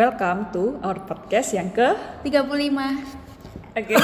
Welcome 0.00 0.48
to 0.56 0.80
our 0.80 0.96
podcast 0.96 1.52
yang 1.52 1.68
ke 1.76 1.92
35 2.24 2.32
Oke. 3.76 3.92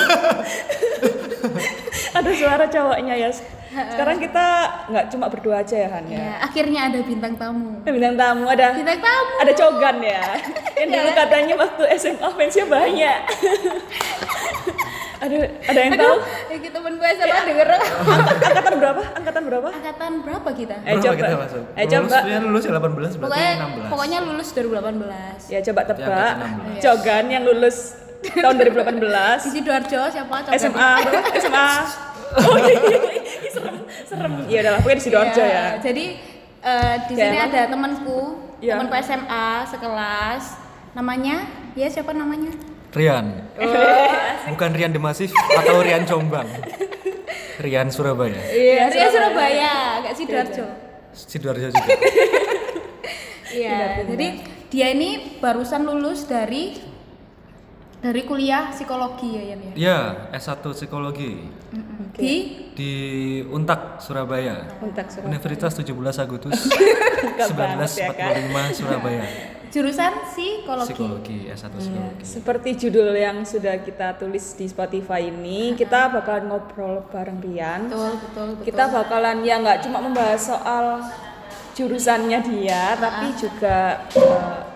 ada 2.20 2.30
suara 2.36 2.68
cowoknya 2.68 3.16
ya. 3.16 3.32
Sekarang 3.72 4.20
kita 4.20 4.44
nggak 4.92 5.08
cuma 5.08 5.32
berdua 5.32 5.64
aja 5.64 5.72
ya 5.72 5.88
Han 5.88 6.04
ya. 6.04 6.20
ya 6.20 6.32
akhirnya 6.44 6.92
ada 6.92 7.00
bintang 7.00 7.32
tamu 7.40 7.80
Bintang 7.80 8.12
tamu 8.12 8.44
ada 8.44 8.76
bintang 8.76 9.00
tamu 9.00 9.32
ada 9.40 9.52
cogan 9.56 9.96
ya. 10.04 10.36
Yang 10.76 10.88
dulu 10.92 11.08
Ya. 11.08 11.16
katanya 11.16 11.54
waktu 11.56 11.82
SMA 11.96 12.28
fansnya 12.28 12.66
banyak. 12.68 13.20
ada 15.26 15.38
ada 15.64 15.80
yang 15.80 15.92
tahu? 15.94 16.16
ini 16.48 16.68
temen 16.68 16.92
gue 16.94 17.08
sama 17.12 17.36
denger 17.42 17.68
Angkatan 18.46 18.74
berapa? 18.76 19.02
Angkatan 19.12 19.42
berapa? 19.44 19.68
angkatan 19.70 20.12
berapa 20.20 20.48
kita 20.52 20.74
Eh 20.78 20.92
Berapa 20.92 21.04
coba. 21.04 21.14
kita 21.16 21.36
masuk? 21.36 21.62
Eh 21.72 21.84
Lulus, 21.84 21.92
coba. 22.08 22.18
ya 22.24 22.38
lulus 22.40 22.62
ya 22.62 22.72
18 22.72 22.86
berarti 22.88 23.16
pokoknya 23.18 23.50
16. 23.52 23.90
pokoknya 23.90 24.18
lulus 24.22 24.48
2018 24.50 25.52
Ya 25.52 25.58
coba 25.62 25.80
tebak. 25.84 26.34
16. 26.36 26.80
Cogan 26.80 27.24
yang 27.26 27.42
lulus 27.44 27.76
tahun 28.26 28.54
2018. 28.56 29.38
di 29.38 29.50
sidoarjo 29.52 30.00
siapa 30.08 30.34
Coba 30.42 30.54
SMA 30.54 30.90
berapa? 31.00 31.30
SMA. 31.36 31.68
Oh 32.28 32.58
iya, 32.58 32.74
iya, 32.76 32.98
iya. 33.00 33.48
serem, 33.48 33.76
serem. 34.04 34.32
Ya 34.44 34.58
udahlah, 34.60 34.78
pokoknya 34.78 34.98
di 34.98 35.04
sidoarjo 35.04 35.40
Iya, 35.40 35.46
ya. 35.48 35.66
jadi 35.80 36.04
eh, 36.60 36.94
di 37.06 37.14
Ya, 37.14 37.22
sini 37.22 37.38
ada 37.40 37.60
temanku 37.66 38.20
Iya. 38.58 38.72
temanku 38.74 38.94
SMA 38.98 39.46
sekelas 39.64 40.44
namanya 40.92 41.36
ya 41.72 41.86
siapa 41.86 42.10
namanya 42.10 42.52
Rian. 42.96 43.26
Bukan 44.48 44.70
Rian 44.72 44.92
Demasif 44.96 45.28
atau 45.36 45.84
Rian 45.84 46.08
Jombang. 46.08 46.48
Rian 47.60 47.92
Surabaya. 47.92 48.40
Iya, 48.52 48.88
Ria 48.88 49.08
Surabaya 49.12 49.72
nggak 50.04 50.14
sidoarjo 50.16 50.66
Sidoarjo 51.12 51.68
juga. 51.72 51.94
Iya, 53.56 54.04
jadi 54.04 54.28
dia 54.68 54.86
ini 54.92 55.40
barusan 55.40 55.88
lulus 55.88 56.28
dari 56.28 56.76
dari 58.04 58.22
kuliah 58.28 58.68
psikologi 58.76 59.32
ya 59.32 59.42
Yan 59.56 59.60
ya. 59.60 59.72
Ya, 59.72 59.98
S1 60.36 60.60
psikologi 60.76 61.48
Di 62.12 62.65
di 62.76 62.92
Untak 63.48 63.98
Surabaya. 64.04 64.68
Kontak 64.76 65.08
surat. 65.08 65.24
Universitas 65.26 65.72
17 65.80 65.96
Agustus 65.96 66.52
banget 67.58 67.90
ya, 67.96 68.08
Kak. 68.12 68.30
1945 68.52 68.78
Surabaya. 68.78 69.24
jurusan 69.66 70.12
psikologi. 70.30 70.88
Psikologi 70.92 71.38
S1 71.50 71.72
psikologi. 71.74 72.24
Seperti 72.24 72.68
judul 72.76 73.12
yang 73.12 73.42
sudah 73.42 73.80
kita 73.80 74.14
tulis 74.16 74.54
di 74.54 74.68
Spotify 74.68 75.26
ini, 75.26 75.74
kita 75.74 76.12
bakalan 76.12 76.52
ngobrol 76.52 77.02
bareng 77.08 77.40
Rian. 77.40 77.88
Betul, 77.88 78.12
betul, 78.20 78.46
betul. 78.56 78.64
Kita 78.68 78.84
bakalan 78.92 79.36
ya 79.42 79.56
nggak 79.60 79.78
cuma 79.88 79.98
membahas 80.04 80.40
soal 80.40 80.84
jurusannya 81.76 82.40
dia, 82.40 82.96
tapi 82.96 83.36
juga 83.36 84.00
eh, 84.16 84.75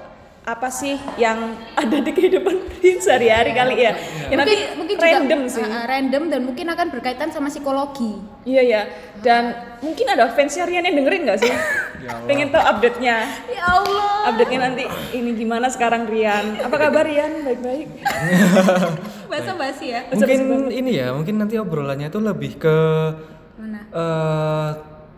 apa 0.51 0.67
sih 0.67 0.99
yang 1.15 1.39
ada 1.75 1.99
di 1.99 2.11
kehidupan 2.11 2.55
Rian 2.81 2.99
sehari-hari 2.99 3.53
kali 3.53 3.75
ya. 3.77 3.93
Ya 4.27 4.35
nanti 4.35 4.57
random 4.97 5.47
juga, 5.47 5.53
sih. 5.53 5.63
uh, 5.63 5.69
uh, 5.69 5.85
random 5.85 6.23
dan 6.27 6.41
mungkin 6.43 6.67
akan 6.67 6.87
berkaitan 6.91 7.29
sama 7.29 7.47
psikologi. 7.47 8.19
Iya 8.43 8.63
ya. 8.65 8.83
Dan 9.21 9.53
mungkin 9.79 10.07
ada 10.09 10.33
fansnya 10.33 10.65
Rian 10.65 10.83
yang 10.83 10.97
dengerin 10.97 11.23
nggak 11.25 11.41
sih? 11.41 11.55
Ya 12.01 12.17
Allah. 12.17 12.29
Pengen 12.33 12.49
tahu 12.49 12.65
update-nya. 12.65 13.17
Ya 13.53 13.65
Allah. 13.77 14.33
Update-nya 14.33 14.59
nanti 14.65 14.85
ini 15.13 15.37
gimana 15.37 15.69
sekarang 15.69 16.09
Rian? 16.09 16.57
Apa 16.57 16.89
kabar 16.89 17.05
Rian? 17.05 17.45
Baik-baik. 17.45 17.93
Bahasa 19.29 19.53
basi 19.53 19.93
ya. 19.93 20.09
Mungkin 20.09 20.73
ini 20.73 20.97
ya, 20.97 21.13
mungkin 21.13 21.37
nanti 21.37 21.61
obrolannya 21.61 22.09
itu 22.09 22.17
lebih 22.17 22.57
ke 22.57 22.77
Mana? 23.61 23.85
eh, 23.93 24.69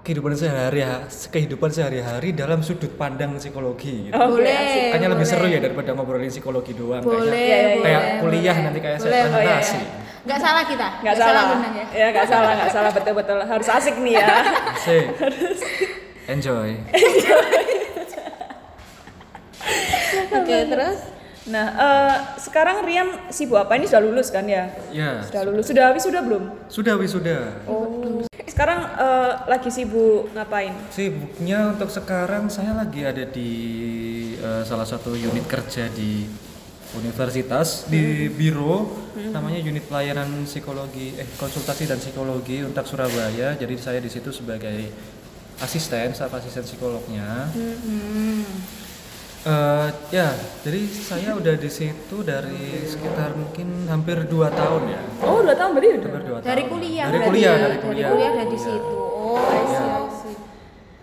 kehidupan 0.03 0.35
sehari-hari 0.35 0.83
kehidupan 1.31 1.71
sehari-hari 1.71 2.35
dalam 2.35 2.59
sudut 2.61 2.91
pandang 2.93 3.39
psikologi 3.39 4.11
gitu. 4.11 4.15
Oke, 4.15 4.43
boleh. 4.43 4.91
Kayaknya 4.91 5.09
lebih 5.15 5.23
boleh. 5.23 5.39
seru 5.39 5.47
ya 5.47 5.59
daripada 5.63 5.91
ngobrolin 5.95 6.27
psikologi 6.27 6.73
doang 6.75 7.01
Boleh, 7.01 7.23
kayaknya. 7.23 7.39
Iya, 7.39 7.59
iya, 7.63 7.79
Kayak 7.81 8.03
boleh, 8.03 8.19
kuliah 8.19 8.53
boleh. 8.53 8.67
nanti 8.67 8.79
kayak 8.83 8.99
Boleh, 8.99 9.11
saya 9.11 9.23
oh, 9.23 9.31
iya, 9.31 9.57
presentasi. 9.63 9.81
Nggak 10.23 10.39
salah 10.39 10.63
kita. 10.63 10.89
nggak 11.03 11.17
salah, 11.19 11.43
undang 11.51 11.75
ya. 11.75 11.87
ya 11.91 12.07
nggak 12.15 12.27
salah 12.27 12.53
nggak 12.55 12.71
salah 12.71 12.91
betul 12.95 13.15
betul 13.15 13.39
harus 13.43 13.69
asik 13.69 13.95
nih 13.99 14.15
ya 14.19 14.27
Asik. 14.71 15.07
Enjoy. 16.35 16.69
Oke, 20.33 20.57
terus 20.67 20.99
nah 21.43 21.67
eh, 21.75 22.17
sekarang 22.39 22.87
Rian 22.87 23.09
sibuk 23.33 23.59
apa? 23.59 23.75
Ini 23.75 23.91
sudah 23.91 24.03
lulus 24.03 24.29
kan 24.31 24.47
ya? 24.47 24.71
Ya, 24.95 25.27
sudah 25.27 25.43
lulus. 25.49 25.65
Sudah 25.67 25.91
wisuda 25.91 26.21
belum? 26.23 26.45
Sudah 26.71 26.95
wisuda. 26.99 27.39
oh. 27.67 28.23
Sekarang 28.47 28.85
eh, 28.85 29.33
lagi 29.49 29.71
sibuk 29.73 30.29
ngapain? 30.37 30.77
Sibuknya 30.93 31.73
untuk 31.73 31.89
sekarang 31.89 32.47
saya 32.53 32.77
lagi 32.77 33.03
ada 33.03 33.25
di 33.27 33.51
eh, 34.39 34.63
salah 34.63 34.85
satu 34.87 35.17
unit 35.17 35.49
kerja 35.49 35.89
di 35.91 36.29
universitas 36.93 37.89
di 37.89 38.29
biro 38.29 38.85
namanya 39.33 39.65
unit 39.65 39.89
pelayanan 39.89 40.45
psikologi 40.45 41.17
eh 41.17 41.25
konsultasi 41.41 41.89
dan 41.89 41.97
psikologi 41.97 42.61
untuk 42.61 42.85
Surabaya. 42.85 43.57
Jadi 43.57 43.75
saya 43.81 43.99
di 43.99 44.13
situ 44.13 44.29
sebagai 44.29 44.93
asisten, 45.65 46.13
staf 46.13 46.37
asisten 46.37 46.61
psikolognya. 46.69 47.49
Eh, 49.43 49.89
ya, 50.15 50.31
jadi 50.63 50.81
saya 50.87 51.35
udah 51.35 51.59
di 51.59 51.67
situ 51.67 52.23
dari 52.23 52.87
sekitar 52.87 53.35
mungkin 53.35 53.91
hampir 53.91 54.23
dua 54.25 54.47
tahun 54.49 54.87
ya. 54.87 55.03
oh 55.21 55.43
dua 55.43 55.51
tahun 55.53 55.71
berarti 55.75 55.89
udah 55.91 56.03
Hampir 56.07 56.23
dua 56.23 56.39
dari 56.39 56.63
tahun. 56.63 56.71
kuliah 56.71 57.07
Dari 57.11 57.21
kuliah, 57.21 57.55
dari 57.59 57.79
kuliah. 57.83 58.11
dari 58.15 58.47
di 58.47 58.59
situ. 58.61 58.95
Oh, 58.95 59.43
I 59.43 59.63
see, 59.67 59.91
I 59.91 60.07
see. 60.15 60.37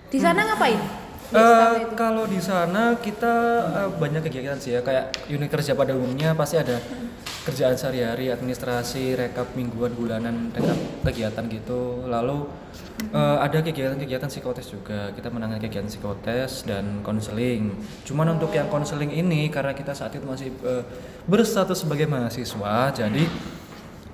Di 0.07 0.19
sana 0.19 0.39
ngapain? 0.45 0.79
Di 0.79 1.35
Eh, 1.35 1.43
itu? 1.83 1.93
kalau 1.93 2.23
di 2.25 2.39
sana 2.39 2.95
kita 2.97 3.33
eh, 3.75 3.89
banyak 3.93 4.21
kegiatan 4.23 4.55
sih 4.55 4.71
ya 4.71 4.81
kayak 4.81 5.27
unit 5.27 5.51
kerja 5.51 5.75
pada 5.75 5.91
umumnya 5.91 6.31
pasti 6.31 6.55
ada 6.55 6.79
kerjaan 7.47 7.75
sehari-hari 7.79 8.31
administrasi 8.33 9.15
rekap 9.15 9.55
mingguan 9.55 9.95
bulanan 9.95 10.51
rekap 10.51 10.75
kegiatan 11.07 11.45
gitu. 11.47 12.03
Lalu 12.07 12.49
eh, 13.11 13.37
ada 13.39 13.59
kegiatan-kegiatan 13.63 14.27
psikotes 14.27 14.67
juga. 14.71 15.13
Kita 15.15 15.31
menangani 15.31 15.63
kegiatan 15.63 15.87
psikotes 15.87 16.67
dan 16.67 16.99
konseling. 17.05 17.73
Cuman 18.03 18.35
untuk 18.35 18.51
yang 18.51 18.67
konseling 18.67 19.13
ini 19.13 19.47
karena 19.47 19.71
kita 19.71 19.95
saat 19.95 20.15
itu 20.15 20.25
masih 20.27 20.51
eh, 20.63 20.83
berstatus 21.25 21.87
sebagai 21.87 22.09
mahasiswa 22.09 22.91
jadi 22.91 23.23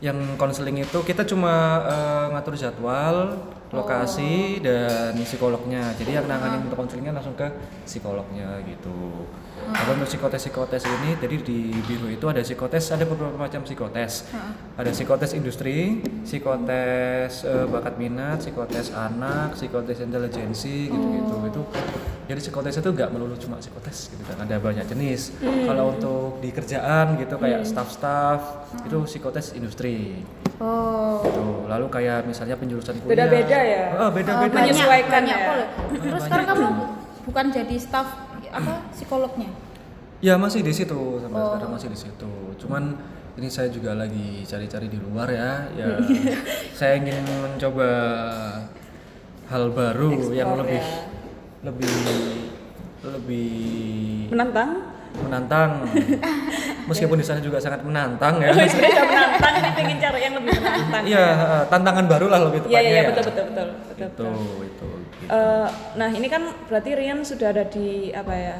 yang 0.03 0.35
konseling 0.35 0.83
itu 0.83 0.99
kita 1.01 1.23
cuma 1.23 1.81
eh, 1.87 2.25
ngatur 2.35 2.55
jadwal, 2.59 3.41
lokasi 3.71 4.59
dan 4.61 5.15
psikolognya. 5.23 5.95
Jadi 5.95 6.19
yang 6.19 6.27
nanganin 6.27 6.67
untuk 6.67 6.77
konselingnya 6.77 7.15
langsung 7.15 7.33
ke 7.33 7.47
psikolognya 7.87 8.61
gitu. 8.67 9.25
Kalau 9.65 9.91
untuk 9.97 10.09
psikotes 10.09 10.41
psikotes 10.45 10.83
ini, 10.85 11.17
jadi 11.17 11.35
di 11.41 11.73
biro 11.89 12.07
itu 12.11 12.25
ada 12.29 12.41
psikotes, 12.45 12.93
ada 12.93 13.05
beberapa 13.07 13.33
macam 13.33 13.65
psikotes. 13.65 14.29
Ada 14.77 14.89
psikotes 14.93 15.31
industri, 15.33 16.05
psikotes 16.21 17.41
eh, 17.47 17.65
bakat 17.65 17.97
minat, 17.97 18.45
psikotes 18.45 18.93
anak, 18.93 19.57
psikotes 19.57 19.97
intelijensi 20.03 20.89
gitu-gitu. 20.93 21.35
Itu 21.49 21.61
jadi 22.25 22.39
psikotes 22.41 22.81
itu 22.81 22.89
nggak 22.89 23.09
melulu 23.13 23.37
cuma 23.37 23.61
psikotes 23.61 24.09
gitu 24.09 24.23
kan, 24.25 24.37
ada 24.41 24.57
banyak 24.57 24.85
jenis. 24.89 25.33
Kalau 25.41 25.93
untuk 25.93 26.41
di 26.41 26.49
kerjaan 26.49 27.21
gitu 27.21 27.37
kayak 27.37 27.65
staff-staff 27.65 28.69
itu 28.85 28.97
psikotes 29.05 29.53
industri. 29.53 30.25
Oh. 30.57 31.21
Gitu. 31.21 31.45
Lalu 31.69 31.85
kayak 31.91 32.25
misalnya 32.25 32.55
penjurusan 32.57 32.97
kuliah. 33.03 33.29
Beda-beda 33.29 33.59
ya? 33.61 33.83
Oh, 33.97 34.09
beda-beda. 34.09 34.53
banyak, 34.53 34.73
Menyesuaikan 34.73 35.21
banyak 35.25 35.37
ya? 35.37 35.53
Terus 36.01 36.21
sekarang 36.25 36.45
kamu 36.49 36.65
bukan 37.25 37.45
jadi 37.49 37.75
staff 37.81 38.07
apa 38.55 38.73
psikolognya? 38.95 39.49
Ya 40.23 40.39
masih 40.39 40.63
di 40.63 40.71
situ 40.71 41.19
sampai 41.19 41.41
sekarang 41.43 41.71
masih 41.75 41.89
di 41.91 41.99
situ. 41.99 42.33
Cuman 42.63 42.95
ini 43.35 43.51
saya 43.51 43.67
juga 43.67 43.91
lagi 43.93 44.47
cari-cari 44.47 44.87
di 44.87 44.95
luar 44.95 45.27
ya. 45.27 45.67
Ya 45.75 45.99
saya 46.79 46.97
ingin 47.03 47.19
mencoba 47.43 47.89
hal 49.51 49.63
baru 49.75 50.33
yang 50.33 50.55
lebih 50.57 50.81
lebih 51.61 51.93
lebih 53.05 53.53
menantang 54.33 54.84
menantang. 55.25 55.83
Meskipun 56.89 57.17
di 57.17 57.25
sana 57.25 57.41
juga 57.41 57.57
sangat 57.57 57.81
menantang 57.81 58.37
ya. 58.37 58.53
sudah 58.53 59.03
menantang 59.03 59.53
ini 59.57 59.69
pengen 59.73 59.97
cari 59.97 60.19
yang 60.21 60.33
lebih 60.37 60.53
menantang 60.55 61.03
Iya, 61.03 61.27
tantangan 61.65 62.05
baru 62.05 62.25
lah 62.29 62.39
lebih 62.45 62.59
iya 62.61 62.65
tepatnya. 62.69 62.79
iya 62.79 62.91
iya 62.91 63.01
ya. 63.01 63.09
betul 63.09 63.23
betul 63.25 63.45
betul 63.45 63.67
betul, 63.67 63.95
Itu, 63.97 64.05
betul. 64.05 64.29
itu. 64.61 64.87
gitu. 65.17 65.25
Eh, 65.25 65.67
nah 65.95 66.09
ini 66.09 66.27
kan 66.27 66.41
berarti 66.65 66.89
Rian 66.93 67.19
sudah 67.21 67.47
ada 67.49 67.65
di 67.65 68.13
apa 68.13 68.33
ya 68.33 68.57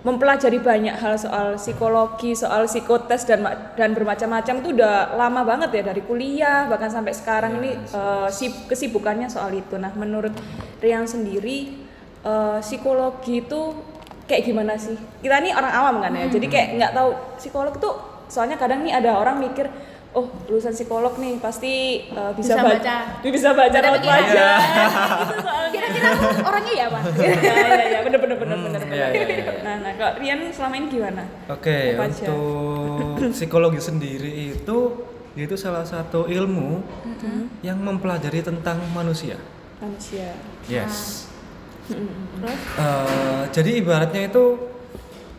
mempelajari 0.00 0.62
banyak 0.62 0.94
hal 0.94 1.18
soal 1.18 1.58
psikologi 1.58 2.30
soal 2.32 2.70
psikotes 2.70 3.26
dan 3.26 3.42
dan 3.74 3.90
bermacam-macam 3.90 4.54
itu 4.62 4.68
udah 4.70 5.18
lama 5.18 5.42
banget 5.42 5.74
ya 5.74 5.82
dari 5.84 5.98
kuliah 6.00 6.70
bahkan 6.70 6.86
sampai 6.86 7.10
sekarang 7.10 7.58
ini 7.58 7.74
eh, 7.74 8.28
sib- 8.30 8.70
kesibukannya 8.70 9.26
soal 9.26 9.50
itu 9.50 9.74
nah 9.74 9.90
menurut 9.92 10.30
Rian 10.78 11.10
sendiri 11.10 11.82
eh, 12.22 12.58
psikologi 12.62 13.42
itu 13.42 13.74
kayak 14.26 14.42
gimana 14.44 14.74
sih 14.74 14.94
kita 15.18 15.38
ini 15.38 15.50
orang 15.50 15.72
awam 15.72 15.96
kan 16.00 16.12
ya 16.12 16.26
jadi 16.26 16.46
kayak 16.46 16.68
nggak 16.76 16.92
tahu 16.92 17.08
psikolog 17.36 17.74
tuh 17.76 17.94
soalnya 18.26 18.54
kadang 18.54 18.82
nih 18.82 18.92
ada 18.92 19.14
orang 19.14 19.38
mikir 19.38 19.70
oh 20.10 20.26
lulusan 20.46 20.72
psikolog 20.72 21.14
nih 21.14 21.36
pasti 21.36 21.72
uh, 22.10 22.32
bisa, 22.32 22.52
Bisa 22.52 22.64
ba- 22.64 22.72
baca. 22.74 22.96
bisa 23.36 23.50
baca 23.52 23.78
wajah 23.78 23.92
Iya. 24.24 24.50
gitu 25.22 25.34
soalnya 25.38 25.70
Kira-kira 25.70 26.08
orangnya 26.40 26.74
ya, 26.74 26.86
Pak? 26.88 27.02
ya 27.20 27.66
ya 27.68 27.84
ya 27.86 28.00
bener 28.00 28.18
bener 28.18 28.36
bener 28.36 28.56
bener 28.56 28.56
Hmm, 28.56 28.64
bener. 28.80 28.82
iya, 28.90 29.06
iya, 29.12 29.26
iya. 29.28 29.52
nah 29.60 29.74
nah 29.78 29.92
kalau 29.92 30.12
Rian 30.16 30.40
selama 30.48 30.74
ini 30.74 30.86
gimana 30.88 31.22
Oke, 31.46 31.76
aja? 31.92 32.26
untuk 32.32 33.28
psikologi 33.30 33.78
sendiri 33.78 34.30
itu 34.50 34.78
itu 35.36 35.54
salah 35.54 35.84
satu 35.84 36.24
ilmu 36.26 36.80
yang 37.60 37.76
mempelajari 37.76 38.40
tentang 38.40 38.80
manusia. 38.90 39.36
manusia 39.76 40.32
Yes. 40.64 41.25
Terus? 41.86 42.60
Eh, 42.76 43.42
jadi 43.50 43.70
ibaratnya 43.78 44.22
itu 44.24 44.44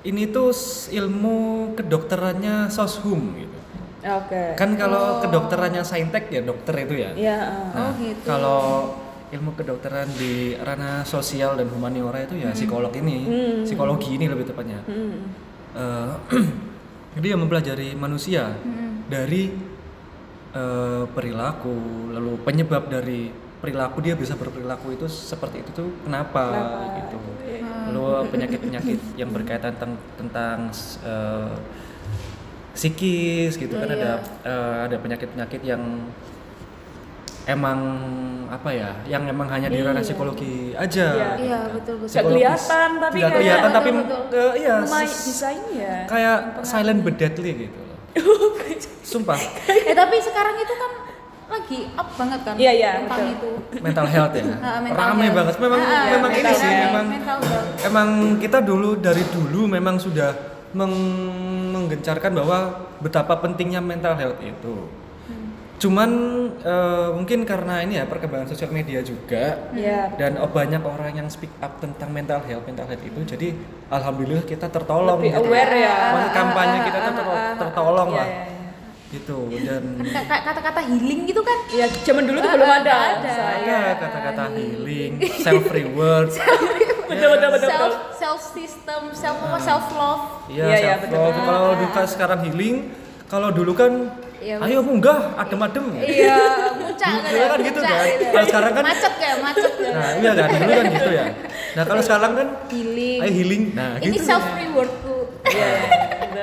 ini 0.03 0.23
tuh 0.25 0.55
ilmu 0.89 1.37
kedokterannya 1.73 2.67
soshum 2.67 3.35
gitu. 3.35 3.57
oke 3.99 4.43
Kan 4.55 4.75
kalau 4.75 5.19
kedokterannya 5.19 5.83
saintek 5.83 6.29
ya 6.29 6.41
dokter 6.41 6.75
itu 6.79 6.95
ya. 6.97 7.11
ya 7.13 7.37
uh, 7.43 7.67
Nah, 7.69 7.83
Oh, 7.83 7.91
gitu. 7.97 8.23
kalau 8.23 8.61
ilmu 9.27 9.51
kedokteran 9.53 10.07
di 10.09 10.55
ranah 10.55 11.03
sosial 11.03 11.55
dan 11.55 11.67
humaniora 11.67 12.23
itu 12.23 12.39
ya 12.39 12.55
psikolog 12.55 12.93
ini, 12.93 13.17
Hmm. 13.21 13.57
psikologi 13.61 14.15
ini 14.15 14.25
lebih 14.25 14.47
tepatnya. 14.47 14.79
hmm. 14.87 15.15
Eh, 15.75 16.11
jadi 17.15 17.35
yang 17.35 17.43
mempelajari 17.43 17.91
manusia 17.93 18.55
Hmm. 18.55 19.03
dari 19.05 19.51
eh, 20.49 21.03
perilaku, 21.07 21.75
lalu 22.09 22.39
penyebab 22.41 22.87
dari 22.87 23.29
perilaku 23.57 23.97
dia 23.99 24.13
bisa 24.13 24.33
berperilaku 24.33 24.93
itu 24.93 25.05
seperti 25.05 25.61
itu 25.61 25.71
tuh 25.73 25.89
kenapa, 26.01 26.43
Kenapa? 26.47 26.79
gitu. 26.99 27.17
Iya. 27.41 27.65
Lalu 27.89 28.03
penyakit-penyakit 28.29 28.99
yang 29.15 29.29
berkaitan 29.29 29.73
tentang 29.73 29.91
tentang 30.15 30.57
eh, 31.03 31.55
psikis 32.71 33.55
gitu 33.55 33.73
Oh, 33.73 33.79
kan 33.79 33.89
iya. 33.89 33.97
ada 33.97 34.11
eh, 34.43 34.77
ada 34.85 34.95
penyakit-penyakit 34.95 35.61
yang 35.63 35.81
emang 37.45 37.79
apa 38.47 38.69
ya, 38.69 38.91
yang 39.05 39.23
emang 39.23 39.47
hanya 39.47 39.67
di 39.67 39.79
ranah 39.79 39.97
Iya. 39.97 40.05
psikologi 40.05 40.55
aja. 40.73 41.07
Iya. 41.09 41.29
gitu 41.33 41.43
Iya, 41.43 41.57
kan. 41.57 41.73
betul 41.73 41.95
betul. 41.97 42.13
Gak 42.13 42.25
kelihatan 42.27 42.89
tapi 42.99 43.17
kayak 43.17 43.33
kelihatan 43.33 43.69
tapi 43.71 43.89
Betul, 43.91 44.21
eh, 44.33 44.51
iya 44.59 44.75
lumayan 44.79 45.07
ses- 45.07 45.25
bisa 45.25 45.47
ini 45.49 45.73
ya 45.79 45.95
kayak 46.05 46.37
silent 46.61 46.99
but 47.01 47.15
deadly 47.15 47.51
gitu 47.65 47.79
loh. 47.79 47.97
Sumpah, 49.07 49.39
Eh 49.89 49.95
tapi 49.95 50.19
sekarang 50.19 50.59
itu 50.59 50.73
kan 50.75 50.91
lagi 51.47 51.79
up 51.93 52.09
banget 52.13 52.39
kan 52.41 52.55
Iya, 52.55 52.71
iya, 52.73 52.91
tentang 53.01 53.19
betul. 53.23 53.33
itu. 53.33 53.51
mental 53.79 54.05
health 54.05 54.33
ya. 54.33 54.43
Ah, 54.59 54.77
mental 54.77 54.99
Rame 55.01 55.15
health. 55.21 55.35
banget. 55.35 55.55
Memang 55.57 55.79
Ah, 55.79 55.87
ah, 55.87 56.05
memang 56.11 56.31
ini 56.33 56.51
sih 56.53 56.67
health, 56.67 56.83
memang 56.83 57.05
emang 57.81 58.09
kita 58.37 58.57
dulu 58.59 58.89
dari 58.97 59.23
dulu 59.25 59.61
memang 59.65 59.95
sudah 59.97 60.31
meng- 60.71 61.31
menggencarkan 61.71 62.31
bahwa 62.33 62.57
betapa 62.99 63.37
pentingnya 63.37 63.79
mental 63.79 64.13
health 64.13 64.41
itu. 64.41 64.75
Hmm. 65.23 65.47
Cuman 65.77 66.09
eh, 66.59 67.07
mungkin 67.13 67.39
karena 67.43 67.79
ini 67.79 67.95
ya 67.95 68.05
perkembangan 68.05 68.49
sosial 68.49 68.69
media 68.69 68.99
juga 68.99 69.71
ya 69.71 70.11
dan 70.11 70.35
oh, 70.37 70.49
banyak 70.49 70.81
orang 70.81 71.15
yang 71.15 71.27
speak 71.27 71.53
up 71.59 71.77
tentang 71.77 72.09
mental 72.09 72.41
health 72.41 72.65
mental 72.65 72.83
health 72.83 73.01
itu 73.01 73.19
jadi 73.23 73.53
alhamdulillah 73.87 74.43
kita 74.43 74.67
tertolong 74.67 75.15
lebih 75.17 75.31
gitu. 75.31 75.45
aware 75.45 75.73
ya 75.77 75.95
kampanye 76.29 76.79
kita 76.83 76.99
ter- 77.05 77.55
tertolong 77.57 78.09
lah. 78.11 78.56
Gitu 79.07 79.37
dan 79.57 79.83
Kan 80.05 80.23
ka- 80.25 80.43
kata-kata 80.45 80.81
healing 80.83 81.23
gitu 81.25 81.39
kan 81.39 81.57
Ya, 81.71 81.87
zaman 81.97 82.23
dulu 82.23 82.37
tuh 82.37 82.49
Ah, 82.49 82.53
belum 82.53 82.67
ah, 82.67 82.77
ada. 82.77 82.91
nggak 82.91 83.07
ada. 83.15 83.31
Saya. 83.31 83.63
ada 83.63 83.93
kata-kata 83.97 84.43
healing 84.53 85.11
self 85.37 85.65
reward 85.69 86.29
Betul, 87.07 87.27
betul, 87.31 87.49
betul, 87.53 87.71
self 88.13 88.41
system 88.45 89.01
self 89.13 89.37
apa 89.41 89.57
self 89.57 89.85
love 89.91 90.23
Iya, 90.47 90.63
Iya, 90.65 90.75
iya, 90.77 90.93
self 90.93 91.01
betul. 91.05 91.23
love. 91.23 91.39
Kalau 91.41 91.69
duka 91.77 92.01
sekarang 92.05 92.39
healing, 92.41 92.75
kalau 93.25 93.49
dulu 93.49 93.71
kan 93.73 93.91
Iya, 94.37 94.61
ayo 94.61 94.79
munggah, 94.81 95.33
adem-adem. 95.35 95.97
iya 95.97 96.37
muncak 96.77 97.09
kan 97.17 97.25
Dulu 97.25 97.39
ya, 97.39 97.47
kan 97.47 97.59
gitu 97.59 97.79
muncak 97.79 97.95
kan. 97.95 98.05
gitu. 98.11 98.25
Kalau 98.27 98.45
sekarang 98.45 98.71
kan 98.71 98.83
macet 98.85 99.13
kayak 99.17 99.37
macet 99.41 99.73
ya 99.73 99.89
Nah, 99.89 100.09
iya 100.13 100.31
kan 100.37 100.47
dulu 100.53 100.69
kan 100.69 100.85
gitu 100.91 101.11
ya. 101.11 101.25
Nah, 101.73 101.83
kalau 101.85 102.01
sekarang 102.01 102.31
kan 102.33 102.47
healing 102.69 103.19
ayo 103.19 103.31
healing. 103.33 103.63
Nah, 103.73 103.91
ini 103.97 104.13
gitu. 104.13 104.25
self 104.25 104.45
rewardku 104.51 105.16
Iya. 105.49 105.71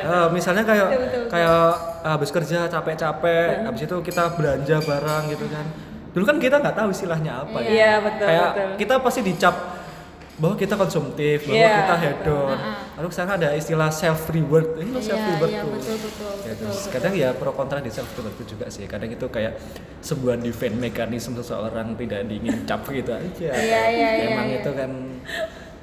Eh, 0.04 0.26
misalnya 0.36 0.64
kayak 0.68 0.88
Betul, 0.92 1.00
betul, 1.08 1.24
kayak 1.32 1.60
habis 2.04 2.28
kerja 2.28 2.58
capek-capek, 2.68 3.64
habis 3.64 3.82
itu 3.88 3.96
kita 4.04 4.36
belanja 4.36 4.76
barang 4.84 5.22
gitu 5.32 5.46
kan. 5.48 5.66
Dulu 6.12 6.24
kan 6.28 6.36
kita 6.36 6.56
nggak 6.60 6.76
tahu 6.76 6.88
istilahnya 6.92 7.32
apa 7.40 7.58
ya. 7.64 7.68
Iya, 7.72 7.92
betul, 8.04 8.26
kayak 8.28 8.48
betul. 8.52 8.68
kita 8.78 8.94
pasti 9.00 9.20
dicap 9.24 9.54
bahwa 10.34 10.54
kita 10.58 10.74
konsumtif, 10.74 11.46
bahwa 11.46 11.56
Iya, 11.56 11.74
kita 11.78 11.94
hedon. 12.02 12.58
Lalu 12.94 13.08
sekarang 13.10 13.32
ada 13.38 13.48
istilah 13.54 13.88
self 13.88 14.28
reward. 14.28 14.68
Ini 14.76 14.90
iya 14.92 15.00
self 15.00 15.22
reward 15.24 15.50
iya 15.50 15.62
tuh. 15.62 15.70
betul 15.72 15.96
betul 15.96 16.30
Ya, 16.44 16.52
betul, 16.52 16.74
kadang 16.92 17.12
ya 17.14 17.28
pro 17.32 17.50
kontra 17.54 17.78
di 17.80 17.90
self 17.90 18.10
reward 18.12 18.34
itu 18.36 18.44
juga 18.58 18.66
sih. 18.68 18.84
Kadang 18.84 19.08
itu 19.08 19.26
kayak 19.30 19.56
sebuah 20.04 20.36
defense 20.36 20.76
mekanisme 20.76 21.38
seseorang 21.38 21.96
tidak 21.96 22.26
diingin 22.28 22.66
cap 22.68 22.84
gitu 22.86 23.08
aja. 23.08 23.24
Iya, 23.40 23.54
iya, 23.56 23.82
iya, 23.88 24.08
Emang 24.36 24.48
iya. 24.52 24.58
itu 24.60 24.70
kan 24.74 24.90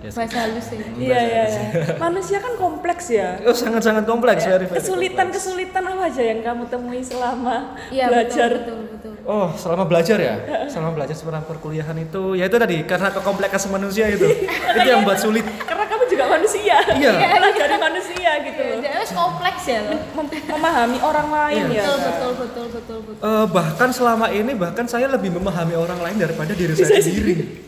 ya 0.02 0.10
sih. 0.10 0.18
bahasa 0.18 0.38
halus 0.40 0.68
ya 0.68 0.80
Iya, 0.98 1.20
iya, 1.22 1.44
iya. 1.46 1.64
Manusia 1.96 2.38
kan 2.38 2.54
kompleks 2.56 3.06
ya. 3.08 3.38
Oh, 3.42 3.54
sangat-sangat 3.54 4.04
kompleks 4.04 4.42
very, 4.42 4.52
very 4.52 4.66
kompleks. 4.68 4.84
Kesulitan-kesulitan 4.84 5.84
apa 5.84 6.04
aja 6.04 6.24
yang 6.24 6.40
kamu 6.42 6.64
temui 6.68 7.02
selama 7.02 7.78
iya 7.90 8.06
belajar? 8.08 8.50
betul 8.52 8.78
betul 8.84 9.12
betul 9.14 9.14
Oh, 9.24 9.54
selama 9.54 9.86
belajar 9.86 10.18
ya? 10.18 10.36
selama 10.66 10.92
belajar 10.92 11.14
selama 11.14 11.46
perkuliahan 11.46 11.94
itu, 11.96 12.34
ya 12.34 12.46
itu 12.46 12.58
tadi 12.58 12.82
karena 12.84 13.10
kekompleksan 13.12 13.70
manusia 13.70 14.10
itu, 14.10 14.26
itu 14.50 14.82
yang 14.84 15.06
buat 15.06 15.16
sulit. 15.16 15.46
Karena 15.62 15.86
kamu 15.86 16.04
juga 16.08 16.26
manusia. 16.28 16.78
Iya. 16.92 17.12
Dari 17.54 17.78
manusia 17.78 18.32
gitu 18.42 18.60
loh. 18.60 18.78
Dia 18.80 18.92
harus 18.92 19.12
kompleks 19.12 19.64
ya 19.64 19.80
loh. 19.84 20.00
Mem- 20.16 20.46
memahami 20.50 20.98
orang 21.00 21.28
lain 21.30 21.64
Iya. 21.70 21.78
ya. 21.78 21.84
betul 21.86 21.98
betul 22.02 22.32
betul 22.36 22.66
betul 22.72 23.00
betul 23.06 23.22
Eh, 23.24 23.46
bahkan 23.48 23.90
selama 23.92 24.26
ini 24.28 24.52
bahkan 24.54 24.86
saya 24.86 25.06
lebih 25.06 25.30
memahami 25.32 25.76
orang 25.76 26.02
lain 26.02 26.18
daripada 26.18 26.52
diri 26.52 26.74
saya 26.74 26.98
sendiri. 26.98 27.62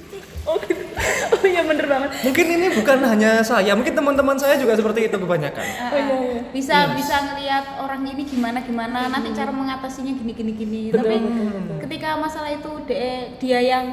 Oh, 0.44 0.57
gitu. 0.59 0.82
oh 1.33 1.44
iya 1.44 1.61
bener 1.61 1.85
banget. 1.85 2.09
Mungkin 2.21 2.45
ini 2.50 2.67
bukan 2.73 3.00
hanya 3.03 3.31
saya, 3.39 3.71
mungkin 3.73 3.94
teman-teman 3.94 4.35
saya 4.35 4.55
juga 4.55 4.73
seperti 4.73 5.07
itu 5.07 5.17
kebanyakan. 5.17 5.65
Oh 5.65 5.97
iya, 5.97 6.15
iya. 6.15 6.39
bisa 6.50 6.75
bisa 6.94 7.15
ngelihat 7.27 7.65
orang 7.77 8.01
ini 8.05 8.23
gimana 8.23 8.59
gimana 8.59 9.07
nanti 9.07 9.31
cara 9.31 9.50
mengatasinya 9.50 10.13
gini 10.13 10.31
gini 10.31 10.51
gini 10.53 10.81
Betul, 10.89 11.00
tapi 11.01 11.15
betul, 11.19 11.45
betul. 11.50 11.77
ketika 11.83 12.09
masalah 12.15 12.50
itu 12.50 12.71
de- 12.85 13.27
dia 13.38 13.59
yang 13.59 13.85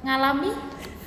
ngalami 0.00 0.52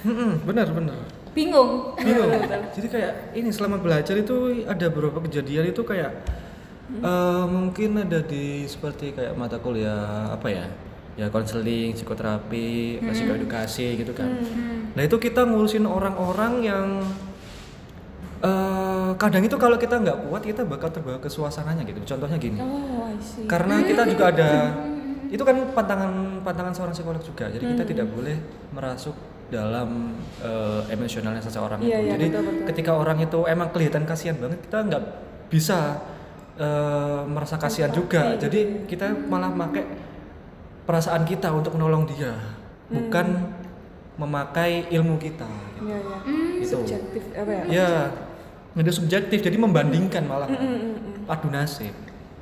Mm-mm, 0.04 0.44
benar 0.44 0.68
benar. 0.70 1.00
bingung 1.34 1.96
Bingung. 1.98 2.30
Jadi 2.76 2.88
kayak 2.88 3.14
ini 3.34 3.50
selama 3.50 3.80
belajar 3.80 4.14
itu 4.14 4.62
ada 4.64 4.86
beberapa 4.88 5.24
kejadian 5.24 5.72
itu 5.72 5.82
kayak 5.82 6.12
eh, 6.94 7.46
mungkin 7.48 7.98
ada 7.98 8.20
di 8.22 8.64
seperti 8.64 9.12
kayak 9.12 9.34
mata 9.34 9.58
kuliah 9.58 10.30
apa 10.30 10.48
ya? 10.48 10.66
Ya 11.14 11.30
konseling, 11.30 11.94
psikoterapi, 11.94 12.98
psikoedukasi 13.00 14.02
gitu 14.02 14.14
kan. 14.14 14.30
Nah, 14.94 15.02
itu 15.02 15.18
kita 15.18 15.42
ngurusin 15.50 15.90
orang-orang 15.90 16.54
yang 16.62 16.88
eh, 18.44 19.12
kadang 19.18 19.44
itu 19.46 19.56
kalau 19.58 19.78
kita 19.80 19.98
nggak 19.98 20.30
kuat 20.30 20.44
kita 20.46 20.62
bakal 20.68 20.90
terbawa 20.94 21.18
ke 21.18 21.30
suasananya 21.30 21.82
gitu. 21.88 21.98
Contohnya 22.06 22.38
gini. 22.38 22.60
Oh. 22.62 23.10
Karena 23.50 23.82
kita 23.90 24.04
juga 24.06 24.26
ada 24.30 24.50
itu 25.34 25.42
kan 25.42 25.58
pantangan 25.74 26.46
pantangan 26.46 26.74
seorang 26.78 26.94
psikolog 26.94 27.24
juga. 27.26 27.50
Jadi 27.50 27.74
kita 27.74 27.84
tidak 27.90 28.08
boleh 28.14 28.38
merasuk 28.70 29.16
dalam 29.50 30.14
eh, 30.42 30.82
emosionalnya 30.94 31.42
seseorang 31.42 31.82
Iya, 31.82 31.98
itu. 32.02 32.06
iya, 32.06 32.12
Jadi 32.18 32.26
betul, 32.30 32.44
betul. 32.46 32.66
ketika 32.74 32.92
orang 32.98 33.18
itu 33.22 33.40
emang 33.50 33.70
kelihatan 33.74 34.04
kasihan 34.06 34.38
banget, 34.38 34.62
kita 34.66 34.78
nggak 34.86 35.04
bisa 35.50 36.02
eh, 36.58 37.22
merasa 37.26 37.58
kasihan 37.58 37.90
juga. 37.90 38.38
Jadi 38.38 38.86
kita 38.86 39.10
malah 39.26 39.50
pakai 39.54 39.86
perasaan 40.86 41.24
kita 41.26 41.50
untuk 41.50 41.74
menolong 41.80 42.06
dia, 42.06 42.36
bukan 42.92 43.26
memakai 44.16 44.86
ilmu 44.90 45.18
kita. 45.18 45.48
gitu. 45.74 45.82
Iya, 45.86 45.98
iya. 46.00 46.18
Itu. 46.60 46.68
Subjektif 46.78 47.24
apa 47.34 47.52
ya? 47.52 47.64
Ya, 47.66 47.90
itu 48.76 48.92
subjektif. 48.94 49.40
Jadi 49.42 49.58
membandingkan 49.58 50.24
malah 50.24 50.48
Mm, 50.48 50.58
mm, 50.58 50.80
mm. 51.26 51.34
adu 51.34 51.48
nasib 51.50 51.94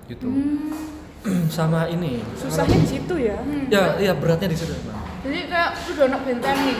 gitu. 0.05 0.27
Sama 1.53 1.85
ini. 1.87 2.19
Susahnya 2.33 2.75
di 2.75 2.87
situ 2.89 3.13
ya. 3.15 3.37
Ya, 3.69 3.83
iya 3.97 4.11
beratnya 4.11 4.49
di 4.49 4.57
situ, 4.57 4.73
Bang. 4.83 4.97
jadi 5.21 5.39
kayak 5.45 5.69
udah 5.93 6.05
nak 6.09 6.21
benteng 6.25 6.57
nih 6.65 6.77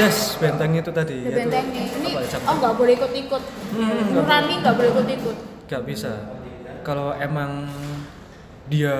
Yes, 0.00 0.40
benteng 0.40 0.72
itu 0.72 0.88
tadi. 0.88 1.20
yaitu 1.20 1.36
benteng 1.36 1.66
nih 1.68 1.84
ini 1.92 2.10
apa 2.16 2.24
ya, 2.24 2.38
oh 2.48 2.54
nggak 2.56 2.74
boleh 2.74 2.92
ikut 2.96 3.12
ikut 3.12 3.42
Hmm, 3.76 4.02
nurani 4.16 4.54
nggak 4.64 4.74
boleh 4.74 4.90
ikut 4.90 5.06
ikut 5.12 5.36
nggak 5.68 5.82
bisa. 5.84 6.12
Kalau 6.80 7.12
emang 7.14 7.68
dia 8.64 8.96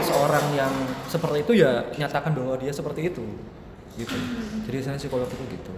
seorang 0.00 0.46
yang 0.54 0.70
seperti 1.06 1.42
itu 1.42 1.52
ya 1.58 1.82
nyatakan 1.92 2.30
bahwa 2.30 2.54
dia 2.54 2.70
seperti 2.70 3.10
itu 3.10 3.26
gitu. 3.94 4.16
Jadi 4.66 4.78
saya 4.82 4.96
psikolog 4.98 5.28
itu 5.28 5.44
gitu. 5.50 5.72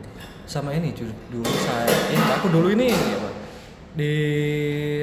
Sama 0.47 0.73
ini 0.73 0.93
dulu 0.95 1.47
saya 1.67 1.91
ini 2.13 2.25
aku 2.37 2.47
dulu 2.49 2.69
ini 2.73 2.89
apa 2.93 3.31
di 3.97 4.15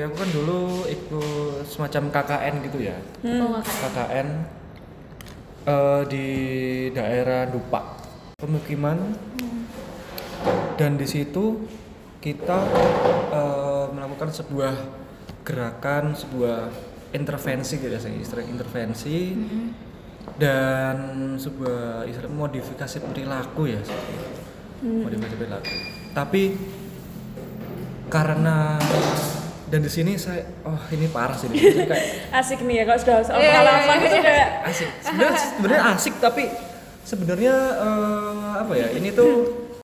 aku 0.05 0.13
kan 0.13 0.29
dulu 0.29 0.85
ikut 0.85 1.65
semacam 1.65 2.03
KKN 2.13 2.53
gitu 2.69 2.77
ya. 2.81 2.97
Oh 3.41 3.57
kakak 3.59 3.89
KKN 3.89 4.27
eh, 5.65 6.01
di 6.09 6.27
daerah 6.93 7.49
Dupak 7.49 7.85
pemukiman. 8.37 8.97
Dan 10.73 10.97
di 10.99 11.07
situ 11.07 11.63
kita 12.19 12.57
eh, 13.31 13.85
melakukan 13.93 14.29
sebuah 14.33 14.73
gerakan 15.43 16.15
sebuah 16.15 16.71
intervensi 17.13 17.77
gitu 17.77 17.93
ya 17.93 17.99
intervensi 18.47 19.37
dan 20.33 20.95
sebuah 21.37 22.09
istilah 22.09 22.31
modifikasi 22.31 22.97
perilaku 23.05 23.69
ya 23.69 23.81
seperti 23.85 24.11
itu. 24.17 24.29
modifikasi 25.05 25.35
perilaku 25.37 25.73
tapi 26.17 26.43
karena 28.09 28.77
dan 29.73 29.81
di 29.81 29.89
sini 29.89 30.13
saya 30.17 30.45
oh 30.69 30.77
ini 30.93 31.09
parah 31.09 31.33
sih 31.33 31.49
di 31.49 31.57
sini 31.57 31.89
kayak 31.89 32.05
Asik 32.41 32.61
nih 32.61 32.81
ya 32.81 32.83
kalau 32.85 32.99
sudah 33.01 33.15
soal 33.25 33.41
Iya, 33.41 33.45
iya, 33.45 33.53
pengalaman 33.57 33.97
iya. 33.97 34.05
itu 34.05 34.17
kayak 34.21 34.47
asik 34.69 34.89
sebenarnya 35.01 35.37
sebenarnya 35.37 35.81
asik 35.97 36.13
tapi 36.21 36.43
sebenarnya 37.03 37.55
eh, 37.81 38.51
apa 38.61 38.73
ya 38.77 38.87
ini 38.93 39.09
tuh 39.13 39.31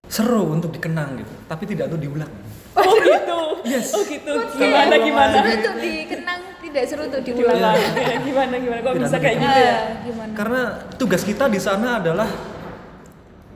seru 0.05 0.53
untuk 0.53 0.69
dikenang 0.73 1.17
gitu 1.17 1.33
tapi 1.49 1.63
tidak 1.65 1.89
untuk 1.89 2.01
diulang 2.05 2.31
oh 2.77 2.93
gitu. 3.01 3.39
Yes. 3.67 3.91
Oh 3.91 4.03
gitu. 4.07 4.33
Gimana 4.55 4.95
gimana? 4.97 5.37
Untuk 5.43 5.75
dikenang, 5.83 6.28
tidak 6.69 6.85
seru 6.87 7.01
untuk 7.09 7.21
diulang. 7.25 7.57
Diulang. 7.57 7.77
gimana 8.23 8.53
gimana 8.63 8.79
kok 8.79 8.91
Tidak 8.93 9.09
bisa 9.09 9.17
kayak 9.17 9.37
gitu 9.41 9.59
ya? 9.59 9.73
Ah, 9.73 9.83
gimana? 10.05 10.31
karena 10.37 10.61
tugas 10.95 11.21
kita 11.25 11.45
di 11.49 11.59
sana 11.59 11.99
adalah 11.99 12.29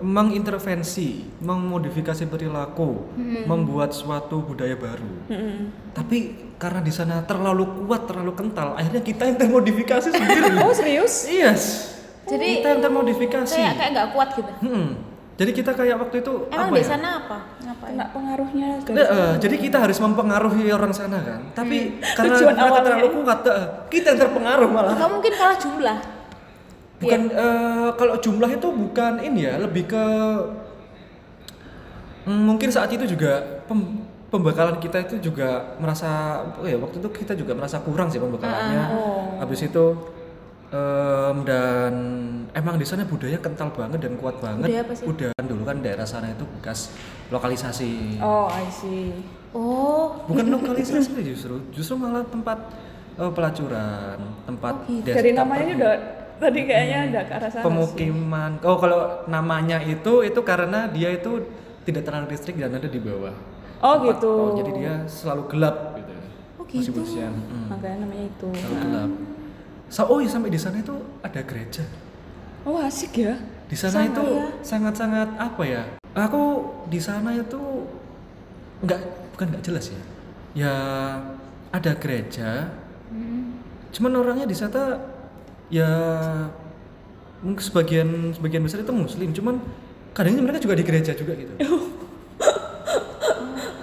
mengintervensi, 0.04 1.40
memodifikasi 1.40 2.28
perilaku, 2.28 3.08
membuat 3.48 3.96
suatu 3.96 4.44
budaya 4.44 4.76
baru. 4.76 5.32
Tapi 5.96 6.52
karena 6.60 6.84
di 6.84 6.92
sana 6.92 7.24
terlalu 7.24 7.88
kuat, 7.88 8.04
terlalu 8.12 8.36
kental, 8.36 8.76
akhirnya 8.76 9.00
kita 9.00 9.32
yang 9.32 9.38
termodifikasi 9.40 10.12
sendiri. 10.12 10.60
Oh 10.60 10.76
serius? 10.76 11.24
yes. 11.32 11.94
Jadi 12.28 12.60
kita 12.60 12.68
yang 12.76 12.82
termodifikasi. 12.84 13.56
Kayak 13.56 13.76
kayak 13.80 13.92
nggak 13.96 14.10
kuat 14.12 14.30
gitu. 14.36 14.54
Hmm. 14.64 15.13
Jadi 15.34 15.50
kita 15.50 15.74
kayak 15.74 15.98
waktu 15.98 16.22
itu 16.22 16.34
Emang 16.48 16.70
apa 16.70 16.78
di 16.78 16.84
ya? 16.86 16.90
sana 16.94 17.08
apa? 17.20 17.38
Ngapain? 17.58 17.90
Kena 17.90 18.06
pengaruhnya 18.14 18.68
Nah, 18.86 19.06
eh, 19.10 19.34
jadi 19.42 19.56
kita 19.58 19.78
harus 19.82 19.98
mempengaruhi 19.98 20.70
orang 20.70 20.94
sana 20.94 21.18
kan. 21.20 21.42
Tapi 21.52 21.78
karena 22.18 22.36
Tujuan 22.38 22.54
mereka 22.54 22.70
awalnya. 22.70 22.86
terlalu 22.86 23.08
kuat, 23.18 23.40
eh, 23.50 23.66
kita 23.90 24.08
yang 24.14 24.20
terpengaruh 24.30 24.70
malah. 24.70 24.94
Kamu 24.94 25.14
mungkin 25.18 25.34
kalah 25.34 25.58
jumlah. 25.58 25.98
Bukan 27.02 27.22
eh, 27.30 27.90
kalau 27.98 28.16
jumlah 28.16 28.50
itu 28.54 28.68
bukan 28.70 29.14
ini 29.20 29.40
ya, 29.44 29.54
lebih 29.58 29.84
ke 29.90 30.06
Hmm, 32.24 32.40
mungkin 32.48 32.72
saat 32.72 32.88
itu 32.88 33.04
juga 33.04 33.44
pem- 33.68 34.00
pembekalan 34.32 34.80
kita 34.80 35.04
itu 35.04 35.20
juga 35.22 35.76
merasa 35.76 36.40
oh 36.56 36.64
ya 36.64 36.80
waktu 36.80 37.04
itu 37.04 37.10
kita 37.12 37.36
juga 37.36 37.52
merasa 37.52 37.84
kurang 37.84 38.08
sih 38.08 38.16
pembekalannya. 38.16 38.84
Oh. 38.96 39.44
Habis 39.44 39.68
itu 39.68 39.86
em, 40.74 41.36
dan 41.46 41.94
emang 42.52 42.76
di 42.76 42.84
sana 42.84 43.06
budaya 43.06 43.38
kental 43.38 43.70
banget 43.70 44.00
dan 44.02 44.18
kuat 44.18 44.42
banget. 44.42 44.66
Budaya 44.66 44.82
apa 44.82 44.94
sih? 44.94 45.06
Dulu 45.44 45.64
kan 45.64 45.78
daerah 45.80 46.04
sana 46.04 46.28
itu 46.28 46.46
bekas 46.50 46.90
lokalisasi. 47.30 48.18
Oh, 48.20 48.50
I 48.50 48.66
see. 48.68 49.14
Oh, 49.54 50.18
Bukan 50.26 50.50
lokalisasi 50.50 51.14
justru, 51.22 51.62
justru 51.70 51.94
malah 51.94 52.26
tempat 52.26 52.58
eh, 53.14 53.30
pelacuran, 53.30 54.18
tempat 54.44 54.76
Oh, 54.76 54.90
gitu. 54.90 55.14
Dari 55.14 55.32
namanya 55.32 55.62
ini 55.64 55.74
udah 55.78 55.94
tadi 56.36 56.60
kayaknya 56.66 57.00
udah 57.08 57.24
ke 57.24 57.34
arah 57.34 57.50
sana 57.50 57.62
sih. 57.62 57.66
pemukiman. 57.70 58.52
Oh, 58.62 58.78
kalau 58.78 59.00
namanya 59.28 59.78
itu 59.80 60.26
itu 60.26 60.40
karena 60.42 60.90
dia 60.90 61.14
itu 61.14 61.46
tidak 61.84 62.02
terlalu 62.02 62.34
listrik 62.34 62.58
dan 62.58 62.74
ada 62.74 62.90
di 62.90 62.98
bawah. 62.98 63.36
Oh, 63.78 64.00
Tempat- 64.00 64.08
gitu. 64.18 64.32
oh, 64.34 64.50
jadi 64.58 64.72
dia 64.74 64.94
selalu 65.06 65.44
gelap 65.54 65.76
gitu. 65.94 66.14
Oh, 66.58 66.66
Masih 66.66 66.82
gitu. 66.82 66.92
bersihan. 66.98 67.34
mm, 67.36 67.66
Makanya 67.70 67.98
namanya 68.02 68.26
itu. 68.26 68.48
Selalu 68.58 68.78
gelap. 68.82 69.12
So, 69.94 70.10
oh 70.10 70.18
iya 70.18 70.26
sampai 70.26 70.50
di 70.50 70.58
sana 70.58 70.82
itu 70.82 70.98
ada 71.22 71.38
gereja. 71.46 71.86
Oh, 72.66 72.82
asik 72.82 73.22
ya. 73.22 73.38
Di 73.70 73.78
sana 73.78 74.10
itu 74.10 74.26
ya. 74.26 74.50
sangat-sangat 74.66 75.38
apa 75.38 75.62
ya? 75.70 75.86
Aku 76.18 76.66
di 76.90 76.98
sana 76.98 77.30
itu 77.38 77.62
nggak 78.82 78.98
bukan 79.38 79.54
nggak 79.54 79.62
jelas 79.62 79.94
ya. 79.94 80.02
Ya 80.58 80.74
ada 81.70 81.94
gereja. 81.94 82.74
Hmm. 83.14 83.62
Cuman 83.94 84.18
orangnya 84.18 84.50
di 84.50 84.58
sana 84.58 84.98
ya 85.70 85.86
mungkin 87.46 87.62
sebagian 87.62 88.34
sebagian 88.34 88.66
besar 88.66 88.82
itu 88.82 88.98
muslim. 88.98 89.30
Cuman 89.30 89.62
kadang 90.18 90.42
mereka 90.42 90.58
juga 90.58 90.74
di 90.74 90.90
gereja 90.90 91.14
juga 91.14 91.38
gitu. 91.38 91.54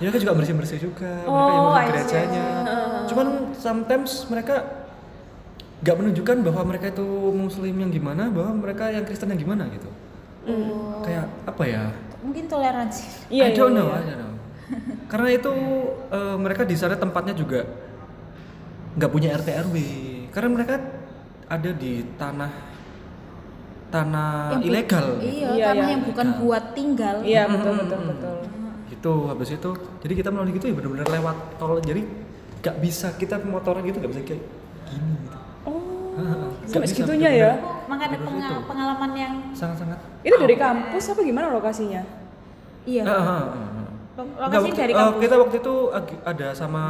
ya 0.02 0.11
mereka 0.11 0.19
juga 0.19 0.35
bersih 0.35 0.59
bersih 0.59 0.79
juga. 0.83 1.23
mereka 1.23 1.52
yang 1.55 1.67
Oh, 1.71 1.79
gerejanya. 1.87 2.47
Cuman 3.07 3.55
sometimes 3.55 4.26
mereka 4.26 4.79
nggak 5.80 5.96
menunjukkan 5.96 6.37
bahwa 6.44 6.62
mereka 6.68 6.87
itu 6.92 7.06
muslim 7.32 7.72
yang 7.72 7.88
gimana, 7.90 8.28
bahwa 8.28 8.52
mereka 8.60 8.92
yang 8.92 9.04
Kristen 9.04 9.32
yang 9.32 9.40
gimana 9.40 9.64
gitu. 9.72 9.88
Oh. 10.44 11.00
Kayak 11.00 11.26
apa 11.49 11.62
ya? 11.64 11.82
Mungkin 12.20 12.44
toleransi. 12.46 13.32
Iya, 13.32 13.49
I 13.49 13.56
don't 13.56 13.72
iya, 13.72 13.80
know, 13.80 13.88
iya. 13.88 13.96
I 13.96 14.04
don't 14.04 14.20
know. 14.20 14.32
Karena 15.08 15.28
itu 15.32 15.52
eh, 16.12 16.37
mereka 16.37 16.62
di 16.68 16.76
sana 16.76 16.94
tempatnya 16.94 17.32
juga 17.32 17.64
nggak 18.94 19.10
punya 19.10 19.28
RT 19.34 19.49
RW. 19.68 19.76
Karena 20.30 20.49
mereka 20.52 20.75
ada 21.49 21.70
di 21.75 21.92
tanah 22.14 22.52
tanah 23.90 24.30
Yang 24.54 24.62
bu- 24.62 24.68
ilegal. 24.70 25.06
Iya, 25.18 25.49
Iya, 25.50 25.64
tanah 25.66 25.87
iya. 25.87 25.92
yang 25.96 26.02
bukan 26.06 26.26
buat 26.38 26.64
tinggal. 26.76 27.16
Iya, 27.25 27.42
betul 27.49 27.72
betul 27.80 28.00
betul. 28.06 28.37
Gitu 28.87 29.12
habis 29.26 29.49
itu 29.50 29.70
jadi 30.04 30.12
kita 30.14 30.28
melalui 30.28 30.52
gitu 30.54 30.66
ya 30.70 30.75
benar-benar 30.76 31.08
lewat 31.08 31.37
tol 31.56 31.80
jadi 31.80 32.04
nggak 32.60 32.76
bisa 32.78 33.16
kita 33.16 33.40
motoran 33.42 33.80
gitu 33.82 33.96
nggak 33.99 34.12
bisa 34.12 34.22
kayak 34.22 34.42
gini 34.87 35.12
gitu. 35.25 35.38
Oh, 36.20 36.52
Nggak 36.52 36.68
sampai 36.68 36.88
segitunya 36.88 37.30
ya. 37.30 37.50
bener-bener. 37.54 37.88
Makanya 37.88 38.08
Bener 38.12 38.26
penga- 38.26 38.46
itu. 38.46 38.56
pengalaman 38.64 39.10
yang 39.14 39.34
Sangat-sangat. 39.50 39.98
Itu 40.20 40.34
dari 40.36 40.56
kampus 40.56 41.04
apa 41.08 41.20
gimana 41.20 41.46
lokasinya? 41.50 42.02
iya. 42.82 43.02
Ah, 43.02 43.12
ah, 43.12 43.22
ah, 43.22 43.42
ah. 43.50 43.88
Lokasi 44.20 44.68
waktu- 44.68 44.76
dari 44.78 44.92
eh, 44.92 44.96
kampus. 44.96 45.20
kita 45.20 45.34
waktu 45.36 45.56
itu 45.58 45.74
ada 46.22 46.48
sama 46.52 46.84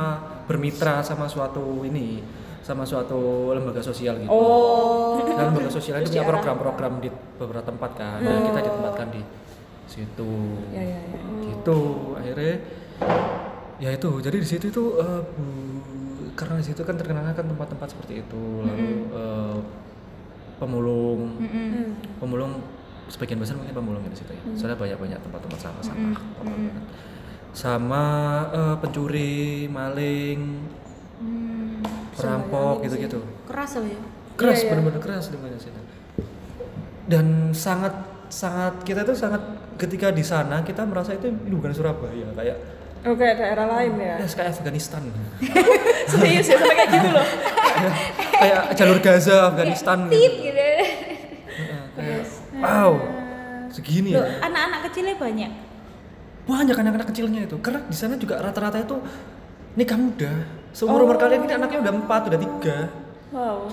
bermitra 0.45 0.99
sama 1.01 1.25
suatu 1.25 1.63
ini 1.83 2.21
sama 2.61 2.83
suatu 2.83 3.19
lembaga 3.51 3.81
sosial 3.81 4.19
gitu. 4.19 4.29
Oh, 4.29 5.19
Dan 5.19 5.49
lembaga 5.49 5.71
sosial 5.71 5.99
itu 5.99 6.11
punya 6.11 6.27
program-program 6.27 6.99
di 6.99 7.09
beberapa 7.37 7.65
tempat 7.65 7.91
kan. 7.95 8.19
Dan 8.19 8.45
kita 8.45 8.61
ditempatkan 8.61 9.09
di 9.11 9.23
situ. 9.87 10.33
ya 10.71 10.83
ya 10.85 10.99
ya. 11.01 11.19
Gitu. 11.47 11.81
Akhirnya 12.15 12.55
ya 13.79 13.91
itu. 13.91 14.11
Jadi 14.21 14.37
di 14.37 14.49
situ 14.49 14.67
itu 14.69 14.85
bu- 14.93 15.99
karena 16.41 16.57
di 16.57 16.65
situ 16.65 16.81
kan 16.81 16.97
terkenal 16.97 17.29
kan 17.31 17.45
tempat-tempat 17.45 17.89
seperti 17.89 18.13
itu. 18.21 18.45
Lalu 18.65 18.89
eh, 19.11 19.59
pemulung 20.57 21.21
Hmm. 21.39 21.97
pemulung 22.17 22.53
sebagian 23.07 23.37
besar 23.37 23.57
mungkin 23.57 23.75
pemulung 23.75 24.03
di 24.03 24.17
situ 24.17 24.31
ya. 24.31 24.43
Soalnya 24.55 24.77
banyak-banyak 24.77 25.21
tempat-tempat 25.21 25.59
sampah-sampah. 25.61 26.21
kotor 26.37 26.45
banget. 26.49 26.75
Sama 27.53 28.05
eh, 28.51 28.77
pencuri, 28.79 29.45
maling, 29.67 30.41
Hmm, 31.21 31.85
perampok 32.15 32.81
gitu-gitu. 32.83 33.21
keras 33.45 33.77
loh 33.77 33.85
ya. 33.87 34.01
Keras, 34.35 34.57
Iya, 34.57 34.63
iya. 34.63 34.71
benar-benar 34.73 35.01
keras 35.01 35.25
di 35.29 35.37
mana 35.37 35.57
situ. 35.57 35.81
Dan 37.05 37.27
sangat 37.51 37.93
sangat 38.31 38.81
kita 38.81 39.03
tuh 39.03 39.13
sangat 39.13 39.43
ketika 39.75 40.09
di 40.09 40.23
sana 40.23 40.63
kita 40.63 40.87
merasa 40.87 41.11
itu 41.11 41.27
bukan 41.51 41.75
Surabaya 41.75 42.31
kayak 42.33 42.57
Oh, 43.01 43.15
kayak 43.15 43.35
daerah 43.35 43.67
lain 43.71 43.97
ya. 43.97 44.15
ya 44.17 44.27
kayak 44.29 44.51
Afghanistan 44.53 45.01
Serius 46.11 46.47
ya 46.47 46.57
sampai 46.57 46.77
kayak 46.77 46.91
gitu 46.91 47.09
loh. 47.09 47.27
kayak, 47.73 47.93
kayak 48.37 48.63
jalur 48.75 48.99
Gaza 48.99 49.37
Afghanistan 49.49 49.99
gitu. 50.07 50.21
gitu. 50.21 50.61
Heeh, 50.61 51.81
kayak 51.97 52.25
wow 52.57 52.93
segini 53.69 54.13
Loh, 54.13 54.21
ya 54.21 54.43
anak-anak 54.43 54.81
kecilnya 54.87 55.15
banyak. 55.17 55.51
banyak 56.43 56.77
anak-anak 56.77 57.07
kecilnya 57.09 57.41
itu 57.43 57.57
karena 57.59 57.81
di 57.83 57.95
sana 57.95 58.15
juga 58.15 58.37
rata-rata 58.37 58.79
itu 58.79 58.97
nikah 59.73 59.95
muda 59.95 60.33
seumur 60.71 61.01
umur 61.01 61.17
kalian 61.17 61.47
ini 61.47 61.55
anaknya 61.55 61.79
udah 61.81 61.95
empat 61.97 62.23
udah 62.27 62.41
tiga 62.41 62.79
Wow, 63.31 63.71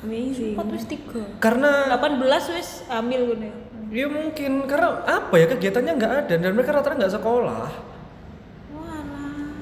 amazing. 0.00 0.54
Empat 0.54 0.66
wis 0.70 0.86
tiga. 0.86 1.20
karena 1.36 1.90
18 1.92 2.22
wis 2.54 2.86
hamil 2.86 3.20
gue. 3.28 3.50
ya 3.90 4.06
mungkin 4.06 4.64
karena 4.64 4.88
apa 5.02 5.34
ya 5.34 5.46
kegiatannya 5.48 5.92
nggak 5.92 6.12
ada 6.24 6.34
dan 6.38 6.50
mereka 6.50 6.70
rata-rata 6.70 6.96
nggak 6.96 7.12
sekolah 7.12 7.66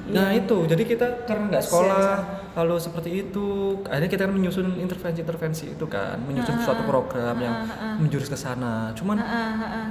Nah 0.09 0.29
itu 0.31 0.57
jadi 0.65 0.83
kita 0.83 1.07
karena 1.25 1.45
nggak 1.49 1.63
sekolah 1.63 2.11
lalu 2.55 2.75
seperti 2.77 3.11
itu 3.21 3.47
akhirnya 3.83 4.09
kita 4.09 4.23
kan 4.25 4.33
menyusun 4.33 4.67
intervensi-intervensi 4.77 5.65
itu 5.73 5.85
kan 5.87 6.19
menyusun 6.19 6.59
suatu 6.59 6.83
program 6.83 7.37
yang 7.37 7.55
menjurus 7.97 8.27
ke 8.27 8.35
sana 8.35 8.91
cuman. 8.93 9.17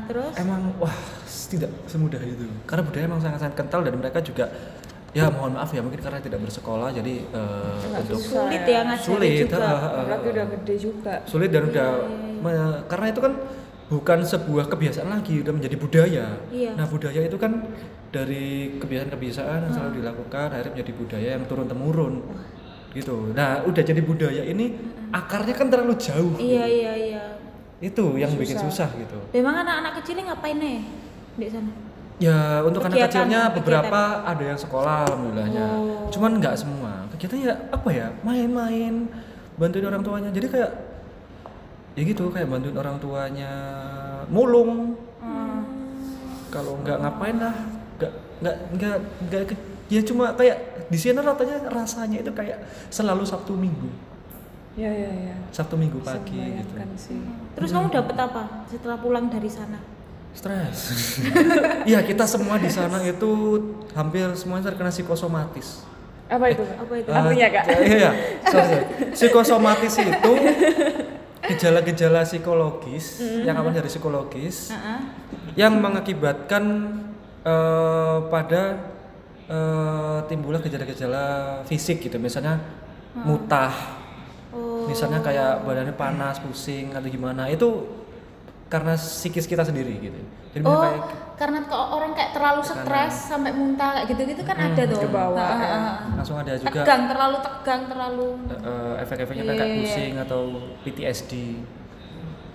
Terus 0.06 0.34
emang 0.36 0.74
wah 0.78 0.96
tidak 1.48 1.72
semudah 1.86 2.20
itu 2.20 2.44
karena 2.64 2.84
budaya 2.84 3.04
emang 3.06 3.20
sangat-sangat 3.20 3.56
kental 3.56 3.82
dan 3.82 3.96
mereka 3.96 4.20
juga 4.20 4.52
ya 5.12 5.32
mohon 5.32 5.56
maaf 5.56 5.72
ya 5.72 5.80
mungkin 5.80 5.98
karena 5.98 6.20
tidak 6.20 6.40
bersekolah 6.40 6.92
jadi 6.92 7.14
eh, 7.24 7.98
untuk 7.98 8.20
sulit 8.20 8.62
ya 8.62 8.84
ngajarin 8.84 9.08
sulit 9.08 9.32
juga. 9.42 9.58
ha, 9.58 9.72
ha, 9.72 9.88
ha. 9.88 10.02
Berarti 10.04 10.28
udah 10.30 10.46
gede 10.52 10.76
juga. 10.78 11.14
sulit 11.24 11.50
dan 11.50 11.64
udah 11.66 11.90
me- 12.38 12.82
karena 12.86 13.08
itu 13.08 13.20
kan 13.20 13.34
bukan 13.88 14.20
sebuah 14.22 14.68
kebiasaan 14.68 15.08
lagi 15.10 15.40
udah 15.40 15.54
menjadi 15.56 15.76
budaya 15.76 16.26
Iya. 16.52 16.76
nah 16.76 16.84
budaya 16.86 17.24
itu 17.24 17.40
kan 17.40 17.64
dari 18.08 18.48
kebiasaan-kebiasaan 18.78 19.60
yang 19.64 19.74
selalu 19.74 19.92
dilakukan 20.00 20.48
akhirnya 20.50 20.72
menjadi 20.74 20.92
budaya 20.94 21.30
yang 21.34 21.44
turun 21.46 21.66
temurun 21.66 22.14
gitu 22.92 23.32
nah 23.32 23.62
udah 23.62 23.84
jadi 23.84 24.00
budaya 24.00 24.42
ini 24.44 24.74
akarnya 25.10 25.54
kan 25.54 25.68
terlalu 25.68 25.94
jauh 25.96 26.34
Iya 26.36 26.64
iya 26.66 26.94
iya. 26.96 27.24
itu 27.78 28.16
yang 28.16 28.32
bikin 28.34 28.58
susah 28.58 28.90
gitu 28.92 29.20
Memang 29.32 29.62
anak-anak 29.62 30.02
kecilnya 30.02 30.24
ngapain 30.32 30.58
nih 30.58 30.80
di 31.36 31.48
sana? 31.48 31.70
Ya 32.18 32.60
untuk 32.62 32.82
anak 32.82 32.98
Kegiatan- 32.98 33.12
kecilnya 33.14 33.42
kegiatan. 33.44 33.58
beberapa 33.62 34.02
ada 34.26 34.42
yang 34.44 34.58
sekolah 34.58 35.06
alhamdulillahnya. 35.06 35.66
Oh. 35.70 36.10
Cuman 36.10 36.42
nggak 36.42 36.56
semua. 36.56 37.06
kita 37.14 37.34
ya 37.34 37.54
apa 37.70 37.90
ya 37.90 38.10
main-main 38.22 39.10
bantuin 39.54 39.86
orang 39.86 40.02
tuanya 40.02 40.30
jadi 40.30 40.46
kayak 40.48 40.72
ya 41.94 42.04
gitu 42.04 42.30
kayak 42.30 42.46
bantuin 42.48 42.74
orang 42.74 42.98
tuanya 42.98 43.50
mulung 44.28 44.94
Hmm. 45.18 45.66
kalau 46.48 46.78
nggak 46.78 46.98
ngapain 46.98 47.38
lah 47.38 47.58
nggak 48.42 48.56
nggak 48.78 48.96
nggak 49.30 49.42
ya 49.88 50.02
cuma 50.04 50.36
kayak 50.36 50.58
di 50.88 50.98
sini 51.00 51.20
ratanya 51.20 51.58
rasanya 51.72 52.18
itu 52.22 52.32
kayak 52.32 52.60
selalu 52.92 53.24
sabtu 53.28 53.56
minggu. 53.56 53.90
Ya 54.78 54.94
ya 54.94 55.10
ya. 55.10 55.36
Sabtu 55.50 55.74
minggu 55.74 55.98
Bisa 56.00 56.22
pagi 56.22 56.38
gitu. 56.38 56.74
sih. 56.96 57.18
Terus 57.58 57.70
kamu 57.74 57.90
dapat 57.90 58.18
apa 58.20 58.44
setelah 58.70 58.98
pulang 59.02 59.26
dari 59.32 59.50
sana? 59.50 59.82
stres. 60.38 60.80
Iya 61.90 62.06
kita 62.06 62.30
semua 62.30 62.62
di 62.62 62.70
sana 62.70 63.02
itu 63.02 63.32
hampir 63.98 64.28
semuanya 64.38 64.70
terkena 64.70 64.94
psikosomatis. 64.94 65.82
Apa 66.30 66.46
itu? 66.52 66.62
Apa 66.62 66.94
itu? 67.00 67.10
artinya 67.10 67.48
kak? 67.50 67.66
iya 67.82 67.96
iya. 67.98 68.12
Sorry, 68.46 68.68
sorry. 68.68 68.84
psikosomatis 69.16 69.96
itu 69.98 70.32
gejala-gejala 71.48 72.28
psikologis 72.28 73.24
yang 73.48 73.56
awal 73.56 73.72
dari 73.72 73.88
psikologis 73.88 74.76
Heeh. 74.76 75.00
yang 75.56 75.80
mengakibatkan 75.80 76.64
eh, 77.48 78.18
pada 78.28 78.62
eh, 79.48 80.20
timbulnya 80.28 80.60
gejala-gejala 80.60 81.26
fisik 81.64 82.04
gitu 82.04 82.20
misalnya 82.20 82.60
mutah 83.16 83.72
Oh. 84.48 84.88
misalnya 84.88 85.20
kayak 85.20 85.62
badannya 85.62 85.92
panas 85.94 86.40
pusing 86.40 86.90
atau 86.90 87.06
gimana 87.06 87.46
itu 87.46 87.68
karena 88.68 88.96
psikis 88.96 89.44
kita 89.44 89.60
sendiri 89.62 89.92
gitu 90.00 90.18
jadi 90.56 90.64
Oh, 90.64 90.80
kayak 90.80 91.04
karena 91.36 91.60
kalau 91.68 92.00
orang 92.00 92.16
kayak 92.16 92.32
terlalu 92.32 92.64
stres 92.64 93.30
sampai 93.30 93.52
muntah 93.52 93.94
kayak 93.94 94.08
gitu-gitu 94.10 94.42
kan 94.42 94.58
ada 94.58 94.82
tuh. 94.88 94.98
ke 94.98 95.10
bawah, 95.12 95.38
Heeh, 95.54 95.68
ya. 95.70 95.80
langsung 96.18 96.38
ada 96.40 96.58
juga 96.58 96.82
Tegang, 96.82 97.04
terlalu 97.06 97.38
tegang, 97.44 97.82
terlalu 97.86 98.28
eh, 98.50 99.04
efek-efeknya 99.04 99.44
kayak 99.46 99.62
iya. 99.62 99.78
pusing 99.78 100.14
atau 100.18 100.42
PTSD 100.82 101.32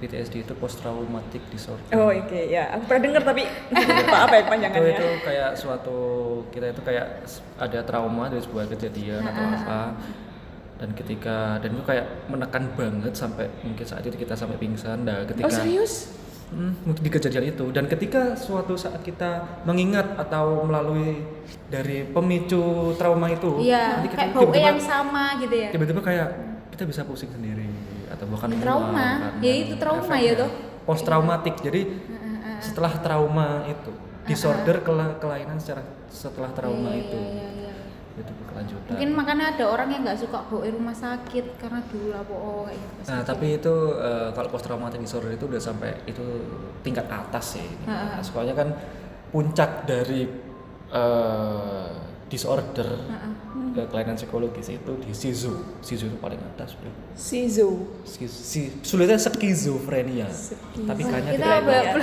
PTSD 0.03 0.43
itu 0.43 0.55
post 0.55 0.79
traumatic 0.79 1.39
disorder. 1.49 1.87
Oh 1.95 2.11
oke 2.11 2.41
ya. 2.43 2.75
Aku 2.75 2.85
pernah 2.85 3.03
dengar 3.07 3.23
tapi 3.23 3.47
lupa 3.71 4.19
apa 4.27 4.35
ya 4.35 4.41
itu 4.41 4.51
panjangannya. 4.51 4.93
Itu 4.93 5.07
kayak 5.23 5.51
suatu 5.55 5.99
kita 6.51 6.67
itu 6.69 6.83
kayak 6.83 7.07
ada 7.57 7.81
trauma 7.83 8.27
dari 8.27 8.43
sebuah 8.43 8.67
kejadian 8.69 9.23
atau 9.23 9.45
apa. 9.47 9.81
Dan 10.77 10.91
ketika 10.93 11.37
dan 11.59 11.71
itu 11.71 11.85
kayak 11.87 12.27
menekan 12.27 12.67
banget 12.75 13.15
sampai 13.15 13.47
mungkin 13.63 13.87
saat 13.87 14.03
itu 14.03 14.19
kita 14.19 14.35
sampai 14.35 14.59
pingsan 14.59 15.07
nah 15.07 15.23
ketika 15.23 15.47
oh 15.47 15.55
serius? 15.55 16.11
Hmm, 16.51 16.75
di 16.85 17.09
kejadian 17.09 17.49
itu. 17.49 17.71
Dan 17.71 17.87
ketika 17.87 18.35
suatu 18.35 18.75
saat 18.75 19.01
kita 19.01 19.63
mengingat 19.65 20.19
atau 20.19 20.61
melalui 20.63 21.23
dari 21.67 22.05
pemicu 22.05 22.61
trauma 22.93 23.25
itu 23.27 23.57
Iya, 23.63 23.97
nanti 23.97 24.09
kita 24.11 24.21
kayak 24.21 24.35
bau 24.35 24.43
tiba-tiba- 24.45 24.69
yang 24.69 24.81
sama 24.83 25.25
gitu 25.39 25.55
ya. 25.57 25.69
tiba-tiba 25.73 26.01
kayak 26.03 26.29
kita 26.69 26.85
bisa 26.85 27.01
pusing 27.05 27.31
sendiri 27.31 27.62
atau 28.23 28.31
bahkan 28.31 28.51
Trauma. 28.55 28.87
mual 28.87 29.03
karena 29.19 29.43
Ya, 29.43 29.53
itu 29.59 29.75
trauma 29.75 30.15
ya, 30.17 30.33
tuh. 30.39 30.51
post 30.83 31.03
traumatik 31.03 31.59
jadi 31.59 31.83
setelah 32.59 32.95
trauma 32.97 33.67
itu 33.67 33.91
disorder 34.23 34.79
kela- 34.81 35.19
kelainan 35.19 35.59
secara 35.59 35.83
setelah 36.07 36.47
trauma 36.51 36.95
Iya, 36.95 37.03
itu 37.03 37.19
iya, 37.19 37.75
itu 38.15 38.31
berkelanjutan 38.37 38.91
Mungkin 38.95 39.11
makanya 39.13 39.45
ada 39.51 39.65
orang 39.67 39.89
yang 39.89 40.03
nggak 40.03 40.15
suka 40.17 40.39
bawa 40.45 40.63
rumah 40.65 40.93
sakit 40.93 41.59
karena 41.59 41.83
dulu 41.83 42.07
lah 42.09 42.23
oh, 42.25 42.63
kayak 42.63 42.79
gitu. 42.79 43.01
Nah, 43.09 43.23
tapi 43.25 43.47
itu 43.57 43.75
eh, 43.99 44.29
kalau 44.31 44.49
post 44.49 44.63
traumatic 44.63 45.01
disorder 45.01 45.33
itu 45.33 45.45
udah 45.45 45.59
sampai 45.59 45.91
itu 46.05 46.23
tingkat 46.81 47.09
atas 47.09 47.59
sih. 47.59 47.67
Ha-ha. 47.83 48.23
Soalnya 48.23 48.55
kan 48.55 48.69
puncak 49.29 49.83
dari 49.83 50.29
eh, 50.93 51.91
disorder 52.33 52.89
eh, 53.75 53.87
kelainan 53.87 54.17
psikologis 54.17 54.69
itu 54.71 54.93
di 54.99 55.13
sizu. 55.13 55.53
Sizu 55.79 56.05
itu 56.07 56.17
paling 56.17 56.41
atas, 56.43 56.73
Bro. 56.75 56.89
Sizu 57.13 57.69
Skiz- 58.03 58.33
si, 58.43 58.61
sulitnya 58.81 59.17
skizofrenia. 59.17 60.29
Tapi 60.75 61.03
kayaknya 61.03 61.33
kita 61.35 61.45
ya. 61.47 61.61
belajar. 61.61 61.97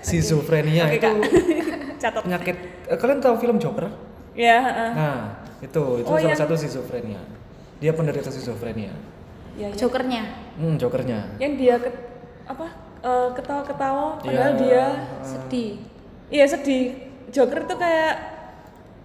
Schizophrenia 0.00 0.84
Oke, 0.84 0.96
itu 0.96 1.10
catat 2.02 2.22
penyakit 2.22 2.56
eh, 2.84 2.96
kalian 2.96 3.18
tahu 3.18 3.34
film 3.38 3.56
Joker? 3.56 3.86
ya 4.32 4.58
heeh. 4.60 4.90
Nah, 4.92 5.22
itu 5.60 5.82
itu 5.98 6.06
Oh, 6.06 6.16
salah 6.16 6.26
yang- 6.26 6.34
satu 6.36 6.54
schizophrenia. 6.54 7.20
Dia 7.78 7.92
penderita 7.92 8.28
schizophrenia. 8.28 8.92
ya, 9.54 9.66
ya. 9.66 9.76
Jokernya. 9.76 10.22
Hmm, 10.56 10.74
Jokernya. 10.76 11.34
yang 11.36 11.54
dia 11.54 11.74
ke, 11.76 11.90
apa 12.44 12.66
eh, 13.00 13.28
ketawa-ketawa 13.32 14.18
padahal 14.18 14.52
Iya. 14.52 14.60
dia 14.60 14.84
Sedih. 15.22 15.70
iya 16.28 16.44
sedih 16.44 16.94
Joker 17.28 17.62
itu 17.62 17.74
kayak 17.74 18.14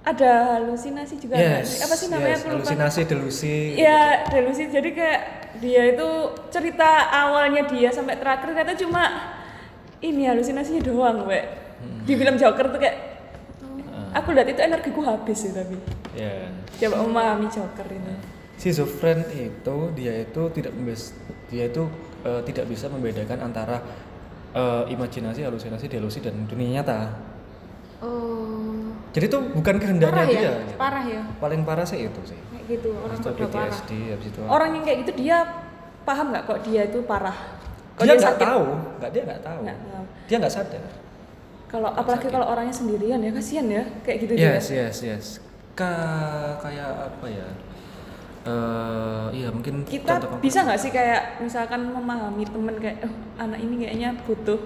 ada 0.06 0.62
halusinasi 0.62 1.18
juga 1.18 1.34
nggak 1.34 1.66
sih? 1.66 1.82
apa 1.82 1.94
sih 1.98 2.08
namanya 2.14 2.38
yes, 2.38 2.46
halusinasi 2.46 3.02
delusi 3.10 3.58
Iya, 3.74 4.30
delusi. 4.30 4.70
Jadi 4.70 4.90
kayak 4.94 5.22
dia 5.58 5.82
itu 5.98 6.10
cerita 6.54 7.10
awalnya 7.10 7.66
dia 7.66 7.90
sampai 7.90 8.14
terakhir 8.22 8.54
ternyata 8.54 8.78
cuma 8.78 9.04
ini 10.06 10.30
halusinasinya 10.30 10.86
doang, 10.86 11.26
Mbak. 11.26 11.46
Hmm. 11.82 12.02
Di 12.06 12.14
film 12.14 12.36
Joker 12.38 12.70
tuh 12.70 12.78
kayak 12.78 12.98
aku 14.14 14.30
lihat 14.32 14.48
itu 14.48 14.62
energiku 14.62 15.02
habis 15.02 15.42
sih 15.42 15.52
tapi. 15.52 15.76
ya 16.14 16.54
Coba 16.80 17.04
memahami 17.04 17.50
Joker 17.50 17.90
ini. 17.90 18.16
schizofren 18.56 19.28
itu 19.36 19.78
dia 20.00 20.24
itu 20.24 20.42
tidak 20.56 20.72
dia 21.52 21.68
itu 21.68 21.84
eh, 22.24 22.40
tidak 22.48 22.66
bisa 22.72 22.88
membedakan 22.88 23.52
antara 23.52 23.84
eh, 24.56 24.84
imajinasi 24.96 25.44
halusinasi 25.44 25.92
delusi 25.92 26.24
dan 26.24 26.48
dunia 26.48 26.80
nyata 26.80 27.12
Oh. 28.04 28.85
Jadi 29.16 29.26
itu 29.26 29.40
bukan 29.50 29.76
kehendaknya 29.78 30.12
Parah 30.12 30.28
ya? 30.28 30.34
dia 30.36 30.52
gitu. 30.52 30.74
Parah 30.76 31.04
ya? 31.06 31.22
paling 31.38 31.62
parah 31.64 31.86
sih 31.88 32.00
itu 32.04 32.22
sih 32.26 32.36
Kayak 32.52 32.64
gitu 32.68 32.90
orang 32.94 33.16
itu 33.16 33.30
parah. 33.48 33.72
PTSD 33.72 33.92
habis 34.12 34.28
itu 34.28 34.40
Orang 34.44 34.70
yang 34.72 34.84
kayak 34.84 34.98
gitu 35.02 35.12
dia 35.16 35.38
paham 36.02 36.26
nggak 36.30 36.44
kok 36.44 36.60
dia 36.62 36.82
itu 36.84 37.00
parah? 37.02 37.38
Kok 37.96 38.04
dia 38.04 38.16
nggak 38.16 38.38
tahu 38.38 38.66
nggak 39.00 39.10
dia 39.10 39.22
nggak 39.24 39.42
tahu 39.42 39.60
Nggak 39.64 39.80
tahu. 39.82 40.04
dia 40.26 40.36
nggak 40.38 40.54
sadar 40.54 40.84
Kalau 41.66 41.90
apalagi 41.90 42.28
kalau 42.28 42.46
orangnya 42.46 42.72
sendirian 42.72 43.20
ya 43.20 43.32
kasihan 43.32 43.66
ya 43.66 43.84
kayak 44.02 44.18
gitu 44.22 44.34
yes 44.36 44.66
dia. 44.68 44.84
yes 44.84 44.98
yes 45.02 45.26
Ka 45.74 45.92
kayak 46.60 46.88
apa 47.10 47.28
ya 47.28 47.48
Eh 48.46 49.26
iya 49.34 49.50
mungkin 49.50 49.82
Kita 49.84 50.22
bisa 50.38 50.62
nggak 50.62 50.78
sih 50.78 50.90
kayak 50.90 51.42
misalkan 51.42 51.82
memahami 51.84 52.46
temen 52.46 52.78
kayak 52.78 53.02
oh, 53.02 53.14
anak 53.36 53.58
ini 53.58 53.82
kayaknya 53.82 54.14
butuh 54.22 54.60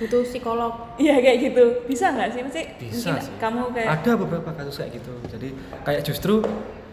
Butuh 0.00 0.24
psikolog. 0.24 0.72
Iya 0.96 1.20
kayak 1.20 1.38
gitu. 1.42 1.64
Bisa 1.84 2.10
nggak 2.10 2.28
sih? 2.30 2.40
Mesti 2.40 2.62
bisa 2.80 3.06
mungkin 3.06 3.22
sih 3.22 3.34
kamu 3.36 3.62
kayak 3.70 3.88
ada 3.94 4.12
beberapa 4.16 4.50
kasus 4.50 4.74
kayak 4.76 4.92
gitu 4.96 5.12
jadi 5.28 5.48
kayak 5.82 6.00
justru 6.02 6.40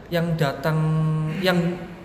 yang 0.08 0.36
datang 0.36 0.78
yang 1.40 1.56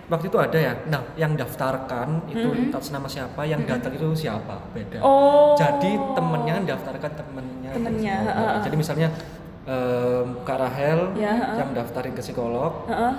waktu 0.05 0.27
itu 0.27 0.35
ada 0.37 0.55
ya 0.55 0.73
nah 0.85 0.99
yang 1.13 1.33
daftarkan 1.33 2.27
itu 2.27 2.43
atas 2.69 2.89
nama 2.89 3.07
siapa 3.07 3.43
yang 3.43 3.63
datang 3.63 3.91
itu 3.91 4.07
siapa 4.13 4.59
beda 4.69 4.99
Oh. 4.99 5.55
jadi 5.55 5.91
temennya 6.11 6.55
daftarkan 6.65 7.11
temennya 7.13 7.71
Temennya, 7.71 8.15
heeh. 8.21 8.55
jadi 8.61 8.75
misalnya 8.75 9.07
em, 9.63 10.43
kak 10.43 10.57
Rahel 10.57 11.15
Ya, 11.15 11.31
heeh. 11.33 11.55
yang 11.57 11.69
daftarin 11.71 12.11
ke 12.11 12.21
psikolog 12.21 12.83
Heeh. 12.85 13.13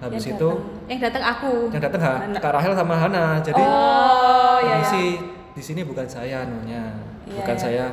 habis 0.00 0.22
Yang 0.22 0.34
itu 0.34 0.48
datang. 0.48 0.86
Yang 0.88 1.00
datang 1.02 1.24
aku. 1.26 1.52
yang 1.68 1.82
datang 1.82 2.00
ha, 2.00 2.12
kak 2.38 2.52
Rahel 2.54 2.72
sama 2.74 2.94
Hana 2.96 3.24
jadi 3.40 3.58
Oh 3.60 4.58
iya. 4.60 4.76
Iya. 4.80 5.02
di 5.52 5.62
sini 5.64 5.82
bukan 5.82 6.06
saya 6.06 6.46
nunya 6.46 6.86
Iya, 7.28 7.36
bukan 7.38 7.54
iya. 7.54 7.62
saya 7.62 7.84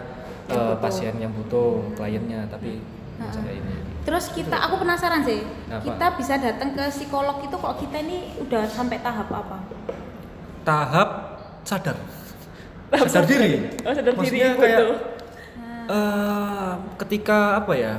Yang 0.46 0.54
butuh. 0.54 0.78
pasien 0.78 1.14
yang 1.18 1.32
butuh 1.34 1.70
kliennya 1.94 2.42
tapi 2.48 2.80
Heeh. 2.80 3.32
saya 3.32 3.52
ini 3.52 3.76
Terus 4.06 4.30
kita, 4.30 4.54
aku 4.62 4.78
penasaran 4.78 5.26
sih, 5.26 5.42
Apa? 5.66 5.82
kita 5.82 6.08
bisa 6.14 6.38
datang 6.38 6.70
ke 6.72 6.86
psikolog 6.90 7.42
itu 7.42 7.56
kok 7.56 7.74
kita 7.76 7.98
ini 8.00 8.38
udah 8.38 8.62
sampai 8.68 9.02
tahap 9.02 9.26
apa? 9.28 9.58
tahap 10.62 11.10
sadar 11.62 11.98
Tahap 12.88 13.08
sadar 13.08 13.26
sadar. 13.26 13.26
diri 13.26 13.52
Oh, 13.82 13.90
sadar 13.90 14.14
diri, 14.14 14.18
maksudnya 14.20 14.50
kayak 14.56 14.80
betul. 14.80 14.96
eh, 15.88 16.72
ketika 17.00 17.40
apa 17.58 17.74
ya 17.74 17.96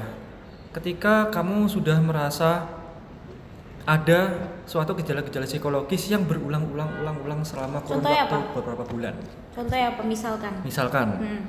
ketika 0.73 1.15
kamu 1.29 1.67
sudah 1.67 1.99
merasa 1.99 2.71
ada 3.87 4.19
suatu 4.65 4.93
gejala-gejala 4.95 5.47
psikologis 5.47 6.11
yang 6.11 6.23
berulang-ulang-ulang-ulang 6.23 7.41
selama 7.41 7.79
kurun 7.81 8.03
Contohnya 8.03 8.27
waktu 8.27 8.37
apa? 8.37 8.51
beberapa 8.53 8.85
bulan 8.85 9.15
Contohnya 9.51 9.87
apa? 9.89 10.03
Misalkan. 10.03 10.53
misalkan 10.61 11.07
Hmm. 11.17 11.41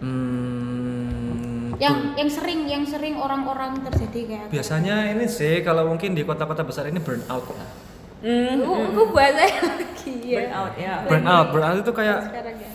hmm, 0.00 1.66
Yang 1.76 1.96
yang 2.16 2.30
sering 2.30 2.60
yang 2.64 2.84
sering 2.84 3.14
orang-orang 3.16 3.82
terjadi 3.82 4.20
kayak 4.24 4.46
biasanya 4.48 5.10
ini 5.10 5.26
sih 5.26 5.60
kalau 5.60 5.84
mungkin 5.86 6.12
di 6.12 6.22
kota-kota 6.22 6.62
besar 6.62 6.86
ini 6.86 6.98
burnout 6.98 7.44
lah 7.50 7.70
Hmm. 8.16 8.58
Aku, 8.58 8.72
aku 8.72 9.02
bahasa 9.12 9.44
lagi 9.44 10.14
ya. 10.24 10.48
Burnout 10.48 10.72
ya. 10.74 10.94
burnout 11.04 11.46
burnout 11.50 11.76
itu 11.78 11.92
kayak 11.92 12.18
Sekarang 12.24 12.56
ya. 12.56 12.70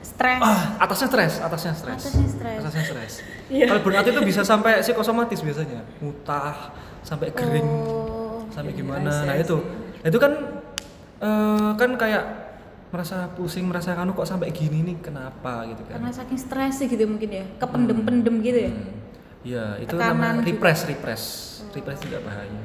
Stres. 0.00 0.40
ah, 0.40 0.60
atasnya 0.78 1.08
stres 1.08 1.32
atasnya 1.40 1.72
stres 1.72 2.00
Atasnya 2.00 2.28
stres. 2.28 2.58
atasnya 2.60 2.84
stres 2.84 3.12
Iya. 3.48 3.66
kalau 3.66 3.80
burnout 3.80 4.06
itu 4.06 4.20
bisa 4.22 4.42
sampai 4.42 4.78
psikosomatis 4.78 5.40
biasanya 5.40 5.82
mutah 5.98 6.70
sampai 7.02 7.28
kering 7.30 7.66
Oh. 7.66 8.46
sampai 8.48 8.72
Iya, 8.72 8.78
gimana 8.78 9.06
I 9.06 9.12
see, 9.12 9.26
nah 9.26 9.36
itu 9.36 9.56
see. 9.58 10.06
itu 10.06 10.18
kan 10.18 10.32
eh, 11.18 11.70
kan 11.74 11.90
kayak 11.94 12.24
merasa 12.88 13.24
pusing 13.30 13.64
merasa 13.64 13.92
kanu 13.92 14.12
kok 14.12 14.24
sampai 14.24 14.50
gini 14.50 14.84
nih 14.84 14.96
kenapa 15.00 15.64
gitu 15.64 15.80
kan 15.82 15.96
Karena 15.96 16.12
saking 16.12 16.36
stres 16.36 16.74
sih 16.76 16.86
gitu 16.86 17.04
mungkin 17.06 17.30
ya. 17.30 17.44
Kependem-pendem 17.56 18.34
gitu 18.40 18.58
ya. 18.60 18.68
Hmm. 18.68 18.92
Iya, 19.42 19.64
itu 19.80 19.90
Tekanan 19.90 20.12
namanya 20.12 20.32
juga. 20.38 20.48
repress, 20.52 20.80
repress. 20.86 21.22
Repress 21.72 21.98
juga 22.00 22.20
bahaya. 22.20 22.62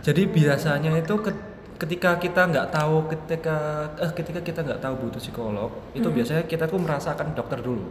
Jadi 0.00 0.22
biasanya 0.24 0.94
itu 0.94 1.14
ke- 1.18 1.44
ketika 1.76 2.16
kita 2.16 2.46
nggak 2.46 2.70
tahu 2.70 3.10
ketika 3.10 3.56
eh 3.98 4.10
ketika 4.14 4.40
kita 4.40 4.60
nggak 4.62 4.80
tahu 4.80 4.94
butuh 4.96 5.18
psikolog 5.18 5.68
itu 5.92 6.06
biasanya 6.06 6.46
kita 6.46 6.64
tuh 6.64 6.78
merasakan 6.78 7.34
dokter 7.34 7.58
dulu. 7.58 7.90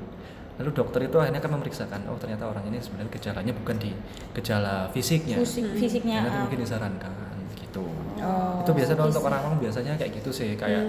Lalu 0.55 0.71
dokter 0.71 1.03
itu 1.03 1.17
akhirnya 1.19 1.43
akan 1.43 1.51
memeriksakan 1.59 1.99
oh 2.07 2.15
ternyata 2.15 2.47
orang 2.47 2.63
ini 2.71 2.79
sebenarnya 2.79 3.11
gejalanya 3.11 3.53
bukan 3.53 3.75
di 3.75 3.91
gejala 4.31 4.87
fisiknya. 4.95 5.35
Fisik, 5.43 5.67
fisiknya 5.75 6.23
Karena 6.23 6.29
itu 6.31 6.37
ah. 6.39 6.43
mungkin 6.47 6.59
disarankan 6.63 7.11
gitu. 7.59 7.83
Oh, 8.23 8.63
itu 8.63 8.71
biasanya 8.71 8.97
fisik. 9.03 9.11
untuk 9.11 9.23
orang-orang 9.27 9.57
biasanya 9.59 9.93
kayak 9.99 10.11
gitu 10.23 10.31
sih 10.31 10.55
kayak 10.55 10.83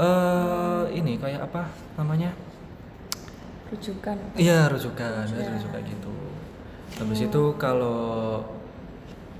eh 0.00 0.82
ini 0.94 1.18
kayak 1.18 1.50
apa 1.50 1.66
namanya? 1.98 2.30
rujukan 3.70 4.16
Iya 4.34 4.66
rujukan, 4.66 5.30
ya. 5.30 5.46
rujukan 5.54 5.82
gitu. 5.86 6.14
Habis 6.98 7.20
itu 7.26 7.42
kalau 7.58 8.42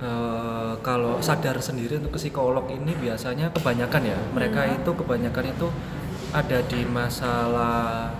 eh, 0.03 0.75
kalau 0.83 1.23
sadar 1.23 1.59
sendiri 1.63 2.03
untuk 2.03 2.19
ke 2.19 2.21
psikolog 2.27 2.67
ini 2.67 2.99
biasanya 2.99 3.55
kebanyakan 3.55 4.03
ya 4.11 4.19
mereka 4.35 4.67
itu 4.67 4.91
kebanyakan 4.91 5.55
itu 5.55 5.69
ada 6.31 6.59
di 6.67 6.81
masalah 6.87 8.15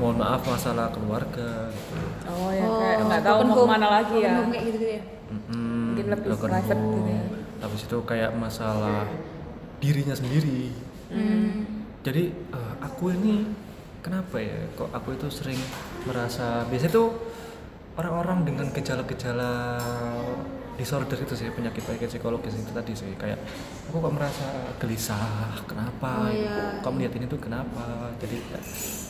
mohon 0.00 0.16
maaf 0.16 0.40
masalah 0.48 0.88
keluarga 0.88 1.68
gitu. 1.68 1.96
oh 2.32 2.48
ya 2.48 2.64
kayak 2.64 2.98
nggak 3.04 3.20
tahu 3.20 3.38
mau 3.44 3.56
ke 3.60 3.64
mana 3.68 3.86
lagi 4.00 4.16
ya 4.24 4.30
home 4.40 4.48
kayak 4.48 4.64
gitu-gitu 4.72 4.92
ya. 4.96 5.02
Mungkin 5.52 6.06
lebih 6.08 6.28
private 6.40 6.80
gitu 6.80 7.10
ya. 7.12 7.22
Habis 7.60 7.80
itu 7.84 7.98
kayak 8.08 8.30
masalah 8.32 9.04
dirinya 9.84 10.16
sendiri. 10.16 10.72
Hmm. 11.12 11.84
Jadi 12.00 12.32
eh, 12.32 12.74
aku 12.80 13.12
ini 13.12 13.44
kenapa 14.00 14.40
ya 14.40 14.56
kok 14.72 14.88
aku 14.88 15.12
itu 15.20 15.28
sering 15.28 15.60
merasa 16.08 16.64
biasanya 16.72 16.96
tuh 16.96 17.08
orang-orang 18.00 18.48
dengan 18.48 18.66
gejala-gejala 18.72 19.76
disorder 20.80 21.20
itu 21.20 21.36
sih 21.36 21.52
penyakit 21.52 21.84
penyakit 21.84 22.08
psikologis 22.08 22.56
itu 22.56 22.72
tadi 22.72 22.96
sih 22.96 23.12
kayak 23.14 23.36
aku 23.86 24.00
kok 24.00 24.12
merasa 24.16 24.46
gelisah 24.80 25.52
kenapa 25.68 26.24
Oh, 26.24 26.32
iya. 26.32 26.80
kok 26.80 26.92
melihat 26.96 27.12
ini 27.20 27.28
tuh 27.28 27.36
kenapa 27.36 28.08
jadi 28.16 28.40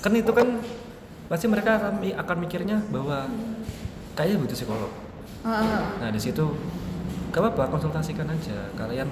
kan 0.03 0.13
itu 0.13 0.33
kan 0.35 0.59
pasti 1.31 1.47
mereka 1.47 1.79
akan, 1.79 2.03
akan 2.03 2.37
mikirnya 2.43 2.83
bahwa 2.91 3.31
kayaknya 4.19 4.37
butuh 4.43 4.59
psikolog 4.59 4.93
Ah, 5.41 5.49
ah, 5.49 5.65
ah. 5.65 5.85
Nah 6.05 6.09
di 6.13 6.21
situ 6.21 6.45
gak 7.33 7.41
apa-apa 7.41 7.73
konsultasikan 7.73 8.29
aja 8.29 8.69
kalian 8.77 9.09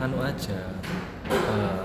anu 0.00 0.18
aja. 0.18 0.58
Eh, 1.30 1.84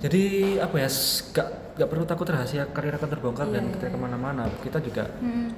Jadi 0.00 0.22
apa 0.56 0.76
ya 0.76 0.88
gak 1.32 1.48
gak 1.76 1.88
perlu 1.88 2.04
takut 2.04 2.24
rahasia 2.24 2.64
karir 2.70 2.96
akan 2.96 3.08
terbongkar 3.10 3.48
dan 3.50 3.68
kita 3.72 3.92
ke 3.92 3.98
mana-mana 3.98 4.48
kita 4.62 4.80
juga 4.80 5.04
Hmm. 5.20 5.52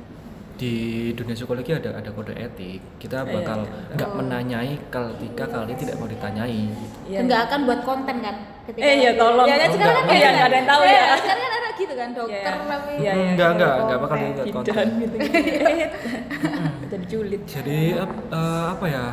Di 0.58 0.74
dunia 1.12 1.32
psikologi 1.32 1.70
ada 1.70 1.94
ada 1.94 2.10
kode 2.10 2.34
etik 2.34 2.82
kita 2.98 3.22
Iya, 3.22 3.30
bakal 3.32 3.58
iya. 3.62 3.94
nggak 3.94 4.10
menanyai 4.12 4.72
ketika 4.84 5.44
kalian 5.46 5.78
tidak 5.78 5.94
mau 5.94 6.06
ditanyai. 6.06 6.62
Iya. 7.06 7.18
nggak 7.22 7.40
akan 7.46 7.60
buat 7.62 7.80
konten 7.82 8.16
kan 8.18 8.36
ketika 8.64 8.82
Eh, 8.82 8.94
iya, 8.98 9.10
tolong. 9.14 9.46
ya 9.46 9.54
kan 9.56 9.64
Oh, 9.64 9.72
sekarang 9.72 9.94
kan 9.94 10.02
enggak, 10.04 10.10
gitu 10.10 10.18
enggak, 10.18 10.26
kan? 10.26 10.34
nggak 10.34 10.48
ada 10.48 10.56
yang 10.58 10.68
tahu 10.68 10.82
Iya, 10.82 10.92
ya. 10.92 11.14
sekarang 11.16 11.42
kan 11.44 11.52
ada 11.54 11.70
gitu 11.72 11.94
kan 11.94 12.08
dokter 12.12 12.36
Iya. 12.52 12.66
tapi 12.66 12.90
Iya, 12.92 13.12
iya. 13.14 13.30
Enggak, 13.30 13.48
enggak, 13.48 13.70
Konten, 13.70 13.84
enggak 13.86 13.98
bakal 14.02 14.16
dibuat 14.18 14.46
konten. 14.52 14.86
gitu 14.98 15.16
jadi 16.90 17.04
julid 17.06 17.42
Jadi 17.44 17.78
ap- 17.94 18.26
eh, 18.28 18.66
apa 18.68 18.86
ya 18.86 19.04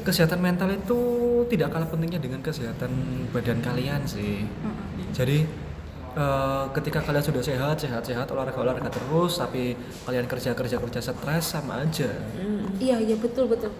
kesehatan 0.00 0.40
mental 0.40 0.68
itu 0.70 0.98
tidak 1.46 1.68
kalah 1.70 1.84
pentingnya 1.86 2.18
dengan 2.18 2.40
kesehatan 2.40 2.92
badan 3.28 3.60
kalian 3.60 4.00
sih. 4.04 4.44
Jadi 5.10 5.44
eh, 6.12 6.64
ketika 6.72 7.00
kalian 7.00 7.22
sudah 7.22 7.38
sehat, 7.40 7.76
sehat, 7.76 8.02
sehat, 8.02 8.26
olahraga, 8.26 8.58
olahraga 8.58 8.90
terus, 8.90 9.36
tapi 9.36 9.74
kalian 10.02 10.26
kerja, 10.26 10.50
kerja, 10.52 10.76
kerja 10.78 11.00
stres 11.00 11.44
sama 11.46 11.80
aja. 11.80 12.10
iya 12.78 12.96
iya 12.98 13.14
betul 13.14 13.46
betul. 13.46 13.70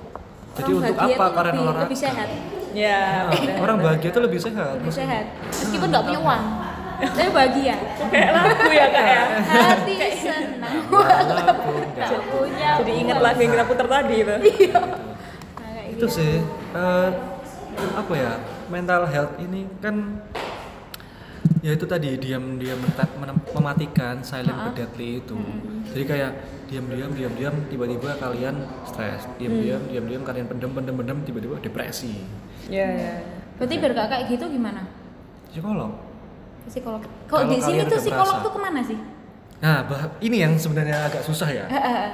Jadi 0.53 0.71
Orang 0.71 0.83
untuk 0.85 0.97
apa 0.99 1.25
kalian 1.31 1.47
lebih, 1.53 1.62
olahraga? 1.62 1.85
lebih 1.87 1.99
sehat. 1.99 2.29
Ya 2.71 3.27
Nah, 3.27 3.59
orang 3.59 3.77
bahagia 3.81 4.09
itu 4.09 4.21
lebih 4.21 4.38
sehat. 4.38 4.79
lebih 4.79 4.95
sehat. 4.95 5.25
Meskipun 5.51 5.87
nggak 5.90 6.05
punya 6.07 6.21
uang. 6.21 6.45
Tapi 7.16 7.31
bahagia. 7.33 7.75
Kayak 8.12 8.31
lagu 8.31 8.69
ya 8.71 8.87
kak 8.88 9.05
ya? 9.09 9.23
Hati 9.43 9.95
senang. 10.12 10.75
Walaupun 10.87 11.83
nggak 11.97 12.23
punya 12.29 12.69
jadi 12.79 12.93
ingat 12.95 13.19
lagu 13.19 13.38
yang 13.40 13.53
kita 13.53 13.64
putar 13.66 13.87
tadi 13.88 14.14
itu. 14.21 14.35
Iya. 14.61 14.79
Nah, 14.79 14.90
kayak 15.59 15.87
itu 15.90 15.99
gitu. 15.99 16.07
sih. 16.07 16.35
Eh, 16.77 17.09
apa 17.97 18.12
ya? 18.14 18.33
Mental 18.71 19.03
health 19.09 19.35
ini 19.40 19.66
kan 19.83 20.23
ya 21.61 21.77
itu 21.77 21.85
tadi 21.85 22.16
diam 22.16 22.57
diam 22.57 22.81
mematikan 23.53 24.25
silent 24.25 24.57
but 24.57 24.73
deadly 24.77 25.20
itu. 25.20 25.37
Jadi 25.92 26.05
kayak 26.09 26.31
diam 26.73 26.87
diam 26.88 27.11
diam 27.12 27.33
diam 27.37 27.55
tiba-tiba 27.68 28.16
kalian 28.16 28.57
stres. 28.85 29.29
Diam 29.37 29.61
diam 29.61 29.83
diam 29.88 30.05
diam 30.09 30.23
kalian 30.25 30.46
pendem 30.49 30.70
pendem 30.73 30.94
pendem 30.96 31.18
tiba-tiba 31.25 31.61
depresi. 31.61 32.25
Ya 32.73 32.88
ya. 32.88 33.14
Berarti 33.61 33.75
biar 33.77 33.92
kayak 33.92 34.25
gitu 34.33 34.44
gimana? 34.49 34.88
Psikolog. 35.53 35.92
Psikolog. 36.64 37.03
Kalau 37.29 37.44
Kalau 37.44 37.53
di 37.53 37.59
sini 37.61 37.83
tuh 37.85 37.99
psikolog 38.01 38.37
merasa. 38.37 38.46
tuh 38.46 38.53
ke 38.57 38.61
mana 38.61 38.81
sih? 38.81 38.99
Nah 39.61 39.85
bah- 39.85 40.16
ini 40.25 40.40
yang 40.40 40.57
sebenarnya 40.57 41.05
agak 41.05 41.20
susah 41.20 41.49
ya. 41.53 41.68
Eh, 41.68 41.85
eh, 41.85 42.09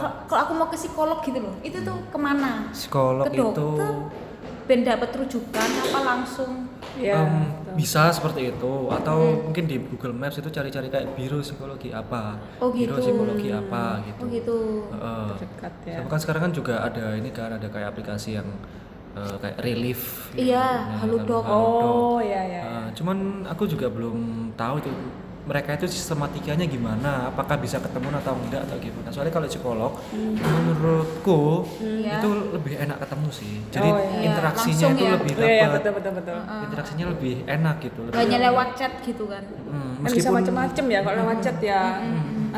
Kalau- 0.00 0.40
aku 0.40 0.52
mau 0.56 0.72
ke 0.72 0.76
psikolog 0.80 1.20
gitu 1.20 1.38
loh. 1.44 1.54
Itu 1.60 1.84
tuh 1.84 1.96
ke 2.08 2.16
mana? 2.16 2.72
psikolog 2.72 3.28
ke 3.28 3.36
itu 3.36 3.44
dokter 3.44 3.92
ben 4.68 4.84
dapat 4.84 5.10
rujukan 5.10 5.68
apa 5.82 5.98
langsung 6.04 6.68
ya 6.94 7.24
betul. 7.24 7.72
bisa 7.74 8.12
seperti 8.12 8.52
itu 8.52 8.72
atau 8.92 9.16
mungkin 9.40 9.64
di 9.64 9.80
Google 9.80 10.12
Maps 10.12 10.36
itu 10.36 10.48
cari-cari 10.48 10.86
kayak 10.86 11.16
biro 11.16 11.40
psikologi 11.40 11.88
apa 11.90 12.36
Oh, 12.60 12.68
biro 12.68 12.94
gitu. 12.94 13.08
psikologi 13.08 13.48
apa 13.48 14.04
gitu 14.04 14.20
oh 14.20 14.28
gitu 14.28 14.56
Heeh. 14.92 15.28
dekat 15.40 15.74
ya 15.82 15.98
kan 16.04 16.20
sekarang 16.20 16.42
kan 16.44 16.52
juga 16.52 16.74
ada 16.82 17.16
ini 17.16 17.32
kan 17.32 17.48
ada 17.50 17.64
kayak 17.66 17.88
aplikasi 17.90 18.36
yang 18.36 18.48
eh, 19.16 19.36
kayak 19.40 19.56
relief. 19.58 20.30
Iya, 20.36 20.60
Nah, 20.84 21.00
Halodoc. 21.00 21.42
kan, 21.42 21.48
Halodoc. 21.48 21.88
oh 21.88 22.18
ya 22.20 22.42
ya 22.44 22.60
Eh, 22.60 22.88
cuman 22.92 23.16
aku 23.48 23.64
juga 23.64 23.88
belum 23.88 24.18
tahu 24.54 24.78
itu 24.78 24.90
mereka 25.48 25.70
itu 25.74 25.88
sistematikanya 25.88 26.68
gimana, 26.68 27.32
apakah 27.32 27.56
bisa 27.56 27.80
ketemu 27.80 28.12
atau 28.20 28.36
enggak 28.36 28.68
atau 28.68 28.76
gimana. 28.76 29.08
Soalnya 29.08 29.32
kalau 29.32 29.48
psikolog, 29.48 29.92
menurutku 30.12 31.64
Iya. 31.80 32.20
itu 32.20 32.28
lebih 32.52 32.74
enak 32.78 32.98
ketemu 33.00 33.28
sih. 33.32 33.52
Jadi 33.72 33.88
Oh, 33.88 33.96
iya. 33.96 34.28
interaksinya 34.28 34.76
Langsung 34.84 34.92
itu 34.92 35.04
ya. 35.04 35.12
lebih 35.16 35.32
Iya, 35.32 35.40
iya, 35.40 35.56
dapat. 35.64 35.74
betul 35.80 35.92
betul 35.96 36.12
betul 36.20 36.38
Interaksinya 36.68 37.04
lebih 37.08 37.34
enak 37.48 37.76
gitu. 37.80 38.00
Lebih 38.04 38.18
hanya 38.18 38.38
lewat 38.44 38.68
chat 38.76 38.92
gitu 39.00 39.24
kan 39.24 39.42
Hmm, 39.68 39.92
kan 40.00 40.10
bisa 40.12 40.28
macam-macam 40.28 40.84
ya 40.86 41.00
kalau 41.00 41.16
lewat 41.18 41.38
chat 41.40 41.56
ya 41.60 41.80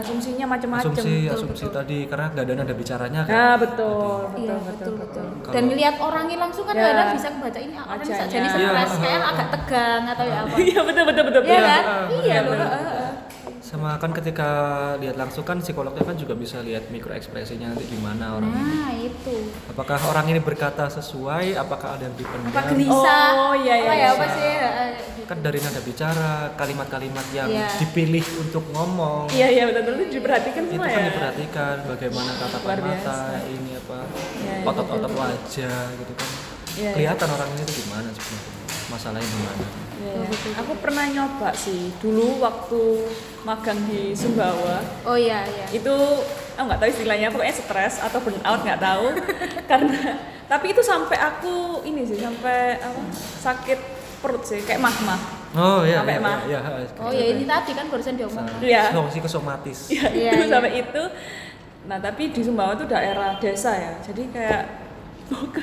asumsinya 0.01 0.47
macam-macam 0.47 0.85
asumsi 0.87 1.15
betul, 1.23 1.37
asumsi 1.37 1.65
betul. 1.65 1.77
tadi 1.77 1.99
karena 2.05 2.27
nggak 2.29 2.43
ada 2.43 2.55
nada 2.57 2.75
bicaranya 2.75 3.21
kan. 3.23 3.33
nah 3.33 3.55
betul 3.57 4.21
iya 4.35 4.57
betul 4.59 4.93
betul 4.95 4.95
betul 4.99 5.25
Kalau- 5.41 5.53
dan 5.53 5.65
lihat 5.71 5.95
orangnya 5.99 6.37
langsung 6.39 6.65
kan 6.65 6.75
Ya. 6.75 6.85
kadang 6.87 7.09
bisa 7.13 7.29
kebaca 7.31 7.59
ini 7.59 7.75
orang 7.77 7.99
bisa 8.01 8.25
jadi 8.25 8.47
Iya, 8.47 8.51
stres 8.51 8.93
kayak 8.97 9.13
heeh. 9.13 9.31
agak 9.31 9.49
tegang 9.53 10.03
atau 10.07 10.25
ya 10.25 10.39
apa 10.41 10.55
iya 10.59 10.81
betul 10.81 11.05
betul 11.05 11.25
betul 11.25 11.43
Iya 11.43 11.53
betul. 11.53 11.69
kan 11.69 11.85
iya 12.19 12.39
betul, 12.41 12.57
loh 12.57 12.69
betul. 12.71 13.10
Sama 13.71 13.95
kan 14.03 14.11
ketika 14.11 14.51
lihat 14.99 15.15
langsung 15.15 15.47
kan 15.47 15.63
psikolognya 15.63 16.03
kan 16.03 16.19
juga 16.19 16.35
bisa 16.35 16.59
lihat 16.59 16.91
mikro 16.91 17.15
ekspresinya 17.15 17.71
nanti 17.71 17.87
gimana 17.87 18.35
orang 18.35 18.51
ini. 18.51 18.67
nah 18.67 18.91
itu. 18.99 19.37
Apakah 19.71 19.95
orang 20.11 20.27
ini 20.27 20.43
berkata 20.43 20.91
sesuai? 20.91 21.55
Apakah 21.55 21.95
ada 21.95 22.11
yang 22.11 22.17
dipendam? 22.19 22.51
Apa 22.51 22.67
gelisah? 22.67 23.31
Oh, 23.39 23.55
iya, 23.55 23.75
iya, 23.79 23.87
apa 23.87 23.95
ya 23.95 24.03
iya. 24.03 24.09
apa 24.11 24.27
sih? 24.27 24.51
Heeh, 24.59 24.89
gitu. 25.23 25.23
kan 25.31 25.39
dari 25.39 25.59
nada 25.63 25.81
bicara 25.87 26.31
kalimat-kalimat 26.59 27.27
yang 27.31 27.47
Iya. 27.47 27.71
dipilih 27.79 28.27
untuk 28.43 28.67
ngomong. 28.75 29.31
Iya 29.31 29.47
iya 29.55 29.63
betul 29.71 29.83
betul. 29.87 30.03
Itu 30.03 30.15
diperhatikan 30.19 30.63
itu 30.67 30.75
semua 30.75 30.87
kan 30.91 30.99
ya? 30.99 31.07
diperhatikan 31.15 31.75
bagaimana 31.87 32.31
tatapan 32.43 32.79
mata 32.83 33.19
ini 33.47 33.71
apa 33.79 33.99
Iya, 34.11 34.55
iya, 34.59 34.67
otot-otot 34.67 35.13
wajah 35.15 35.83
gitu 35.95 36.13
kan. 36.19 36.31
Iya, 36.75 36.83
iya. 36.83 36.91
kelihatan 36.99 37.29
orang 37.39 37.49
ini 37.55 37.63
tuh 37.63 37.77
gimana 37.87 38.09
sebenarnya? 38.11 38.53
Masalahnya 38.91 39.29
gimana 39.31 39.90
Iya, 40.01 40.25
iya. 40.25 40.53
aku 40.57 40.73
pernah 40.77 41.05
nyoba 41.07 41.53
sih 41.53 41.93
dulu 41.97 42.41
waktu 42.41 42.83
magang 43.43 43.77
di 43.85 44.17
Sumbawa. 44.17 44.81
Oh 45.05 45.15
iya 45.15 45.45
iya. 45.45 45.67
Itu 45.69 45.93
aku 46.57 46.65
nggak 46.65 46.81
tahu 46.81 46.91
istilahnya 46.91 47.29
pokoknya 47.29 47.55
stres 47.55 48.01
atau 48.01 48.19
burnout 48.19 48.61
nggak 48.61 48.81
tahu. 48.81 49.07
Karena 49.71 49.99
tapi 50.45 50.73
itu 50.73 50.81
sampai 50.81 51.17
aku 51.17 51.55
ini 51.85 52.03
sih 52.03 52.17
sampai 52.17 52.81
apa 52.81 53.01
sakit 53.39 53.79
perut 54.19 54.43
sih 54.43 54.61
kayak 54.61 54.81
mah-mah. 54.81 55.21
Oh 55.51 55.83
iya 55.83 56.01
Sampai 56.01 56.17
iya 56.17 56.23
mah. 56.23 56.39
iya, 56.47 56.59
iya, 56.63 56.87
oh 56.97 57.11
ya 57.11 57.25
ini 57.27 57.43
tadi 57.43 57.73
kan 57.75 57.87
barusan 57.91 58.15
diomong 58.15 58.47
Iya. 58.63 58.95
psikosomatis 59.11 59.91
ya 59.91 60.07
Iya, 60.09 60.31
itu 60.33 60.45
iya. 60.47 60.53
sampai 60.53 60.73
itu. 60.79 61.03
Nah 61.91 61.99
tapi 61.99 62.31
di 62.31 62.41
Sumbawa 62.41 62.73
itu 62.73 62.87
daerah 62.87 63.35
desa 63.37 63.73
ya. 63.75 63.93
Jadi 64.01 64.31
kayak 64.31 64.63
mau 65.31 65.47
ke 65.49 65.63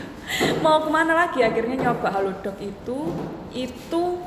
mau 0.63 0.77
ke 0.81 0.89
mana 0.89 1.13
lagi? 1.13 1.39
Akhirnya 1.43 1.91
nyoba 1.91 2.07
halodoc 2.09 2.57
itu. 2.59 2.99
Itu 3.51 4.23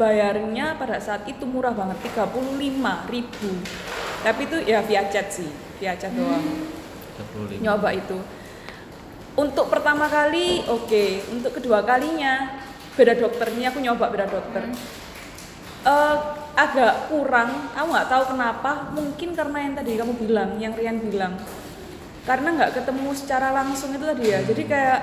bayarnya 0.00 0.80
pada 0.80 0.96
saat 1.02 1.28
itu 1.28 1.44
murah 1.44 1.74
banget 1.76 2.00
35.000 2.14 3.12
ribu. 3.12 3.50
Tapi 4.24 4.40
itu 4.48 4.56
ya 4.64 4.80
via 4.80 5.04
chat 5.12 5.28
sih 5.28 5.50
via 5.80 5.96
chat 5.98 6.12
doang. 6.14 6.44
35. 7.36 7.60
nyoba 7.60 7.88
itu. 7.92 8.18
Untuk 9.36 9.72
pertama 9.72 10.06
kali 10.08 10.64
oke. 10.68 11.04
Untuk 11.32 11.60
kedua 11.60 11.84
kalinya 11.84 12.60
beda 12.96 13.16
dokter. 13.16 13.48
Ini 13.52 13.72
aku 13.72 13.78
nyoba 13.80 14.12
beda 14.12 14.26
dokter. 14.28 14.68
Eh, 15.80 16.16
agak 16.52 17.08
kurang. 17.08 17.72
Aku 17.72 17.86
nggak 17.88 18.08
tahu 18.12 18.24
kenapa. 18.36 18.92
Mungkin 18.92 19.32
karena 19.32 19.58
yang 19.64 19.74
tadi 19.76 19.96
kamu 19.96 20.12
bilang 20.20 20.50
yang 20.60 20.72
Rian 20.76 21.00
bilang 21.00 21.40
karena 22.22 22.48
nggak 22.52 22.72
ketemu 22.76 23.10
secara 23.12 23.48
langsung 23.50 23.90
itu 23.90 24.04
tadi 24.04 24.24
ya 24.28 24.40
jadi 24.44 24.62
kayak 24.64 25.00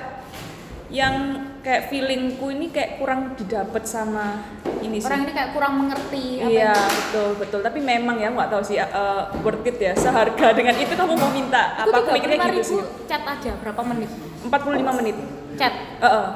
yang 0.87 1.15
kayak 1.59 1.91
feelingku 1.91 2.47
ini 2.47 2.71
kayak 2.71 2.95
kurang 2.95 3.35
didapat 3.35 3.83
sama 3.83 4.39
ini 4.79 5.03
sih 5.03 5.09
Orang 5.09 5.27
ini 5.27 5.33
kayak 5.35 5.51
kurang 5.51 5.73
mengerti 5.83 6.39
apa 6.39 6.47
Iya 6.47 6.71
itu. 6.71 6.87
betul 6.95 7.29
betul 7.35 7.59
tapi 7.59 7.79
memang 7.83 8.15
ya 8.15 8.31
nggak 8.31 8.47
tahu 8.47 8.63
sih 8.63 8.79
uh, 8.79 9.27
worth 9.43 9.67
it 9.67 9.75
ya 9.75 9.91
seharga 9.93 10.47
dengan 10.57 10.79
itu 10.79 10.93
kamu 10.95 11.13
mau 11.13 11.27
minta 11.27 11.75
Aku 11.83 11.91
apa 11.91 11.97
aku 12.01 12.09
mikirnya 12.15 12.39
gitu 12.55 12.63
sih 12.63 12.79
chat 13.03 13.19
aja 13.19 13.51
berapa 13.59 13.81
menit? 13.83 14.07
45 14.47 14.99
menit 15.03 15.15
Chat. 15.57 15.73
Heeh. 15.99 16.27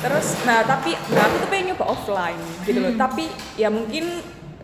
terus 0.00 0.26
nah 0.44 0.60
tapi 0.60 0.92
nah 1.08 1.22
aku 1.24 1.36
tuh 1.38 1.48
pengen 1.48 1.64
nyoba 1.72 1.84
offline 1.88 2.40
gitu 2.64 2.80
loh 2.80 2.92
tapi 2.96 3.28
ya 3.56 3.68
mungkin 3.68 4.20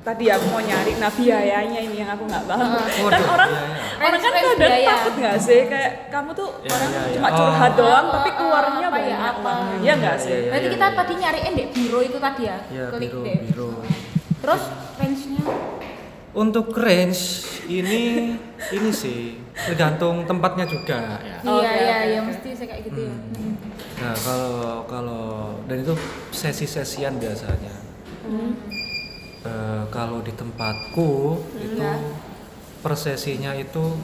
tadi 0.06 0.30
aku 0.30 0.46
mau 0.46 0.62
nyari 0.62 0.92
nah 0.96 1.10
biayanya 1.10 1.80
ini 1.82 1.98
yang 1.98 2.06
aku 2.08 2.24
nggak 2.24 2.46
paham 2.46 2.78
Waduh, 2.78 3.10
kan 3.10 3.22
orang 3.26 3.50
biaya. 3.50 4.06
orang 4.06 4.20
kan 4.22 4.32
kadang 4.32 4.54
biaya. 4.56 4.86
takut 4.88 5.14
nggak 5.18 5.36
sih 5.36 5.60
kayak 5.66 5.92
kamu 6.06 6.30
tuh 6.30 6.48
Iya, 6.56 6.70
orang 6.70 6.88
iya, 6.88 7.00
iya. 7.02 7.14
cuma 7.16 7.28
curhat 7.32 7.72
Oh. 7.72 7.76
doang 7.76 8.06
Oh, 8.06 8.12
tapi 8.14 8.28
oh, 8.28 8.34
keluarnya 8.38 8.70
apa 8.78 8.86
ya, 8.86 8.94
banyak 8.94 9.18
apa. 9.20 9.40
banget 9.42 9.78
iya 9.82 9.92
nggak 9.98 10.14
Iya, 10.14 10.22
sih 10.22 10.30
iya, 10.32 10.46
Berarti 10.46 10.62
iya, 10.62 10.72
kita 10.72 10.86
iya. 10.86 10.94
tadi 10.94 11.12
nyariin 11.16 11.52
deh 11.52 11.68
biro 11.68 12.00
itu 12.00 12.18
tadi 12.18 12.42
ya. 12.44 12.58
Ya, 12.70 12.86
Klik 12.88 13.10
biro, 13.10 13.20
deh. 13.20 13.36
biro. 13.42 13.70
Terus 14.36 14.62
range-nya 14.96 15.42
Untuk 16.36 16.66
range 16.76 17.20
ini 17.66 18.02
ini 18.68 18.90
sih 18.92 19.20
tergantung 19.56 20.22
tempatnya 20.22 20.64
juga 20.64 21.18
ya. 21.18 21.36
Iya 21.42 21.70
iya 21.74 21.98
iya 22.06 22.20
mesti 22.20 22.52
saya 22.52 22.68
kayak 22.68 22.82
gitu 22.84 23.00
ya. 23.02 23.14
Hmm. 23.16 23.54
Nah 23.96 24.14
kalau 24.14 24.54
kalau 24.84 25.24
dan 25.64 25.80
itu 25.80 25.96
sesi-sesian 26.30 27.16
biasanya. 27.16 27.74
Eh, 29.46 29.82
kalau 29.94 30.18
di 30.26 30.34
tempatku 30.34 31.38
itu 31.54 31.78
Iya. 31.78 32.02
per 32.82 32.98
sesinya 32.98 33.54
itu 33.54 33.94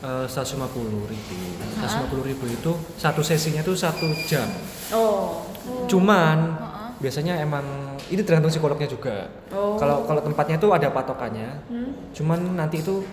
eh, 0.00 0.24
150 0.24 1.04
ribu. 1.04 1.36
150 1.76 2.24
ribu 2.24 2.44
itu 2.48 2.72
satu 2.96 3.20
sesinya 3.20 3.60
itu 3.60 3.76
satu 3.76 4.08
jam. 4.24 4.48
oh 4.96 5.44
Cuman 5.84 6.56
Heeh. 6.56 6.88
biasanya 7.04 7.36
emang 7.36 7.62
ini 8.08 8.24
tergantung 8.24 8.48
psikolognya 8.48 8.88
juga. 8.88 9.28
Oh. 9.52 9.76
Kalau 9.76 10.08
kalau 10.08 10.24
tempatnya 10.24 10.56
itu 10.56 10.68
ada 10.72 10.88
patokannya. 10.88 11.50
Hmm? 11.68 11.92
Cuman 12.16 12.56
nanti 12.56 12.80
itu 12.80 13.04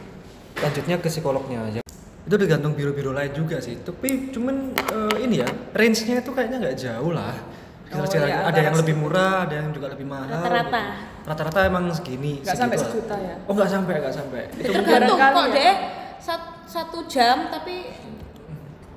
lanjutnya 0.58 0.96
ke 0.98 1.12
psikolognya 1.12 1.60
aja. 1.68 1.82
Itu 2.28 2.36
tergantung 2.40 2.72
biro-biro 2.76 3.12
lain 3.12 3.36
juga 3.36 3.60
sih. 3.60 3.76
Tapi 3.84 4.32
cuman 4.32 4.72
eh, 4.72 5.16
ini 5.28 5.44
ya, 5.44 5.48
range-nya 5.76 6.24
itu 6.24 6.32
kayaknya 6.32 6.58
nggak 6.64 6.78
jauh 6.80 7.12
lah. 7.12 7.36
Oh, 7.88 8.04
iya, 8.04 8.44
ada 8.44 8.60
yang 8.60 8.76
lebih 8.76 8.96
murah, 9.00 9.48
ada 9.48 9.64
yang 9.64 9.72
juga 9.72 9.88
lebih 9.96 10.04
mahal. 10.04 10.28
Rata-rata. 10.28 10.84
Rata-rata 11.24 11.60
emang 11.64 11.88
segini. 11.92 12.44
sampai 12.44 12.76
segitu 12.76 12.84
lah. 12.84 12.92
sejuta 12.92 13.16
ya 13.16 13.36
Oh 13.48 13.54
nggak 13.56 13.70
sampai, 13.70 13.94
nggak 13.98 14.16
sampai. 14.16 14.42
Itu 14.52 14.70
mungkin 14.70 14.84
Tergantung 14.84 15.18
kok 15.18 15.46
ya. 15.48 15.56
deh 15.56 15.74
sat- 16.20 16.56
satu 16.68 17.00
jam 17.08 17.48
tapi 17.48 17.76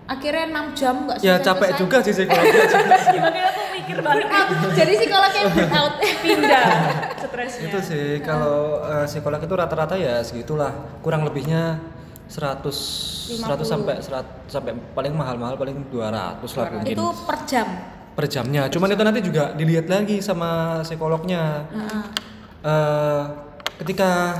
akhirnya 0.04 0.44
6 0.50 0.74
jam 0.74 0.94
nggak 1.06 1.16
ya 1.22 1.38
selesai 1.38 1.46
capek 1.46 1.70
juga 1.78 1.96
sih 2.02 2.12
psikolognya. 2.12 2.62
gimana 3.14 3.36
ya 3.36 3.46
aku 3.46 3.62
mikir 3.70 3.96
banget. 4.02 4.26
Jadi 4.74 4.92
psikolognya 4.98 5.42
burnout. 5.48 5.94
pindah 6.24 6.66
stresnya 7.16 7.62
itu 7.62 7.78
sih 7.80 8.06
kalau 8.20 8.58
eh, 8.82 9.06
psikolog 9.06 9.38
itu 9.38 9.54
rata-rata 9.54 9.94
ya 9.94 10.18
segitulah. 10.26 10.72
Kurang 10.98 11.22
lebihnya 11.22 11.78
100 12.26 13.38
100 13.38 13.62
sampai 13.62 13.94
100 13.98 14.50
sampai 14.50 14.74
paling 14.94 15.14
mahal-mahal 15.14 15.54
paling 15.54 15.86
200 15.86 16.42
lah 16.42 16.66
mungkin. 16.74 16.90
itu 16.90 17.06
per 17.22 17.38
jam. 17.46 17.68
Per 18.20 18.28
jamnya. 18.28 18.68
Cuman 18.68 18.92
itu 18.92 19.00
nanti 19.00 19.20
juga 19.24 19.56
dilihat 19.56 19.88
lagi 19.88 20.20
sama 20.20 20.84
psikolognya. 20.84 21.64
Heeh. 21.72 22.04
Eh, 22.60 23.22
ketika 23.80 24.36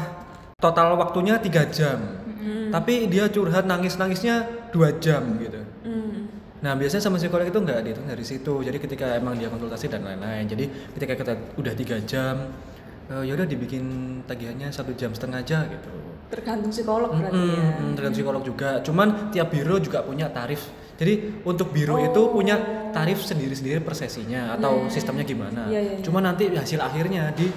total 0.61 1.01
waktunya 1.01 1.41
tiga 1.41 1.65
jam, 1.73 2.21
tapi 2.69 3.09
dia 3.09 3.33
curhat 3.33 3.65
nangis 3.65 3.97
nangisnya 3.97 4.45
dua 4.69 4.93
jam 5.01 5.25
gitu. 5.41 5.65
Hmm. 5.89 6.29
Nah 6.61 6.77
biasanya 6.77 7.01
sama 7.09 7.17
psikolog 7.17 7.49
itu 7.49 7.57
nggak 7.57 7.81
dihitung 7.81 8.05
dari 8.05 8.21
situ. 8.21 8.55
Jadi 8.61 8.77
ketika 8.77 9.17
emang 9.17 9.41
dia 9.41 9.49
konsultasi 9.49 9.89
dan 9.89 10.05
lain-lain. 10.05 10.45
Jadi 10.45 10.65
ketika 11.01 11.17
kita 11.17 11.33
udah 11.57 11.73
tiga 11.73 11.97
jam, 12.05 12.53
eh, 13.09 13.25
ya 13.25 13.33
udah 13.33 13.49
dibikin 13.49 13.85
tagihannya 14.29 14.69
satu 14.69 14.93
jam 14.93 15.17
setengah 15.17 15.41
aja 15.41 15.65
gitu. 15.65 15.89
tergantung 16.31 16.71
psikolog 16.71 17.11
berarti 17.11 17.43
Mm-mm, 17.43 17.59
ya 17.59 17.69
mm, 17.75 17.93
tergantung 17.99 18.19
psikolog 18.23 18.43
juga. 18.47 18.71
Cuman 18.87 19.35
tiap 19.35 19.51
biro 19.51 19.83
juga 19.83 20.07
punya 20.07 20.31
tarif. 20.31 20.63
Jadi 21.01 21.41
untuk 21.49 21.73
biro 21.73 21.97
itu 21.97 22.29
punya 22.29 22.61
tarif 22.93 23.25
sendiri-sendiri 23.25 23.81
per 23.81 23.97
sesinya 23.97 24.53
atau 24.53 24.85
sistemnya 24.93 25.25
gimana. 25.25 25.65
Iya, 25.73 25.81
iya, 25.81 25.93
iya. 25.97 26.05
Cuma 26.05 26.21
nanti 26.21 26.53
hasil 26.53 26.77
akhirnya 26.77 27.33
di 27.33 27.49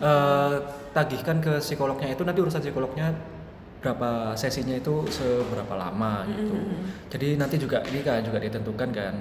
eh, 0.00 0.54
tagihkan 0.96 1.44
ke 1.44 1.60
psikolognya 1.60 2.16
itu 2.16 2.24
nanti 2.24 2.40
urusan 2.40 2.64
psikolognya 2.64 3.12
berapa 3.84 4.32
sesinya 4.32 4.72
itu 4.80 5.04
seberapa 5.12 5.76
lama 5.76 6.24
gitu. 6.24 6.56
Jadi 7.12 7.36
nanti 7.36 7.60
juga 7.60 7.84
ini 7.84 8.00
kan 8.00 8.24
juga 8.24 8.40
ditentukan 8.40 8.88
kan. 8.96 9.14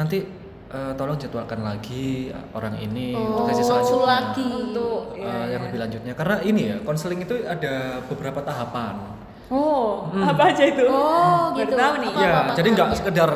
Nanti 0.00 0.24
eh, 0.72 0.92
tolong 0.96 1.20
jadwalkan 1.20 1.60
lagi 1.60 2.32
orang 2.56 2.80
ini 2.80 3.12
untuk 3.12 3.52
sesi 3.52 3.68
selanjutnya. 3.68 4.08
lagi. 4.08 4.48
untuk 4.48 4.96
Eh, 5.12 5.20
ya, 5.20 5.52
yang 5.52 5.62
lebih 5.68 5.78
lanjutnya 5.78 6.12
karena 6.16 6.36
ini 6.40 6.62
ya 6.72 6.76
konseling 6.80 7.20
itu 7.20 7.36
ada 7.44 8.00
beberapa 8.08 8.40
tahapan. 8.40 9.23
Oh 9.54 9.86
apa 10.10 10.42
aja 10.50 10.64
itu 10.64 10.82
Oh, 10.84 11.54
Baru 11.54 11.62
gitu. 11.62 11.74
tahu 11.74 11.94
nih 11.96 12.10
Apa, 12.10 12.18
ya, 12.18 12.28
apa, 12.28 12.40
apa, 12.40 12.52
jadi 12.54 12.68
nggak 12.72 12.88
sekedar 12.92 13.30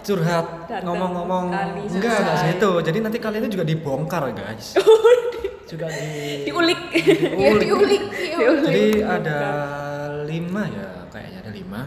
curhat 0.00 0.46
ngomong-ngomong 0.80 1.44
enggak 1.46 1.64
enggak 1.92 2.14
selesai. 2.18 2.44
situ. 2.50 2.70
Jadi 2.82 2.98
nanti 2.98 3.18
kalian 3.18 3.42
itu 3.44 3.52
juga 3.54 3.64
dibongkar, 3.64 4.22
guys. 4.32 4.74
juga 5.70 5.86
di 5.86 6.42
diulik 6.42 6.80
Ya 7.38 7.52
diulik. 7.54 7.62
diulik. 7.62 8.02
Diulik. 8.10 8.64
Jadi 8.66 8.84
ada 8.98 9.38
lima 10.24 10.62
ya, 10.66 10.88
kayaknya 11.06 11.38
ada 11.38 11.52
lima. 11.52 11.80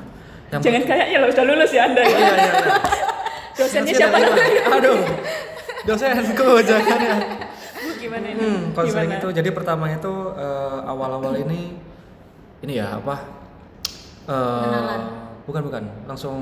Yang 0.47 0.61
jangan 0.61 0.83
kayaknya 0.85 1.17
lo 1.17 1.27
udah 1.27 1.43
lulus 1.43 1.71
ya 1.71 1.81
anda 1.83 1.99
Oh, 1.99 2.05
ya 2.05 2.13
iya, 2.13 2.29
iya, 2.31 2.51
iya. 2.53 2.75
dosennya 3.57 3.83
Masih 3.83 3.97
siapa. 3.97 4.17
Aduh. 4.71 4.99
Dosenku 5.83 6.49
jangan 6.63 6.99
ya. 7.01 7.15
Bu, 7.75 7.89
gimana 7.97 8.25
ini 8.25 8.39
Hmm, 8.39 8.61
konseling 8.71 9.09
Gimana? 9.09 9.19
itu 9.19 9.27
jadi 9.33 9.49
pertama 9.51 9.85
itu 9.89 10.13
eh, 10.31 10.79
awal-awal 10.85 11.33
ini 11.35 11.75
ini 12.61 12.73
ya 12.73 12.95
apa? 12.95 13.42
Eh, 14.23 14.31
Pengenalan. 14.31 15.01
bukan 15.43 15.61
bukan, 15.67 15.83
langsung 16.07 16.35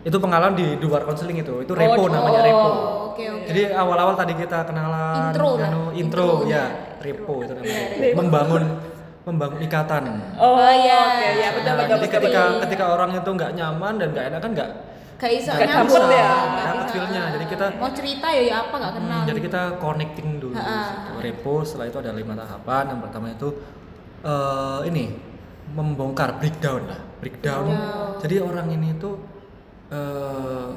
itu 0.00 0.16
pengalaman 0.16 0.56
di 0.56 0.74
luar 0.80 1.04
konseling 1.04 1.38
itu. 1.38 1.62
Itu 1.62 1.72
repo 1.72 2.02
oh, 2.02 2.08
namanya 2.08 2.40
repo. 2.40 2.66
Oh, 2.66 2.76
oke 3.12 3.22
oke. 3.22 3.46
Jadi 3.46 3.62
awal-awal 3.70 4.14
tadi 4.16 4.32
kita 4.34 4.64
kenalan 4.64 5.30
Intro 5.30 5.48
anu, 5.54 5.82
intro, 5.92 5.94
Intro, 5.94 6.28
ya, 6.48 6.56
ya. 6.56 6.64
repo 6.98 7.34
itu 7.44 7.52
namanya. 7.52 7.82
Repo. 7.94 8.16
Membangun 8.18 8.62
membangun 9.20 9.58
ikatan. 9.60 10.02
oh, 10.34 10.56
Oh, 10.56 10.72
iya. 10.72 10.98
oke 11.06 11.28
ya 11.36 11.48
betul 11.52 11.70
Nah, 11.70 11.76
betul 11.76 11.86
jadi 11.86 12.00
betul, 12.00 12.14
ketika 12.16 12.40
betul. 12.42 12.60
ketika 12.64 12.84
orang 12.90 13.10
itu 13.12 13.30
nggak 13.30 13.50
nyaman 13.52 13.92
dan 13.96 14.08
nggak 14.10 14.26
enak 14.32 14.40
kan 14.40 14.50
nggak 14.56 14.70
Gak 15.20 15.32
iso 15.36 15.52
Nggak 15.52 15.68
nyambung. 15.68 16.08
ya. 16.08 16.32
Dapat 16.64 16.86
feel-nya. 16.90 17.22
Jadi 17.28 17.44
kita 17.46 17.64
mau 17.76 17.92
cerita 17.92 18.26
ya 18.32 18.40
ya 18.40 18.56
apa 18.64 18.74
nggak 18.74 18.94
kenal. 18.96 19.18
Hmm, 19.20 19.28
jadi 19.28 19.40
kita 19.44 19.60
connecting 19.76 20.28
dulu. 20.40 20.56
Gitu. 20.56 21.12
Repo 21.20 21.54
setelah 21.60 21.86
itu 21.86 21.98
ada 22.00 22.10
lima 22.16 22.32
tahapan. 22.32 22.84
Yang 22.88 23.00
pertama 23.04 23.26
itu 23.28 23.48
eh 24.20 24.78
ini 24.88 25.04
membongkar 25.70 26.36
breakdown 26.36 26.82
lah, 26.86 27.00
breakdown. 27.18 27.70
Jadi 28.18 28.36
orang 28.38 28.66
ini 28.70 28.94
tuh 28.96 29.14
eh 29.88 30.68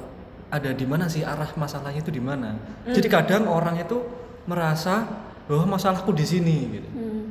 ada 0.47 0.69
di 0.69 0.85
mana 0.85 1.09
sih 1.09 1.25
arah 1.25 1.49
masalahnya 1.55 1.97
itu 1.99 2.09
di 2.09 2.21
mana. 2.21 2.53
Jadi 2.85 3.07
kadang 3.07 3.49
orang 3.49 3.73
itu 3.75 3.97
merasa 4.45 5.01
bahwa 5.43 5.75
masalahku 5.75 6.13
di 6.13 6.21
sini 6.23 6.57
gitu. 6.71 6.89
Hmm. 6.93 7.23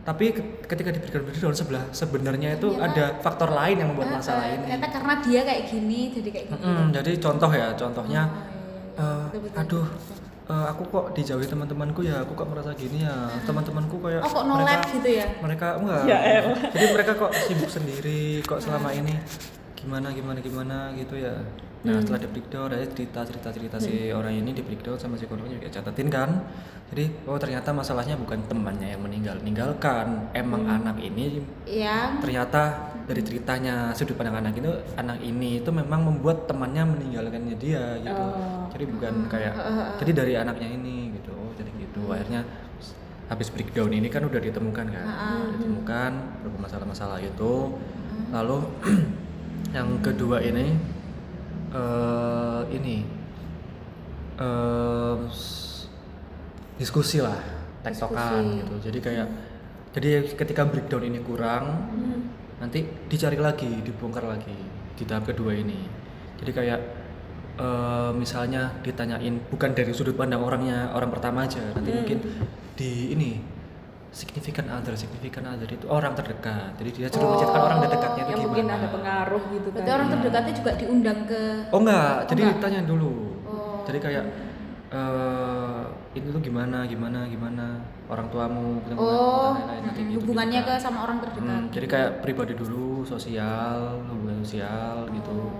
Tapi 0.00 0.32
ke- 0.32 0.64
ketika 0.64 0.88
di 0.88 0.98
breakdown 0.98 1.24
breakdown 1.28 1.52
sebelah 1.52 1.84
sebenarnya 1.92 2.56
itu 2.56 2.72
ada 2.74 3.20
faktor 3.20 3.52
lain 3.52 3.76
yang 3.78 3.92
membuat 3.92 4.16
masalah 4.16 4.48
ini. 4.48 4.64
Ternyata 4.64 4.88
karena 4.90 5.14
dia 5.20 5.40
kayak 5.44 5.62
gini 5.68 6.00
jadi 6.10 6.28
kayak 6.30 6.46
gini. 6.48 6.62
Mm-mm, 6.64 6.86
jadi 6.90 7.12
contoh 7.20 7.50
ya, 7.52 7.68
contohnya, 7.74 8.22
Oh, 8.90 9.06
iya, 9.06 9.28
Betul-betul. 9.28 9.60
aduh, 9.60 9.86
eh, 10.50 10.64
aku 10.66 10.82
kok 10.84 11.04
dijauhi 11.14 11.46
teman-temanku 11.46 12.02
ya, 12.02 12.20
aku 12.20 12.34
kok 12.34 12.48
merasa 12.50 12.74
gini 12.74 13.06
ya, 13.06 13.14
teman-temanku 13.46 13.96
kayak 13.98 14.20
Oh 14.20 14.30
kok 14.32 14.44
no 14.44 14.58
mereka, 14.58 14.82
gitu 14.90 15.08
ya? 15.14 15.26
mereka 15.38 15.66
enggak, 15.78 16.02
Ya 16.04 16.18
elah. 16.18 16.58
jadi 16.74 16.86
mereka 16.90 17.12
kok 17.14 17.30
sibuk 17.46 17.70
sendiri, 17.70 18.42
kok 18.42 18.58
selama 18.58 18.90
ini 18.90 19.14
gimana 19.78 20.10
gimana 20.10 20.38
gimana 20.42 20.76
gitu 20.92 21.14
ya. 21.16 21.32
Nah 21.80 21.96
setelah 21.96 22.20
di 22.20 22.28
breakdown, 22.28 22.68
ada 22.76 22.84
cerita 22.84 23.24
cerita 23.24 23.48
cerita 23.48 23.76
si 23.80 24.12
orang 24.12 24.36
ini 24.36 24.52
di 24.52 24.60
breakdown 24.60 25.00
sama 25.00 25.16
psikolognya 25.16 25.56
juga 25.56 25.72
catatin 25.72 26.12
kan. 26.12 26.30
Jadi 26.92 27.08
oh 27.24 27.40
ternyata 27.40 27.72
masalahnya 27.72 28.20
bukan 28.20 28.44
temannya 28.44 28.92
yang 28.92 29.00
meninggal, 29.00 29.40
meninggalkan, 29.40 30.28
emang 30.36 30.66
anak 30.68 31.00
ini 31.00 31.40
Yang 31.64 32.20
ternyata 32.20 32.92
dari 33.08 33.22
ceritanya 33.24 33.96
sudut 33.96 34.12
pandang 34.18 34.44
anak 34.44 34.60
itu 34.60 34.70
anak 35.00 35.18
ini 35.24 35.64
itu 35.64 35.70
memang 35.72 36.04
membuat 36.04 36.44
temannya 36.44 36.84
meninggalkannya 36.84 37.56
dia 37.56 37.96
gitu. 38.04 38.24
Oh. 38.28 38.68
jadi 38.70 38.84
bukan 38.86 39.14
kayak 39.32 39.54
jadi 40.04 40.12
dari 40.12 40.32
anaknya 40.36 40.68
ini 40.68 41.16
gitu. 41.16 41.32
Oh, 41.32 41.50
jadi 41.56 41.70
gitu. 41.80 42.12
Akhirnya 42.12 42.44
habis 43.32 43.48
breakdown 43.48 43.94
ini 43.96 44.12
kan 44.12 44.26
udah 44.28 44.36
ditemukan 44.42 44.86
kan? 44.92 45.06
Udah 45.08 45.50
ditemukan 45.56 46.12
beberapa 46.44 46.58
masalah-masalah 46.60 47.24
itu. 47.24 47.72
Lalu 48.34 48.58
yang 49.76 49.88
kedua 50.04 50.44
ini 50.44 50.99
eh 51.70 52.62
ini 52.72 52.96
s- 55.30 55.86
diskusi 56.76 57.20
lah 57.20 57.36
tektokan 57.82 58.20
gitu. 58.56 58.74
Jadi 58.90 58.98
kayak 59.00 59.26
jadi 59.90 60.08
ketika 60.32 60.62
breakdown 60.64 61.04
ini 61.04 61.20
kurang 61.20 61.64
nanti 62.56 62.80
dicari 63.08 63.36
lagi 63.36 63.80
dibongkar 63.80 64.24
lagi 64.24 64.54
di 64.94 65.04
tahap 65.04 65.28
kedua 65.28 65.52
ini. 65.52 65.80
Jadi 66.38 66.50
kayak 66.50 66.80
eh, 67.56 68.10
misalnya 68.12 68.80
ditanyain 68.80 69.36
bukan 69.48 69.70
dari 69.72 69.92
sudut 69.92 70.14
pandang 70.14 70.40
orangnya 70.40 70.90
orang 70.90 71.10
pertama 71.10 71.44
aja 71.44 71.60
nanti 71.72 71.90
mungkin 71.92 72.18
di 72.74 73.12
ini 73.12 73.30
significant 74.10 74.66
other 74.66 74.94
significant 74.98 75.46
other 75.46 75.70
itu 75.70 75.86
orang 75.86 76.12
terdekat. 76.18 76.74
Jadi 76.82 76.90
dia 76.90 77.06
suruh 77.06 77.34
menceritakan 77.34 77.62
orang 77.62 77.78
terdekatnya 77.86 78.22
itu 78.22 78.30
yang 78.30 78.40
gimana? 78.42 78.50
mungkin 78.50 78.66
ada 78.70 78.88
pengaruh 78.90 79.42
gitu 79.54 79.68
kan. 79.70 79.74
Berarti 79.78 79.90
orang 79.94 80.08
terdekatnya 80.10 80.52
juga 80.58 80.70
diundang 80.74 81.18
ke 81.30 81.40
oh 81.70 81.80
enggak. 81.80 82.16
Jadi 82.26 82.40
enggak? 82.42 82.56
ditanya 82.58 82.80
dulu. 82.84 83.12
Oh. 83.46 83.82
jadi 83.86 83.98
kayak 84.02 84.24
eh 84.90 85.82
itu 86.18 86.26
tuh 86.34 86.42
gimana 86.42 86.82
gimana 86.90 87.22
gimana? 87.30 87.66
Orang 88.10 88.26
tuamu 88.26 88.82
ketemu 88.82 88.98
Oh, 88.98 89.54
lain-lain, 89.54 89.82
mm, 89.86 89.94
gitu, 89.94 90.18
hubungannya 90.26 90.60
gitu 90.66 90.74
ke 90.74 90.82
sama 90.82 90.98
orang 91.06 91.22
terdekat. 91.22 91.46
Hmm, 91.46 91.70
jadi 91.70 91.86
kayak 91.86 92.10
pribadi 92.26 92.58
dulu 92.58 93.06
sosial 93.06 94.02
hubungan 94.10 94.42
sosial 94.42 95.06
gitu. 95.14 95.54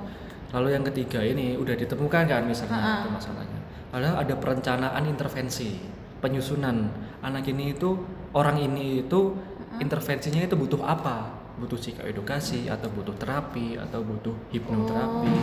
Lalu 0.51 0.69
yang 0.75 0.83
ketiga 0.91 1.23
ini 1.23 1.55
udah 1.55 1.79
ditemukan 1.79 2.27
kan 2.27 2.43
misalnya 2.43 3.07
itu 3.07 3.11
masalahnya. 3.15 3.61
Padahal 3.95 4.17
ada 4.19 4.35
perencanaan 4.35 5.03
intervensi 5.07 6.00
penyusunan. 6.21 6.93
Anak 7.21 7.49
ini 7.49 7.75
itu 7.75 7.97
orang 8.33 8.61
ini 8.61 9.05
itu 9.05 9.35
intervensinya 9.81 10.45
itu 10.45 10.55
butuh 10.55 10.81
apa? 10.85 11.33
Butuh 11.61 11.77
psikoedukasi 11.77 12.69
atau 12.73 12.89
butuh 12.89 13.13
terapi 13.21 13.77
atau 13.77 14.01
butuh 14.01 14.33
hipnoterapi 14.49 15.35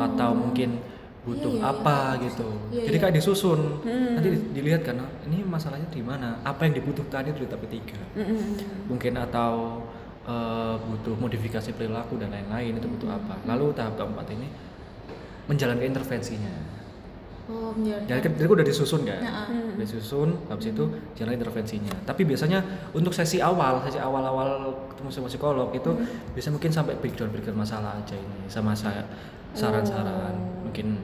atau 0.00 0.30
mungkin 0.32 0.80
butuh 1.26 1.58
Iya, 1.58 1.60
iya, 1.60 1.72
apa 1.74 1.98
iya. 2.14 2.22
gitu. 2.30 2.48
Iya, 2.70 2.82
jadi 2.86 2.96
iya. 2.96 3.02
kayak 3.02 3.14
disusun. 3.18 3.60
Nanti 3.84 4.28
di- 4.30 4.44
dilihat 4.56 4.86
kan 4.86 5.02
oh, 5.02 5.10
ini 5.26 5.42
masalahnya 5.42 5.90
di 5.90 6.00
mana? 6.00 6.38
Apa 6.46 6.70
yang 6.70 6.78
dibutuhkan 6.78 7.26
itu 7.26 7.42
di 7.44 7.48
tahap 7.50 7.66
ketiga 7.66 7.98
mungkin 8.86 9.18
atau 9.18 9.82
eh, 10.22 10.74
butuh 10.78 11.18
modifikasi 11.18 11.74
perilaku 11.74 12.16
dan 12.22 12.30
lain-lain 12.30 12.78
itu 12.78 12.86
butuh 12.86 13.10
apa. 13.10 13.42
Lalu 13.42 13.74
tahap 13.74 13.98
keempat 13.98 14.26
ini 14.32 14.48
menjalankan 15.46 15.86
intervensinya 15.86 16.75
Oh, 17.46 17.70
jadi, 17.78 18.26
jadi 18.26 18.50
udah 18.50 18.66
disusun 18.66 19.06
kan? 19.06 19.22
Ya, 19.22 19.46
udah 19.46 19.86
disusun 19.86 20.34
habis 20.50 20.74
itu 20.74 20.82
jalan 21.14 21.38
intervensinya. 21.38 21.94
Tapi 22.02 22.26
biasanya 22.26 22.58
untuk 22.90 23.14
sesi 23.14 23.38
awal 23.38 23.78
sesi 23.86 24.02
awal-awal 24.02 24.74
ketemu 24.90 25.10
sama 25.14 25.30
psikolog 25.30 25.70
itu 25.70 25.94
bisa 26.34 26.50
mungkin 26.50 26.74
sampai 26.74 26.98
breakdown 26.98 27.30
breakdown 27.30 27.54
masalah 27.54 28.02
aja 28.02 28.18
ini 28.18 28.50
sama 28.50 28.74
saya 28.74 29.06
saran-saran. 29.54 30.34
Mungkin 30.66 30.98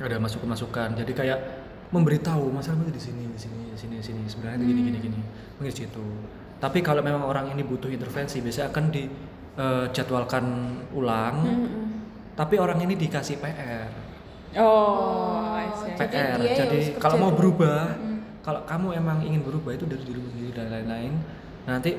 ada 0.00 0.16
masukan-masukan. 0.16 0.96
Jadi 0.96 1.12
kayak 1.12 1.38
memberitahu 1.92 2.48
masalah 2.48 2.80
itu 2.88 2.96
di 2.96 3.02
sini 3.12 3.22
di 3.28 3.36
sini 3.36 3.68
di 3.68 3.76
sini 3.76 3.94
di 4.00 4.04
sini. 4.08 4.20
Sebenarnya 4.24 4.64
itu 4.64 4.72
gini 4.72 4.80
gini 4.80 4.98
gini. 5.12 5.20
Mungkin 5.60 5.72
situ. 5.76 6.06
Tapi 6.56 6.80
kalau 6.80 7.04
memang 7.04 7.20
orang 7.20 7.52
ini 7.52 7.60
butuh 7.60 7.92
intervensi 7.92 8.40
biasanya 8.40 8.72
akan 8.72 8.84
dijadwalkan 8.88 10.44
ulang. 10.96 11.36
Tapi 12.32 12.56
orang 12.56 12.80
ini 12.80 12.96
dikasih 12.96 13.36
PR 13.44 14.05
oh. 14.58 15.54
Jadi 15.96 16.12
PR. 16.12 16.38
Jadi, 16.40 16.78
harus 16.92 17.00
kalau 17.00 17.16
mau 17.16 17.32
berubah, 17.32 17.96
Mm. 17.96 18.18
kalau 18.44 18.60
kamu 18.68 18.88
emang 18.96 19.18
ingin 19.24 19.40
berubah 19.40 19.72
itu 19.72 19.88
dari 19.88 20.02
diri 20.04 20.20
sendiri 20.20 20.50
dan 20.52 20.66
lain-lain. 20.68 21.12
Nanti 21.64 21.96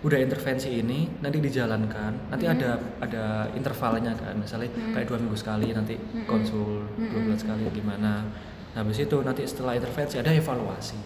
udah 0.00 0.18
intervensi 0.20 0.68
ini 0.68 1.08
nanti 1.20 1.40
dijalankan. 1.40 2.28
Nanti 2.28 2.44
ada 2.44 2.76
ada 3.00 3.24
intervalnya 3.52 4.12
kan. 4.16 4.36
Misalnya 4.36 4.68
kayak 4.92 5.08
dua 5.08 5.18
minggu 5.20 5.36
sekali 5.36 5.72
nanti 5.72 5.96
konsul, 6.24 6.88
dua 6.96 7.20
bulan 7.20 7.38
sekali 7.40 7.64
gimana. 7.72 8.24
Nah, 8.74 8.80
habis 8.80 9.00
itu 9.00 9.16
nanti 9.22 9.44
setelah 9.46 9.76
intervensi 9.76 10.20
ada 10.20 10.28
evaluasi. 10.28 10.98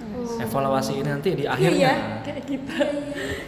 Oh. 0.00 0.40
Evaluasi 0.40 0.92
ini 0.96 1.08
nanti 1.12 1.28
di 1.36 1.44
Iya, 1.44 1.52
akhirnya 1.52 1.92
kayak 2.24 2.44
kita. 2.48 2.76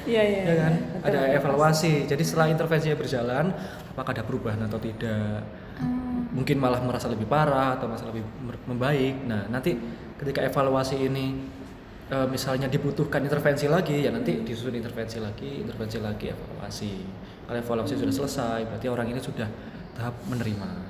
Iya, 0.05 0.23
iya. 0.27 0.43
ya 0.45 0.55
kan 0.61 0.73
Betul, 1.01 1.09
ada 1.09 1.21
evaluasi 1.33 1.93
jadi 2.05 2.23
setelah 2.27 2.51
intervensinya 2.51 2.97
berjalan 2.99 3.45
apakah 3.89 4.11
ada 4.13 4.25
perubahan 4.27 4.61
atau 4.67 4.77
tidak 4.77 5.41
Hmm. 5.41 5.62
Mungkin 6.33 6.57
malah 6.59 6.81
merasa 6.81 7.07
lebih 7.13 7.29
parah 7.29 7.77
atau 7.79 7.87
merasa 7.87 8.09
lebih 8.09 8.25
membaik. 8.67 9.23
Nah 9.29 9.47
nanti 9.53 9.77
ketika 10.19 10.43
evaluasi 10.43 11.07
ini 11.07 11.39
eh, 12.11 12.27
misalnya 12.27 12.67
dibutuhkan 12.67 13.23
intervensi 13.23 13.69
lagi 13.69 14.03
ya 14.03 14.11
nanti 14.11 14.43
disusun 14.43 14.75
intervensi 14.75 15.23
lagi 15.23 15.63
intervensi 15.63 15.99
lagi 16.03 16.33
evaluasi. 16.33 16.95
Kalau 17.47 17.59
evaluasi 17.61 17.95
sudah 18.01 18.15
selesai 18.15 18.59
berarti 18.67 18.87
orang 18.89 19.13
ini 19.13 19.21
sudah 19.21 19.47
tahap 19.93 20.17
menerima 20.27 20.82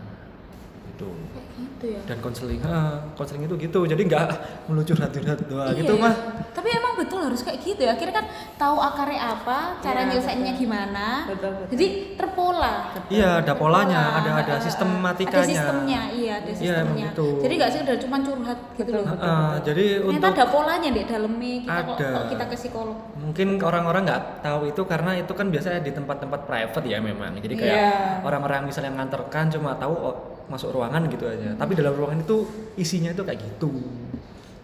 itu 1.02 1.10
Kayak 1.32 1.46
gitu 1.58 1.84
ya. 1.88 2.00
dan 2.06 2.18
konseling 2.18 2.60
ah, 2.62 2.94
konseling 3.12 3.42
itu 3.44 3.54
gitu 3.58 3.80
jadi 3.84 4.02
nggak 4.04 4.26
meluncur 4.66 4.96
curhat 4.96 5.38
doang 5.42 5.68
Iya, 5.68 5.80
gitu 5.82 5.94
iya. 5.94 6.04
mah 6.04 6.14
Tapi 6.52 6.68
emang 6.70 6.94
betul 6.94 7.20
harus 7.24 7.40
kayak 7.40 7.58
gitu 7.58 7.80
ya. 7.80 7.96
Akhirnya 7.96 8.14
kan 8.14 8.26
tahu 8.54 8.76
akarnya 8.76 9.18
apa, 9.24 9.58
cara 9.80 10.04
Iya, 10.04 10.08
nyelesainnya 10.12 10.52
betul. 10.52 10.62
gimana. 10.62 11.06
Betul, 11.24 11.50
betul. 11.50 11.68
Jadi 11.72 11.86
terpola. 12.14 12.74
Iya, 13.08 13.28
ada 13.40 13.52
polanya, 13.56 14.00
Terpola. 14.04 14.20
ada 14.20 14.30
ada 14.38 14.52
ah, 14.52 14.60
sistematikanya. 14.60 15.40
Ada 15.40 15.48
sistemnya, 15.48 16.00
iya 16.12 16.32
ada 16.36 16.44
Iya, 16.44 16.54
sistemnya. 16.54 16.84
emang 16.84 16.98
gitu. 17.08 17.26
Jadi 17.40 17.52
nggak 17.56 17.70
sih 17.72 17.80
udah 17.82 17.96
cuma 17.98 18.16
curhat 18.20 18.58
gitu 18.76 18.90
loh. 18.92 19.04
Heeh, 19.08 19.48
jadi 19.64 19.84
Ternyata 19.96 20.12
untuk 20.12 20.32
ada 20.34 20.46
polanya 20.46 20.90
di 20.92 21.02
dalamnya 21.02 21.54
kita 21.58 21.80
kok 21.82 21.96
Ada. 21.96 22.08
kalau 22.12 22.26
kita 22.28 22.44
ke 22.44 22.56
psikolog. 22.56 22.96
mungkin 23.16 23.46
orang-orang 23.58 24.02
nggak 24.04 24.22
tahu 24.40 24.60
itu 24.68 24.82
karena 24.84 25.10
itu 25.16 25.32
kan 25.32 25.46
biasanya 25.48 25.80
di 25.80 25.90
tempat-tempat 25.90 26.40
private 26.44 26.84
ya 26.84 26.98
memang. 27.00 27.32
Jadi 27.34 27.54
kayak 27.56 27.74
Iya. 27.74 27.90
orang-orang 28.22 28.68
misalnya 28.68 28.92
nganterkan 28.92 29.48
cuma 29.48 29.72
tahu 29.74 29.94
oh, 29.96 30.16
masuk 30.50 30.74
ruangan 30.74 31.06
gitu 31.10 31.26
aja. 31.28 31.54
Tapi 31.58 31.72
dalam 31.76 31.94
ruangan 31.94 32.22
itu 32.22 32.46
isinya 32.78 33.10
itu 33.12 33.22
kayak 33.22 33.38
gitu. 33.42 33.70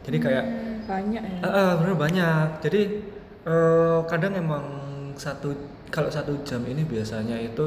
Jadi 0.08 0.18
kayak 0.18 0.44
Banyak 0.88 1.20
ya. 1.20 1.38
Eh, 1.44 1.48
eh, 1.52 1.70
bener 1.84 1.94
banyak. 2.00 2.46
Jadi 2.64 2.80
eh, 3.44 3.98
kadang 4.08 4.32
emang 4.32 4.64
satu 5.20 5.52
kalau 5.92 6.08
satu 6.08 6.32
jam 6.48 6.64
ini 6.64 6.80
biasanya 6.88 7.36
itu 7.36 7.64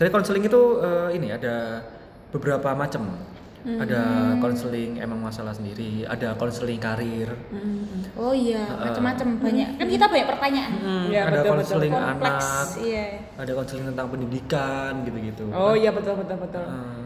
dari 0.00 0.08
konseling 0.08 0.48
itu 0.48 0.80
eh, 0.80 1.08
ini 1.20 1.28
ada 1.36 1.84
beberapa 2.32 2.72
macam. 2.72 3.28
Ada 3.60 4.32
konseling 4.40 5.04
emang 5.04 5.20
masalah 5.20 5.52
sendiri, 5.52 6.08
ada 6.08 6.32
konseling 6.32 6.80
karir, 6.80 7.28
Mm. 7.52 8.16
Oh 8.16 8.32
iya, 8.32 8.64
Heeh. 8.64 8.88
macam-macam 8.88 9.36
banyak. 9.36 9.68
Kan 9.76 9.84
kita 9.84 10.08
banyak 10.08 10.26
pertanyaan. 10.32 10.72
Iya, 11.12 11.20
ada 11.28 11.38
betul, 11.44 11.52
konseling 11.60 11.92
anak, 11.92 12.66
iya. 12.80 13.04
ada 13.36 13.52
konseling 13.52 13.86
tentang 13.92 14.08
pendidikan 14.08 15.04
gitu-gitu. 15.04 15.44
Oh 15.52 15.76
iya 15.76 15.92
betul 15.92 16.16
betul 16.16 16.40
betul. 16.40 16.64
Eh, 16.64 16.99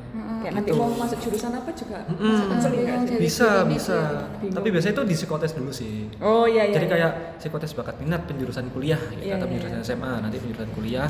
Kayak 0.45 0.55
nanti 0.61 0.71
gitu. 0.71 0.81
mau 0.81 0.91
masuk 0.93 1.19
jurusan 1.19 1.53
apa 1.53 1.71
juga 1.73 1.99
masuk 2.07 2.47
konseling 2.53 2.81
sih? 2.85 2.97
Jadi 3.09 3.17
bisa 3.19 3.49
bisa. 3.65 3.99
Bingung. 4.39 4.55
Tapi 4.61 4.69
biasanya 4.69 4.95
itu 4.95 5.05
di 5.09 5.15
psikotes 5.17 5.53
dulu 5.57 5.73
sih. 5.73 5.95
Oh 6.21 6.45
iya 6.45 6.63
iya. 6.69 6.75
Jadi 6.77 6.87
iya. 6.87 6.93
kayak 6.93 7.13
psikotes 7.41 7.73
bakat 7.73 7.97
minat 7.99 8.23
penjurusan 8.29 8.69
kuliah 8.69 9.01
gitu, 9.11 9.25
Iya, 9.25 9.41
atau 9.41 9.47
iya, 9.49 9.53
penjurusan 9.57 9.81
iya. 9.81 9.89
SMA 9.89 10.13
nanti 10.21 10.37
penjurusan 10.37 10.71
kuliah 10.77 11.09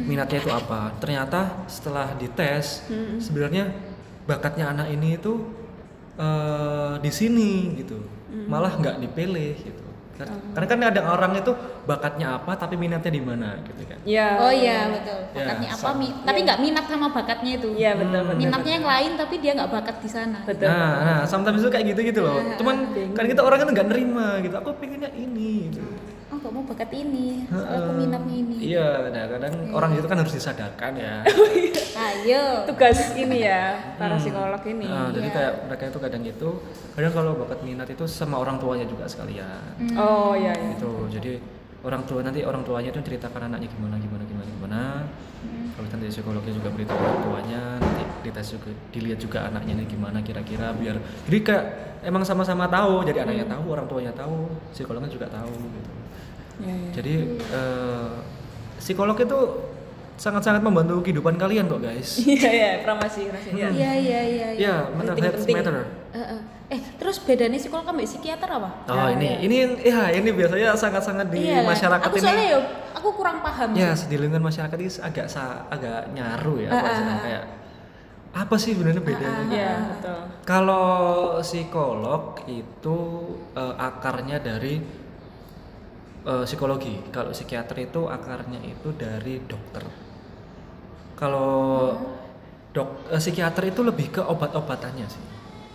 minatnya 0.00 0.38
itu 0.40 0.50
apa 0.50 0.96
ternyata 0.96 1.40
setelah 1.68 2.16
dites 2.16 2.88
Hmm. 2.88 3.20
sebenarnya 3.20 3.68
bakatnya 4.24 4.72
anak 4.72 4.88
ini 4.90 5.14
itu 5.14 5.32
eh, 6.16 6.94
di 6.98 7.10
sini 7.10 7.52
gitu 7.76 7.96
Hmm. 8.30 8.46
malah 8.46 8.72
nggak 8.78 9.02
dipilih 9.02 9.54
gitu 9.58 9.79
Oh. 10.26 10.52
karena 10.52 10.66
kan 10.66 10.78
ada 10.82 11.00
orang 11.06 11.32
itu 11.34 11.52
bakatnya 11.84 12.26
apa 12.34 12.52
tapi 12.54 12.74
minatnya 12.74 13.08
di 13.08 13.22
mana 13.22 13.56
gitu 13.62 13.82
kan 13.86 13.98
Iya. 14.00 14.26
Oh 14.38 14.48
iya 14.50 14.78
betul. 14.90 15.18
Ya, 15.30 15.36
Bakatnya 15.36 15.68
apa? 15.70 15.80
sama. 15.82 15.96
Mi- 15.96 16.16
tapi 16.20 16.38
nggak 16.40 16.58
minat 16.58 16.84
sama 16.88 17.06
bakatnya 17.10 17.52
itu. 17.54 17.68
Iya 17.72 17.92
betul 17.94 18.16
Hmm. 18.16 18.28
betul. 18.28 18.40
Minatnya 18.40 18.72
yang 18.74 18.86
lain 18.86 19.10
tapi 19.14 19.34
dia 19.38 19.52
nggak 19.54 19.70
bakat 19.70 19.96
di 20.00 20.08
sana. 20.08 20.38
Betul. 20.42 20.66
nah 20.66 20.90
nah 21.00 21.18
sometimes 21.24 21.60
itu 21.60 21.70
kayak 21.70 21.86
gitu 21.92 22.00
gitu 22.06 22.20
loh 22.20 22.40
Iya, 22.40 22.56
cuman 22.56 22.74
bingung. 22.90 23.14
kan 23.14 23.24
kita 23.24 23.40
orang 23.40 23.58
kan 23.58 23.68
nggak 23.70 23.86
nerima 23.86 24.26
gitu 24.40 24.54
aku 24.56 24.68
pengennya 24.76 25.10
ini 25.12 25.68
gitu. 25.68 25.80
Oh 26.30 26.38
nggak 26.38 26.52
mau 26.52 26.62
bakat 26.62 26.90
ini. 26.94 27.42
Soalnya 27.46 27.74
aku 27.76 27.92
minatnya 27.92 28.34
ini. 28.36 28.54
iya 28.62 28.86
nah 29.04 29.26
kadang 29.26 29.54
orang 29.70 29.90
itu 29.92 30.06
kan 30.06 30.16
harus 30.16 30.30
disadarkan 30.30 30.92
ya 30.94 31.26
Ayo. 32.06 32.64
Tugas 32.64 32.98
ini 33.12 33.42
ya 33.42 33.74
para 33.98 34.14
Hmm. 34.14 34.22
psikolog 34.22 34.62
ini. 34.64 34.86
Nah, 34.86 35.10
jadi 35.10 35.26
Iya. 35.26 35.34
kayak 35.34 35.52
mereka 35.66 35.82
itu 35.86 35.98
kadang 35.98 36.22
itu, 36.22 36.48
kadang 36.94 37.12
kalau 37.12 37.32
bakat 37.36 37.60
minat 37.60 37.88
itu 37.88 38.04
sama 38.06 38.38
orang 38.38 38.56
tuanya 38.56 38.86
juga 38.86 39.04
sekalian. 39.04 39.74
Hmm. 39.76 39.96
Oh 39.98 40.32
iya 40.32 40.54
iya. 40.54 40.70
Gitu. 40.74 40.92
Jadi 41.10 41.32
orang 41.80 42.02
tua 42.04 42.20
nanti 42.20 42.40
orang 42.40 42.62
tuanya 42.62 42.88
itu 42.88 43.00
ceritakan 43.00 43.48
anaknya 43.48 43.68
gimana 43.68 43.96
gimana 43.96 44.22
gimana 44.22 44.46
gimana. 44.48 44.80
Hmm. 45.40 45.66
Kalau 45.72 45.88
nanti 45.88 46.06
psikolognya 46.08 46.52
juga 46.52 46.68
beritahu 46.70 46.98
orang 47.00 47.20
tuanya, 47.22 47.60
nanti 47.76 48.02
dites 48.22 48.48
juga 48.50 48.70
dilihat 48.90 49.18
juga 49.18 49.38
anaknya 49.44 49.72
ini 49.74 49.84
gimana 49.84 50.18
kira-kira 50.20 50.70
biar 50.72 50.94
jadi 51.26 51.38
kayak 51.42 51.64
emang 52.02 52.22
sama-sama 52.22 52.64
tahu. 52.66 53.02
Jadi 53.02 53.18
anaknya 53.18 53.44
Hmm. 53.44 53.54
tahu, 53.56 53.64
orang 53.72 53.86
tuanya 53.86 54.12
tahu, 54.12 54.46
psikolognya 54.70 55.10
juga 55.10 55.26
tahu 55.26 55.50
gitu. 55.50 55.89
Iya. 56.60 56.76
Jadi 56.92 57.14
eh, 57.50 58.10
psikolog 58.76 59.16
itu 59.16 59.38
sangat-sangat 60.14 60.60
membantu 60.60 61.00
kehidupan 61.00 61.34
kalian 61.34 61.64
kok 61.64 61.80
guys. 61.80 62.20
Iya 62.28 62.50
iya, 62.50 62.70
pramasi, 62.80 63.26
pramasi. 63.26 63.48
Iya. 63.52 63.68
Iya 63.70 63.92
iya 63.96 64.20
iya. 64.22 64.48
Iya, 64.54 64.74
mental 64.92 65.16
Penting, 65.16 65.24
health 65.24 65.38
penting. 65.40 65.56
matter. 65.56 65.74
Eh, 66.12 66.18
eh. 66.20 66.40
Eh, 66.70 66.80
terus 66.96 67.18
bedanya 67.18 67.58
psikolog 67.58 67.82
sama 67.82 67.98
psikiater 68.00 68.46
apa? 68.46 68.70
Oh 68.86 68.94
Ya, 68.94 69.04
ini, 69.10 69.26
ya. 69.26 69.36
ini 69.42 69.54
yang, 69.58 69.72
ya 69.82 70.00
ini 70.14 70.28
biasanya 70.30 70.70
sangat-sangat 70.72 71.26
di 71.26 71.50
Iya 71.50 71.66
kan? 71.66 71.74
masyarakat 71.74 72.06
aku 72.06 72.14
ini. 72.14 72.22
soalnya 72.22 72.46
ya, 72.46 72.58
aku 72.94 73.08
kurang 73.10 73.38
paham. 73.42 73.68
Ya, 73.74 73.90
sih. 73.90 74.06
di 74.06 74.16
lingkungan 74.16 74.44
masyarakat 74.44 74.76
ini 74.78 74.90
agak 75.02 75.26
sa, 75.26 75.66
agak 75.66 76.14
nyaru 76.14 76.62
ya, 76.62 76.70
Ah, 76.70 76.78
ah, 76.78 76.94
ah. 76.94 77.18
kayak 77.18 77.44
apa 78.30 78.54
sih 78.54 78.70
sebenarnya 78.70 79.02
bedanya? 79.02 79.42
Iya, 79.50 79.72
betul. 79.90 80.20
Kalau 80.46 80.86
psikolog 81.42 82.22
itu 82.46 82.98
eh, 83.58 83.74
akarnya 83.74 84.38
dari 84.38 84.78
eh, 86.22 86.44
psikologi. 86.44 87.00
Kalau 87.08 87.30
psikiater 87.30 87.76
itu 87.80 88.06
akarnya 88.06 88.60
itu 88.60 88.92
dari 88.92 89.40
dokter. 89.42 89.84
Kalau 91.14 91.92
dok 92.70 92.88
eh, 93.08 93.18
psikiater 93.18 93.64
itu 93.66 93.80
lebih 93.80 94.10
ke 94.10 94.22
obat-obatannya 94.22 95.06
sih. 95.06 95.24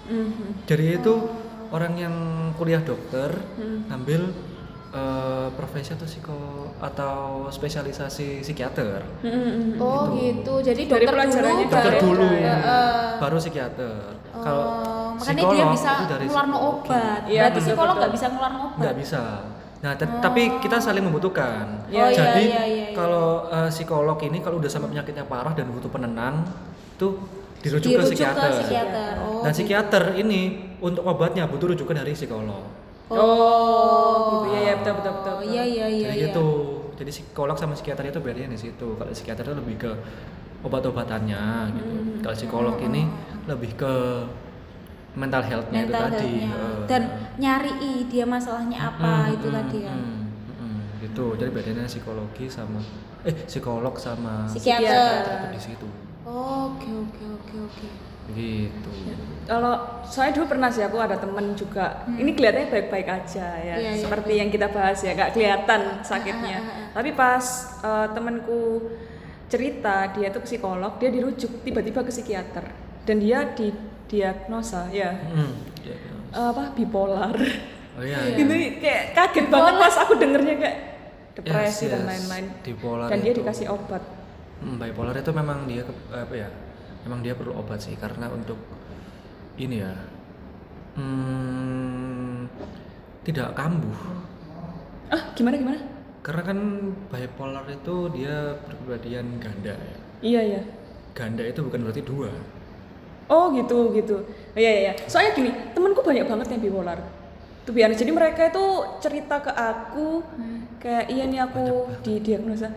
Mhm. 0.05 0.65
Jadi 0.65 0.85
itu 0.95 1.13
orang 1.69 1.93
yang 1.95 2.15
kuliah 2.53 2.81
dokter 2.81 3.33
Hmm. 3.57 3.89
ngambil 3.89 4.21
eh, 4.95 5.47
profesi 5.51 5.91
atau 5.91 6.07
psiko 6.07 6.39
atau 6.79 7.45
spesialisasi 7.49 8.39
psikiater. 8.39 9.03
Mhm. 9.21 9.75
Oh 9.75 10.07
gitu. 10.13 10.63
Jadi 10.63 10.87
Dari 10.87 11.03
dokter 11.03 11.11
pelajarannya 11.11 11.55
dulu 11.59 11.73
Dokter 11.73 11.91
baru 11.91 11.99
dulu, 12.01 12.27
Heeh. 12.31 13.07
baru 13.19 13.35
psikiater. 13.35 13.99
Oh, 14.31 14.39
Kalau 14.39 14.65
makanya 15.15 15.35
dia 15.35 15.43
psikolog 15.43 15.73
bisa 15.73 15.91
itu 15.91 16.05
dari 16.07 16.25
ngeluarin 16.25 16.53
obat. 16.55 17.21
Iya, 17.25 17.41
Berarti 17.43 17.59
psikolog 17.59 17.95
nggak 17.97 18.13
bisa 18.13 18.25
ngeluarin 18.29 18.59
obat. 18.61 18.79
nggak 18.79 18.95
bisa. 18.95 19.23
Nah, 19.86 19.93
te- 19.93 20.17
tapi 20.17 20.57
kita 20.57 20.81
saling 20.81 21.05
membutuhkan. 21.05 21.86
Iya, 21.86 22.09
iya, 22.09 22.17
Jadi 22.17 22.43
iya, 22.43 22.63
iya, 22.65 22.86
iya. 22.89 22.97
kalau 22.97 23.45
eh, 23.47 23.69
psikolog 23.69 24.17
ini 24.17 24.41
kalau 24.41 24.57
udah 24.57 24.65
sampai 24.65 24.89
penyakitnya 24.89 25.29
parah 25.29 25.53
dan 25.53 25.69
butuh 25.69 25.93
penenang, 25.93 26.41
itu 26.97 27.21
dirujuk, 27.61 27.93
Dirujuk 27.93 27.93
ke 27.93 28.01
ke 28.01 28.05
psikiater. 28.09 28.49
psikiater. 28.57 29.13
Oh, 29.21 29.45
Dan 29.45 29.51
psikiater 29.53 30.03
ini 30.17 30.41
untuk 30.81 31.05
obatnya 31.05 31.45
butuh 31.45 31.69
rujukan 31.69 32.01
dari 32.01 32.17
psikolog. 32.17 32.65
Oh, 33.05 34.41
gitu 34.41 34.57
ya, 34.57 34.59
ya 34.63 34.73
betul 34.81 34.93
betul 34.97 35.13
betul. 35.21 35.33
Oh, 35.38 35.43
Iya 35.45 35.63
iya 35.63 35.86
iya. 35.86 36.07
Jadi 36.09 36.17
iya. 36.17 36.25
gitu. 36.33 36.47
Jadi 36.97 37.09
psikolog 37.13 37.53
sama 37.53 37.77
psikiater 37.77 38.09
itu 38.09 38.17
bedanya 38.17 38.49
di 38.49 38.59
situ. 38.59 38.88
Kalau 38.97 39.11
psikiater 39.13 39.45
itu 39.45 39.53
lebih 39.53 39.75
ke 39.77 39.91
obat-obatannya 40.65 41.43
gitu. 41.77 41.93
Hmm. 41.93 42.17
Kalau 42.25 42.36
psikolog 42.36 42.75
ini 42.81 43.05
lebih 43.45 43.77
ke 43.77 43.93
mental 45.16 45.41
health-nya 45.41 45.80
itu 45.82 45.89
mental 45.89 46.07
tadi. 46.07 46.16
health-nya. 46.20 46.51
Eh, 46.53 46.80
dan 46.86 47.01
nyari 47.36 47.74
dia 48.05 48.26
masalahnya 48.26 48.80
apa 48.86 49.11
Mm, 49.26 49.36
itu 49.36 49.47
mm, 49.47 49.55
tadi 49.55 49.80
kan. 49.82 49.97
mm, 49.97 50.20
mm, 50.59 50.80
gitu. 51.01 51.26
Jadi 51.36 51.49
bedanya 51.49 51.84
psikologi 51.86 52.45
sama 52.47 52.80
eh 53.22 53.36
psikolog 53.41 53.95
sama 53.97 54.45
Psikiater. 54.45 55.24
itu 55.24 55.47
di 55.49 55.61
situ. 55.63 55.88
Oke 56.24 56.89
oke 56.91 57.24
oke 57.34 57.55
oke. 57.63 57.88
Gitu. 58.28 58.89
Kalau 59.45 60.01
saya 60.03 60.34
dulu 60.34 60.49
pernah 60.49 60.68
sih 60.68 60.82
aku 60.82 60.97
ada 60.97 61.13
temen 61.13 61.53
juga. 61.53 62.01
Ini 62.07 62.26
kelihatannya 62.28 62.70
baik-baik 62.70 63.05
aja 63.07 63.47
ya, 63.55 63.76
Hmm. 63.78 63.86
Iya, 63.86 64.01
seperti 64.01 64.34
yang 64.36 64.49
kita 64.49 64.68
bahas 64.68 64.97
ya, 64.99 65.13
nggak 65.13 65.32
kelihatan 65.32 65.82
sakitnya. 66.01 66.57
Ah, 66.57 66.66
ah, 66.66 66.74
ah, 66.74 66.88
Tapi 66.91 67.09
pas 67.13 67.45
eh, 67.80 68.07
temenku 68.11 68.61
cerita 69.45 70.09
dia 70.09 70.34
tuh 70.34 70.41
psikolog, 70.41 70.97
dia 70.97 71.13
dirujuk 71.13 71.61
tiba-tiba 71.61 72.01
ke 72.01 72.09
psikiater 72.09 72.66
dan 73.05 73.18
dia 73.22 73.45
didiagnosa 74.06 74.86
ya 74.89 75.10
Mm, 75.34 75.51
ya. 75.82 75.95
eh, 76.32 76.47
apa 76.51 76.70
bipolar. 76.72 77.34
Oh 77.97 78.03
iya. 78.03 78.18
Iya. 78.22 78.36
iya. 78.36 78.38
Gitu 78.38 78.53
kayak 78.80 79.03
kaget 79.14 79.45
banget 79.49 79.76
pas 79.80 79.95
aku 79.97 80.14
dengernya 80.16 80.56
kayak 80.58 80.78
Yes, 81.36 81.43
depresi 81.43 81.86
dan 81.89 81.99
yes. 81.99 82.08
lain-lain. 82.08 82.45
Bipolar 82.62 83.08
Dan 83.12 83.20
dia 83.20 83.32
itu. 83.32 83.39
dikasih 83.43 83.68
obat. 83.68 84.03
Hmm, 84.60 84.78
bipolar 84.78 85.12
itu 85.12 85.32
memang 85.32 85.66
dia 85.66 85.84
apa 86.10 86.32
ya? 86.32 86.47
Memang 87.03 87.20
dia 87.20 87.34
perlu 87.34 87.51
obat 87.53 87.76
sih 87.78 87.95
karena 87.95 88.30
untuk 88.30 88.56
ini 89.56 89.80
ya. 89.80 89.91
Hmm, 90.95 92.47
tidak 93.24 93.51
kambuh. 93.51 93.99
Ah, 95.08 95.22
gimana 95.34 95.56
gimana? 95.56 95.80
Karena 96.24 96.41
kan 96.41 96.60
bipolar 97.08 97.66
itu 97.68 97.95
dia 98.12 98.56
berkepribadian 98.64 99.26
ganda 99.38 99.76
ya. 99.76 99.97
Iya 100.22 100.41
ya. 100.56 100.62
Ganda 101.12 101.43
itu 101.43 101.60
bukan 101.62 101.84
berarti 101.84 102.01
dua. 102.01 102.32
Oh 103.26 103.49
gitu 103.53 103.89
gitu. 103.95 104.21
Oh, 104.21 104.59
iya 104.59 104.71
iya. 104.71 104.82
iya. 104.89 104.93
Soalnya 105.09 105.34
gini, 105.34 105.49
temenku 105.73 106.05
banyak 106.05 106.26
banget 106.30 106.47
yang 106.53 106.61
bipolar. 106.61 106.99
Tuh 107.65 107.73
biar 107.73 107.89
jadi 107.97 108.13
mereka 108.13 108.53
itu 108.53 108.65
cerita 109.01 109.41
ke 109.41 109.49
aku 109.49 110.21
kayak 110.78 111.09
iya 111.09 111.26
nih 111.26 111.41
aku 111.41 111.89
didiagnosa 112.05 112.69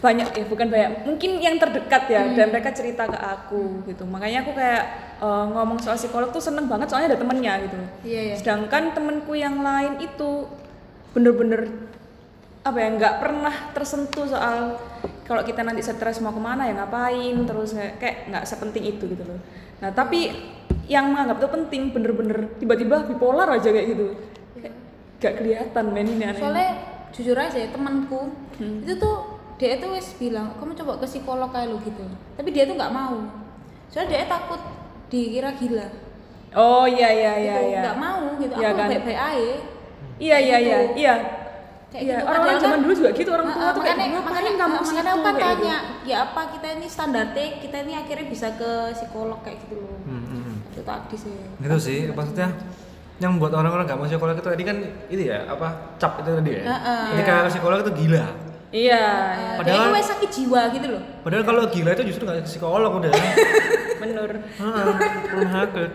banyak 0.00 0.32
ya 0.32 0.44
bukan 0.48 0.72
banyak 0.72 1.04
mungkin 1.04 1.30
yang 1.44 1.60
terdekat 1.60 2.08
ya 2.08 2.24
dan 2.32 2.48
mereka 2.48 2.72
cerita 2.72 3.04
ke 3.04 3.20
aku 3.20 3.84
gitu 3.84 4.08
makanya 4.08 4.40
aku 4.48 4.56
kayak 4.56 4.82
eh, 5.20 5.44
ngomong 5.52 5.76
soal 5.76 6.00
psikolog 6.00 6.32
tuh 6.32 6.40
seneng 6.40 6.64
banget 6.72 6.88
soalnya 6.88 7.12
ada 7.12 7.20
temennya 7.20 7.68
gitu 7.68 7.76
Iya 8.08 8.20
iya. 8.32 8.34
sedangkan 8.40 8.96
temenku 8.96 9.36
yang 9.36 9.60
lain 9.60 10.00
itu 10.00 10.48
bener-bener 11.12 11.68
apa 12.64 12.76
ya 12.80 12.88
nggak 12.96 13.14
pernah 13.20 13.54
tersentuh 13.76 14.24
soal 14.24 14.80
kalau 15.30 15.46
kita 15.46 15.62
nanti 15.62 15.78
stres 15.78 16.18
mau 16.18 16.34
ke 16.34 16.42
mana 16.42 16.66
ya 16.66 16.74
ngapain 16.74 17.46
terus 17.46 17.70
kayak 18.02 18.26
nggak 18.26 18.42
sepenting 18.42 18.82
itu 18.90 19.06
gitu 19.06 19.22
loh 19.22 19.38
nah 19.78 19.94
tapi 19.94 20.34
yang 20.90 21.14
menganggap 21.14 21.38
itu 21.38 21.48
penting 21.48 21.82
bener-bener 21.94 22.50
tiba-tiba 22.58 23.06
bipolar 23.06 23.46
aja 23.46 23.70
kayak 23.70 23.94
gitu 23.94 24.06
kayak 24.58 24.74
nggak 25.22 25.34
kelihatan 25.38 25.84
men 25.94 26.06
ini 26.08 26.24
aneh 26.26 26.34
Soalnya 26.34 26.70
jujur 27.10 27.36
aja 27.38 27.56
ya 27.56 27.68
temanku 27.70 28.34
Hmm. 28.60 28.84
itu 28.84 28.92
tuh 28.92 29.16
dia 29.56 29.80
itu 29.80 29.88
wes 29.88 30.12
bilang 30.20 30.52
kamu 30.60 30.76
coba 30.76 31.00
ke 31.00 31.06
psikolog 31.08 31.48
kayak 31.48 31.72
lu 31.72 31.80
gitu. 31.80 32.04
Tapi 32.36 32.48
dia 32.52 32.68
tuh 32.68 32.76
nggak 32.76 32.92
mau. 32.92 33.24
Soalnya 33.88 34.08
dia 34.12 34.28
takut 34.28 34.60
dikira 35.08 35.56
gila. 35.56 35.88
oh 36.52 36.84
iya 36.84 37.08
iya 37.08 37.32
iya 37.36 37.56
gitu. 37.56 37.70
iya 37.72 37.80
Nggak 37.80 37.96
mau 37.96 38.20
gitu. 38.36 38.52
Iya 38.52 38.68
Aku 38.68 38.76
kan? 38.76 38.88
baik-baik 38.92 39.16
aja. 39.16 39.56
iya 40.20 40.36
iya 40.36 40.56
iya 40.60 40.78
gitu. 40.84 40.92
iya 41.00 41.14
Kayak 41.90 42.02
Iya, 42.02 42.14
gitu. 42.14 42.28
orang-orang 42.30 42.56
zaman 42.56 42.70
kan- 42.70 42.82
dulu 42.82 42.92
juga 42.94 43.10
gitu 43.10 43.30
orang 43.30 43.46
tua 43.46 43.54
Heeh, 43.56 43.70
tuh 43.70 43.82
kayak 43.82 43.90
makanya, 43.90 44.10
ngapain 44.12 44.30
makanya, 44.30 44.50
kamu 44.52 44.70
ke 44.70 44.78
makanya 44.80 44.86
situ?" 45.02 45.10
aku 45.10 45.20
kan 45.20 45.34
Kayak 45.34 45.34
gitu. 45.34 45.58
tanya, 45.60 45.76
ya 46.06 46.16
apa 46.22 46.40
kita 46.48 46.66
ini 46.70 46.86
standarnya 46.86 47.46
kita 47.58 47.76
ini 47.80 47.92
akhirnya 47.92 48.26
bisa 48.26 48.48
ke 48.52 48.70
psikolog 48.94 49.38
kayak 49.42 49.58
gitu 49.60 49.74
loh. 49.76 49.96
Hmm, 50.00 50.22
hmm, 50.22 50.40
hmm. 50.40 50.56
Itu 50.70 50.80
tadi 50.80 51.16
sih. 51.18 51.34
Gitu 51.58 51.76
sih 51.76 51.98
maksudnya 52.08 52.48
yang 53.18 53.30
membuat 53.34 53.52
orang-orang 53.54 53.84
gak 53.84 53.98
mau 53.98 54.06
psikolog 54.06 54.32
itu 54.32 54.46
tadi 54.46 54.62
kan 54.62 54.76
itu 55.06 55.22
ya 55.24 55.38
apa 55.44 55.66
cap 55.98 56.12
itu 56.16 56.30
tadi 56.30 56.50
ya. 56.52 56.62
Heeh. 56.64 57.02
Jadi 57.10 57.22
kayak 57.22 57.42
psikolog 57.50 57.78
itu 57.80 57.92
gila. 57.98 58.24
iya 58.70 59.02
Padahal 59.58 59.82
itu 59.82 59.90
wes 59.92 60.06
sakit 60.06 60.30
jiwa 60.30 60.60
gitu 60.70 60.86
loh. 60.88 61.02
Padahal 61.20 61.42
kalau 61.42 61.62
gila 61.66 61.90
itu 61.90 62.02
justru 62.06 62.22
gak 62.22 62.38
ke 62.38 62.46
psikolog 62.46 62.92
udah. 62.96 63.10
menur 64.00 64.30
Heeh, 64.32 64.84
rumah 65.30 65.52
sakit. 65.54 65.90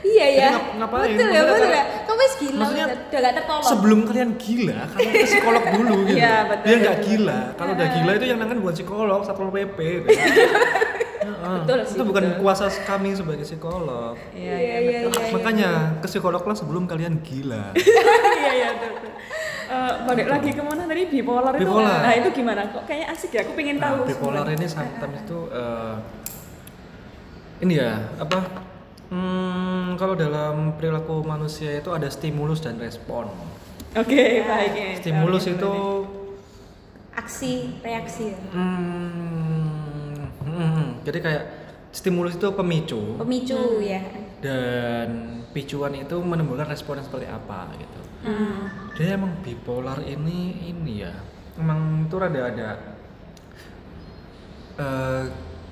Iya 0.00 0.26
ya. 0.30 0.48
ngap- 0.50 0.72
ngapain? 0.78 1.08
Betul 1.10 1.28
ya, 1.28 1.42
betul 1.44 1.70
ya. 1.70 1.82
Kamu 2.00 2.18
wes 2.18 2.34
gila, 2.36 2.58
Maksudnya 2.58 2.86
udah 2.86 3.20
gak 3.20 3.34
tertolong. 3.34 3.66
Sebelum 3.66 3.98
kalian 4.04 4.30
gila, 4.36 4.78
kalian 4.88 5.12
ke 5.12 5.26
psikolog 5.26 5.64
dulu 5.70 5.96
gitu. 6.06 6.18
Iya, 6.18 6.34
betul, 6.46 6.64
Dia 6.64 6.76
nggak 6.78 6.98
gila. 7.02 7.40
Kalau 7.54 7.72
udah 7.72 7.88
gila 7.90 8.10
itu 8.12 8.26
yang 8.26 8.38
nangan 8.38 8.56
bukan 8.58 8.74
psikolog, 8.74 9.20
satpol 9.22 9.48
pp. 9.50 9.78
Gitu. 9.78 10.08
Heeh. 10.08 11.56
Betul 11.60 11.78
sih, 11.82 11.94
itu 11.94 12.04
bukan 12.04 12.24
betul. 12.26 12.40
kuasa 12.40 12.64
kami 12.82 13.10
sebagai 13.12 13.42
psikolog. 13.42 14.14
iya 14.30 14.54
Iya, 14.54 14.56
iya 14.56 14.76
iya, 14.78 14.98
betul 15.02 15.12
iya. 15.18 15.30
Makanya 15.30 15.70
ke 15.98 16.06
psikologlah 16.06 16.54
sebelum 16.54 16.84
kalian 16.84 17.20
gila. 17.20 17.72
iya 18.40 18.52
iya 18.54 18.68
betul, 18.72 18.90
betul. 18.94 19.12
Eh, 19.68 19.92
balik 20.02 20.26
lagi 20.26 20.50
ke 20.50 20.62
mana 20.62 20.82
tadi 20.82 21.02
bipolar, 21.06 21.52
itu 21.52 21.60
Bipolar. 21.60 22.00
nah 22.00 22.12
itu 22.14 22.28
gimana 22.32 22.60
kok 22.66 22.82
kayaknya 22.82 23.06
asik 23.12 23.30
ya 23.30 23.44
aku 23.44 23.52
pengen 23.52 23.76
Nah, 23.76 23.92
tahu 23.92 24.08
bipolar 24.08 24.40
sebenarnya. 24.40 24.56
ini 24.56 24.66
sometimes 24.66 25.18
itu 25.20 25.38
eh, 25.52 25.94
ini 27.58 27.74
ya 27.78 27.98
apa? 28.18 28.38
Hmm, 29.08 29.96
kalau 29.96 30.12
dalam 30.12 30.76
perilaku 30.76 31.24
manusia 31.24 31.72
itu 31.72 31.88
ada 31.90 32.06
stimulus 32.12 32.60
dan 32.60 32.76
respon. 32.76 33.24
oke 33.96 34.24
baik 34.44 34.72
ya 34.76 34.88
Stimulus 35.00 35.48
Tahu 35.48 35.54
itu 35.56 35.72
aksi 37.16 37.52
reaksi 37.80 38.22
ya. 38.30 38.38
hmm, 38.52 40.14
hmm, 40.44 40.84
jadi 41.08 41.18
kayak 41.24 41.44
stimulus 41.90 42.36
itu 42.36 42.52
pemicu 42.52 43.16
Pemicu 43.16 43.80
ya. 43.80 44.04
dan 44.44 45.40
picuan 45.50 45.96
itu 45.96 46.20
menimbulkan 46.20 46.68
respon 46.68 47.00
yang 47.00 47.08
seperti 47.08 47.26
apa 47.26 47.72
gitu. 47.80 48.00
Hmm. 48.28 48.92
Dia 48.92 49.16
emang 49.16 49.40
bipolar 49.40 50.04
ini 50.04 50.68
ini 50.68 51.00
ya, 51.02 51.16
emang 51.56 52.04
itu 52.04 52.14
rada 52.20 52.40
ada. 52.44 52.70
eh 54.78 55.24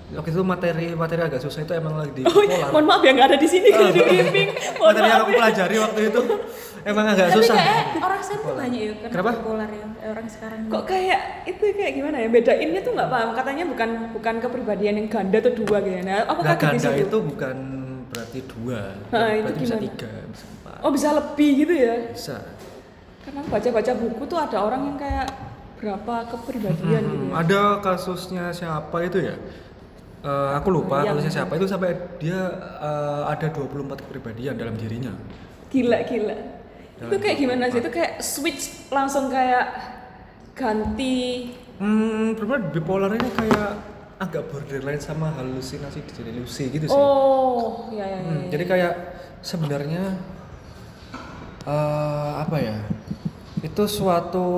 waktu 0.08 0.30
itu 0.30 0.42
materi 0.42 0.86
materi 0.92 1.20
agak 1.20 1.40
susah 1.40 1.60
itu 1.60 1.72
emang 1.72 1.94
lagi 1.96 2.12
di 2.12 2.22
Oh, 2.22 2.30
bipolar. 2.36 2.70
mohon 2.70 2.84
maaf 2.84 3.02
ya 3.02 3.10
nggak 3.10 3.28
ada 3.28 3.38
di 3.38 3.48
sini 3.48 3.68
kalau 3.68 3.90
di 3.90 4.00
briefing. 4.00 4.48
Mohon 4.76 4.86
materi 4.86 5.06
yang 5.06 5.18
aku 5.18 5.26
ya. 5.26 5.36
pelajari 5.36 5.76
waktu 5.80 6.00
itu 6.04 6.20
emang 6.84 7.04
agak 7.08 7.26
Tapi 7.26 7.36
susah. 7.36 7.56
kayak 7.56 7.80
orang 7.98 8.20
sekarang 8.20 8.44
tuh 8.44 8.54
banyak 8.56 8.78
ya 8.78 8.92
kena 8.92 9.08
Kenapa? 9.10 9.30
bipolar 9.32 9.70
ya 9.70 9.84
orang 10.06 10.26
sekarang. 10.28 10.58
Kok 10.68 10.84
kayak 10.84 11.20
itu 11.44 11.62
kayak 11.72 11.92
gimana 11.92 12.16
ya? 12.16 12.28
Bedainnya 12.28 12.80
tuh 12.80 12.92
nggak 12.92 13.08
paham. 13.08 13.28
Katanya 13.32 13.64
bukan 13.66 13.88
bukan 14.12 14.34
kepribadian 14.38 14.94
yang 14.96 15.08
ganda 15.08 15.36
atau 15.36 15.52
dua 15.52 15.76
gitu. 15.80 15.98
Nah, 16.00 16.22
aku 16.24 16.40
Nah, 16.40 16.48
kaget 16.48 16.62
di 16.62 16.66
ganda 16.78 16.90
situ. 16.92 17.02
itu 17.04 17.18
bukan 17.24 17.56
berarti 18.06 18.38
dua, 18.46 18.80
Nah, 19.08 19.28
itu 19.28 19.42
berarti 19.42 19.58
bisa 19.58 19.74
gimana? 19.74 19.84
tiga, 19.84 20.10
bisa 20.24 20.44
empat, 20.48 20.78
Oh 20.80 20.90
bisa 20.92 21.08
lebih 21.12 21.50
gitu 21.58 21.74
ya? 21.74 21.94
bisa. 22.08 22.36
Karena 23.20 23.40
baca-baca 23.44 23.92
buku 23.92 24.22
tuh 24.24 24.38
ada 24.38 24.58
orang 24.60 24.82
yang 24.84 24.96
kayak 24.96 25.26
berapa 25.76 26.14
kepribadian 26.30 27.02
gitu. 27.02 27.18
Hmm, 27.20 27.28
ya. 27.28 27.34
ada 27.36 27.60
kasusnya 27.80 28.44
siapa 28.48 28.96
itu 29.02 29.18
ya? 29.20 29.34
Eh, 30.26 30.50
aku 30.58 30.68
lupa 30.74 31.06
Yang- 31.06 31.22
kasusnya 31.22 31.32
siapa 31.38 31.52
itu 31.54 31.66
sampai 31.70 31.90
dia 32.18 32.40
eh, 32.82 33.22
ada 33.30 33.46
24 33.46 34.02
kepribadian 34.02 34.58
dalam 34.58 34.74
dirinya. 34.74 35.14
Gila 35.70 36.02
gila. 36.02 36.36
Dalam 36.98 37.10
Itu 37.12 37.16
kayak 37.22 37.36
gimana 37.38 37.64
sih? 37.70 37.78
Itu 37.78 37.90
kayak 37.94 38.12
switch 38.18 38.90
langsung 38.90 39.30
kayak 39.30 39.70
ganti. 40.58 41.54
Hmm, 41.78 42.34
bipolar 42.74 43.14
ini 43.14 43.28
kayak 43.38 43.70
agak 44.16 44.48
borderline 44.50 44.98
sama 44.98 45.30
halusinasi 45.38 46.02
delusi 46.18 46.74
gitu 46.74 46.88
sih. 46.90 46.96
Oh, 46.98 47.86
ya 47.94 48.02
ya 48.02 48.18
ya. 48.18 48.20
Hmm, 48.26 48.40
ya. 48.42 48.50
jadi 48.50 48.64
kayak 48.66 48.92
sebenarnya 49.46 50.02
eh, 51.68 52.32
apa 52.42 52.58
ya? 52.58 52.78
itu 53.64 53.82
suatu 53.88 54.48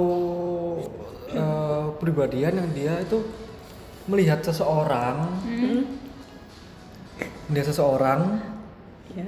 eh, 1.32 1.84
pribadian 2.02 2.60
yang 2.60 2.70
dia 2.74 2.94
itu 3.02 3.18
melihat 4.08 4.40
seseorang. 4.42 5.28
Melihat 7.48 7.66
seseorang. 7.72 8.20
Ya. 9.16 9.24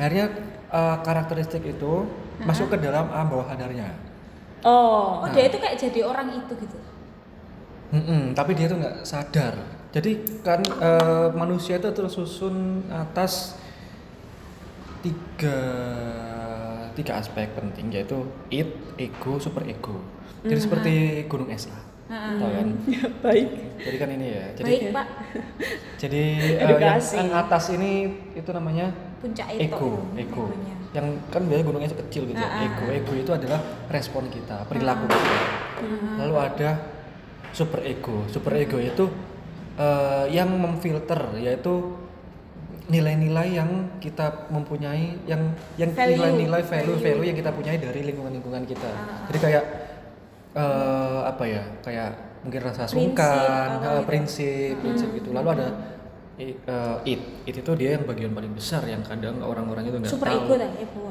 akhirnya 0.00 0.26
eh, 0.72 0.96
karakteristik 1.04 1.62
itu 1.62 2.08
masuk 2.42 2.72
ke 2.72 2.76
dalam 2.80 3.06
alam 3.12 3.28
bawah 3.28 3.44
sadarnya 3.50 3.92
Oh, 4.66 5.22
Oh, 5.22 5.28
dia 5.30 5.46
itu 5.46 5.58
kayak 5.62 5.78
jadi 5.78 6.00
orang 6.02 6.34
itu 6.34 6.52
gitu. 6.58 6.78
Mm-mm, 7.94 8.34
tapi 8.34 8.58
dia 8.58 8.66
tuh 8.66 8.82
nggak 8.82 9.06
sadar. 9.06 9.54
Jadi 9.94 10.42
kan 10.42 10.60
eh, 10.60 11.28
manusia 11.32 11.78
itu 11.78 11.88
tersusun 11.94 12.84
atas 12.90 13.56
tiga 15.00 15.58
tiga 16.98 17.12
aspek 17.22 17.54
penting 17.54 17.94
yaitu 17.94 18.26
id, 18.50 18.70
ego, 18.98 19.38
super 19.38 19.62
ego. 19.64 20.02
Jadi 20.42 20.60
seperti 20.60 20.92
gunung 21.30 21.50
es 21.54 21.70
lah, 21.70 21.82
tahu 22.08 22.48
kan? 22.50 22.68
ya, 22.88 23.02
baik. 23.24 23.48
Jadi 23.78 23.96
kan 24.00 24.08
ini 24.08 24.26
ya. 24.32 24.44
Jadi 24.56 24.64
Baik, 24.64 24.82
Pak. 24.96 25.06
jadi 26.02 26.22
eh, 26.56 26.78
yang, 26.80 27.30
atas 27.36 27.64
ini 27.70 27.92
itu 28.32 28.50
namanya 28.50 28.86
Puncak 29.20 29.48
itu. 29.54 29.68
ego, 29.68 30.08
ego. 30.16 30.44
Egonya. 30.48 30.74
Yang 30.96 31.06
kan 31.28 31.42
biasanya 31.44 31.66
gunung 31.68 31.82
es 31.84 31.92
kecil 31.92 32.22
gitu. 32.32 32.40
Ah, 32.40 32.48
ah, 32.48 32.64
ego, 32.64 32.84
ego 32.88 33.12
itu 33.12 33.30
adalah 33.30 33.60
respon 33.92 34.32
kita, 34.32 34.64
perilaku 34.64 35.04
kita. 35.04 35.36
Lalu 36.16 36.34
ada 36.40 36.70
super 37.52 37.84
ego. 37.84 38.24
Super 38.32 38.52
ego 38.56 38.80
itu 38.80 39.04
eh, 39.76 40.24
yang 40.32 40.48
memfilter 40.48 41.36
yaitu 41.36 41.98
nilai-nilai 42.88 43.52
yang 43.52 44.00
kita 44.00 44.48
mempunyai 44.48 45.20
yang 45.28 45.52
yang 45.76 45.92
Value. 45.92 46.16
nilai-nilai 46.16 46.62
value 46.64 46.96
value 46.96 47.26
yang 47.28 47.36
kita 47.36 47.52
punyai 47.52 47.76
dari 47.76 48.00
lingkungan-lingkungan 48.00 48.64
kita. 48.64 48.90
Jadi 49.28 49.38
kayak 49.44 49.64
eh, 50.58 51.20
apa 51.22 51.44
ya? 51.46 51.62
Kayak 51.80 52.10
mungkin 52.42 52.60
rasa 52.62 52.82
Prinsip, 52.86 52.98
sungkan, 53.14 53.68
apa 53.78 53.86
eh, 53.86 53.94
gitu. 53.94 54.08
prinsip, 54.10 54.72
prinsip 54.82 55.08
gitu. 55.14 55.28
Lalu 55.30 55.48
ada 55.54 55.66
eh, 56.38 56.96
it, 57.06 57.20
it 57.46 57.54
itu 57.54 57.70
dia 57.74 57.94
yang 57.98 58.04
bagian 58.04 58.34
paling 58.34 58.50
besar 58.54 58.82
yang 58.86 59.02
kadang 59.02 59.38
orang-orang 59.38 59.86
itu 59.86 59.96
nggak 59.98 60.10
Super 60.10 60.28
tahu. 60.28 60.38
ego 60.42 60.54
dah, 60.58 60.70
ego. 60.78 61.04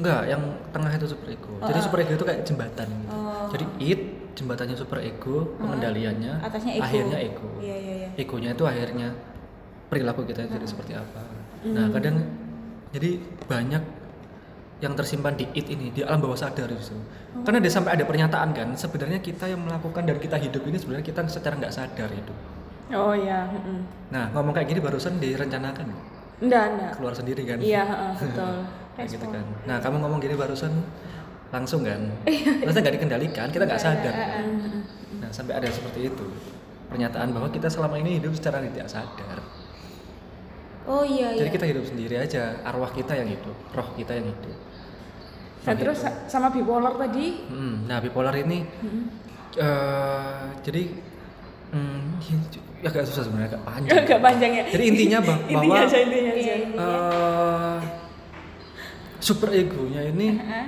Enggak, 0.00 0.22
yang 0.26 0.42
tengah 0.72 0.92
itu 0.96 1.06
super 1.06 1.28
ego. 1.28 1.52
Jadi 1.60 1.78
super 1.78 1.98
ego 2.00 2.12
itu 2.16 2.24
kayak 2.24 2.40
jembatan 2.48 2.88
gitu. 2.88 3.12
Oh. 3.12 3.46
Jadi 3.52 3.64
it 3.78 4.00
jembatannya 4.32 4.76
super 4.76 4.98
ego, 4.98 5.52
pengendaliannya 5.60 6.40
Atasnya 6.40 6.72
ego. 6.80 6.84
akhirnya 6.88 7.18
ego. 7.20 7.48
Iya, 7.60 7.76
iya, 7.76 7.94
iya. 8.00 8.08
Egonya 8.16 8.50
itu 8.56 8.64
akhirnya 8.64 9.08
perilaku 9.92 10.24
kita 10.24 10.48
jadi 10.48 10.64
seperti 10.64 10.96
apa. 10.96 11.20
Nah, 11.68 11.92
kadang 11.92 12.16
jadi 12.92 13.20
banyak 13.44 13.82
yang 14.82 14.98
tersimpan 14.98 15.38
di 15.38 15.46
it 15.54 15.70
ini 15.70 15.94
di 15.94 16.02
alam 16.02 16.18
bawah 16.18 16.34
sadar 16.34 16.66
itu. 16.66 16.98
Karena 17.46 17.62
ada 17.62 17.70
sampai 17.70 17.94
ada 17.94 18.02
pernyataan 18.02 18.50
kan, 18.50 18.68
sebenarnya 18.74 19.22
kita 19.22 19.46
yang 19.46 19.62
melakukan 19.62 20.02
dan 20.02 20.18
kita 20.18 20.34
hidup 20.42 20.66
ini 20.66 20.74
sebenarnya 20.74 21.06
kita 21.06 21.22
secara 21.30 21.54
nggak 21.54 21.70
sadar 21.70 22.10
hidup. 22.10 22.34
Oh 22.92 23.14
ya, 23.14 23.46
mm-mm. 23.46 23.78
Nah, 24.10 24.28
ngomong 24.34 24.52
kayak 24.52 24.68
gini 24.68 24.80
barusan 24.82 25.16
direncanakan 25.22 25.86
enggak, 26.42 26.64
enggak. 26.74 26.92
keluar 26.98 27.14
sendiri 27.14 27.46
kan? 27.46 27.56
Iya, 27.62 27.86
betul. 28.18 28.54
Kayak 28.92 29.08
gitu 29.16 29.26
kan. 29.32 29.44
Nah, 29.64 29.80
kamu 29.80 30.04
ngomong 30.04 30.20
gini 30.20 30.36
barusan 30.36 30.68
langsung 31.48 31.80
kan? 31.80 32.12
Maksudnya 32.60 32.82
nggak 32.84 32.96
dikendalikan, 33.00 33.48
kita 33.48 33.64
nggak 33.64 33.80
sadar. 33.80 34.14
Nah, 35.16 35.30
sampai 35.32 35.56
ada 35.56 35.64
seperti 35.72 36.12
itu. 36.12 36.26
Pernyataan 36.92 37.32
bahwa 37.32 37.48
kita 37.48 37.72
selama 37.72 37.96
ini 37.96 38.20
hidup 38.20 38.36
secara 38.36 38.60
tidak 38.60 38.84
sadar. 38.92 39.40
Oh 40.84 41.06
iya, 41.06 41.32
iya. 41.32 41.46
Jadi 41.46 41.50
kita 41.54 41.66
hidup 41.70 41.84
sendiri 41.86 42.18
aja, 42.18 42.58
arwah 42.66 42.90
kita 42.90 43.14
yang 43.14 43.30
hidup, 43.30 43.54
roh 43.72 43.88
kita 43.94 44.18
yang 44.18 44.28
hidup. 44.28 44.56
Nah, 45.62 45.74
terus 45.74 45.98
sa- 45.98 46.26
sama 46.26 46.48
bipolar 46.48 46.94
tadi, 46.96 47.46
Hmm, 47.46 47.86
nah, 47.86 47.98
bipolar 47.98 48.34
ini 48.34 48.66
eh, 49.54 50.42
jadi 50.60 50.82
hmm, 51.70 52.02
ya 52.80 52.88
agak 52.88 53.04
susah 53.04 53.22
sebenarnya, 53.22 53.48
agak 53.52 53.62
panjang. 53.62 53.94
agak 54.02 54.18
panjang 54.20 54.52
ya. 54.52 54.64
Jadi 54.68 54.84
intinya 54.84 55.18
bah- 55.20 55.38
bahwa 55.46 55.54
intinya 55.54 55.80
aja 55.84 55.98
intinya 55.98 56.32
aja. 56.32 56.52
Iya. 56.52 56.56
eh, 56.74 57.78
super 59.18 59.48
egonya 59.50 60.02
ini 60.04 60.26
Heeh. 60.34 60.64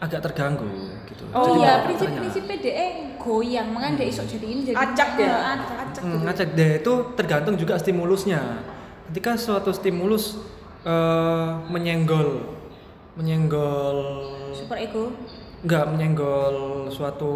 agak 0.00 0.20
terganggu 0.22 0.70
gitu. 1.04 1.24
Oh, 1.28 1.44
Jadi 1.44 1.58
iya, 1.60 1.72
prinsip-prinsip 1.84 2.42
PDE 2.46 2.86
goyang, 3.18 3.68
makanya 3.68 4.00
dia 4.00 4.08
isok 4.08 4.26
jadi 4.30 4.46
ini 4.48 4.60
jadi 4.64 4.76
Acak 4.78 5.08
ya? 5.14 5.28
Heeh, 5.28 5.44
acak. 5.54 5.76
Acak 5.78 6.00
Hmm, 6.00 6.10
gitu. 6.10 6.24
ngacak 6.24 6.48
deh 6.54 6.70
itu 6.78 6.92
tergantung 7.14 7.54
juga 7.54 7.74
stimulusnya. 7.76 8.40
Ketika 9.06 9.36
suatu 9.36 9.70
stimulus 9.70 10.40
eh, 10.80 11.48
menyenggol 11.68 12.56
menyenggol 13.18 13.98
Super 14.54 14.78
ego. 14.78 15.10
nggak 15.58 15.84
menyenggol 15.90 16.54
suatu 16.88 17.32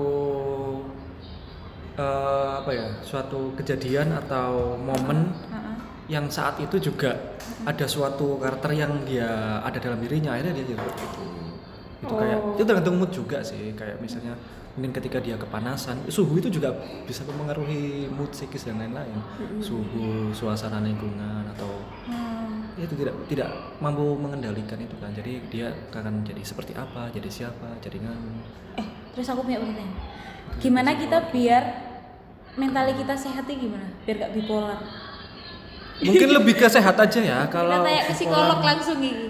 eh, 1.95 2.51
apa 2.57 2.71
ya 2.71 2.87
suatu 3.03 3.51
kejadian 3.55 4.15
atau 4.17 4.79
momen 4.79 5.35
Heeh. 5.51 5.75
yang 6.09 6.31
saat 6.31 6.57
itu 6.57 6.79
juga 6.81 7.35
ada 7.63 7.83
suatu 7.85 8.39
karakter 8.39 8.73
yang 8.73 9.03
dia 9.03 9.27
ada 9.61 9.77
dalam 9.77 9.99
dirinya 9.99 10.33
akhirnya 10.33 10.55
dia 10.55 10.65
jadi 10.65 10.79
seperti 10.79 11.03
itu 11.05 11.23
itu 12.03 12.15
kayak 12.17 12.39
Oh. 12.39 12.55
itu 12.55 12.63
tergantung 12.65 12.99
mood 12.99 13.11
juga 13.11 13.39
sih 13.43 13.71
kayak 13.73 13.99
misalnya 13.99 14.35
mungkin 14.73 14.91
ketika 14.93 15.19
dia 15.19 15.37
kepanasan 15.37 16.03
suhu 16.09 16.35
itu 16.37 16.49
juga 16.49 16.75
bisa 17.05 17.23
mempengaruhi 17.23 18.09
mood 18.09 18.31
psikis 18.31 18.65
dan 18.65 18.79
lain-lain 18.79 19.15
suhu 19.59 20.31
suasana 20.33 20.79
lingkungan 20.79 21.47
atau 21.51 21.71
Hmm. 22.03 22.42
Ya 22.75 22.83
itu 22.83 22.95
tidak 22.95 23.15
tidak 23.27 23.49
mampu 23.79 24.01
mengendalikan 24.15 24.77
itu 24.77 24.97
kan 24.97 25.13
jadi 25.13 25.33
dia 25.47 25.67
akan 25.91 26.23
jadi 26.23 26.41
seperti 26.41 26.73
apa 26.73 27.09
jadi 27.11 27.29
siapa 27.29 27.77
jadi 27.79 28.01
nganu 28.01 28.33
Eh, 28.75 28.87
terus 29.13 29.29
aku 29.29 29.43
punya 29.43 29.59
pertanyaan. 29.59 29.93
Gimana 30.57 30.91
kita 30.95 31.29
biar 31.29 31.63
mental 32.55 32.89
kita 32.91 33.13
sehat 33.15 33.45
itu 33.45 33.69
gimana? 33.69 33.85
Biar 34.03 34.17
gak 34.19 34.33
bipolar. 34.33 34.81
mungkin 36.01 36.29
lebih 36.33 36.57
ke 36.57 36.67
sehat 36.67 36.97
aja 36.97 37.21
ya 37.23 37.39
kita 37.43 37.53
kalau 37.53 37.85
tanya 37.85 38.03
ke 38.03 38.13
psikolog 38.13 38.59
langsung 38.59 38.99
gini. 38.99 39.29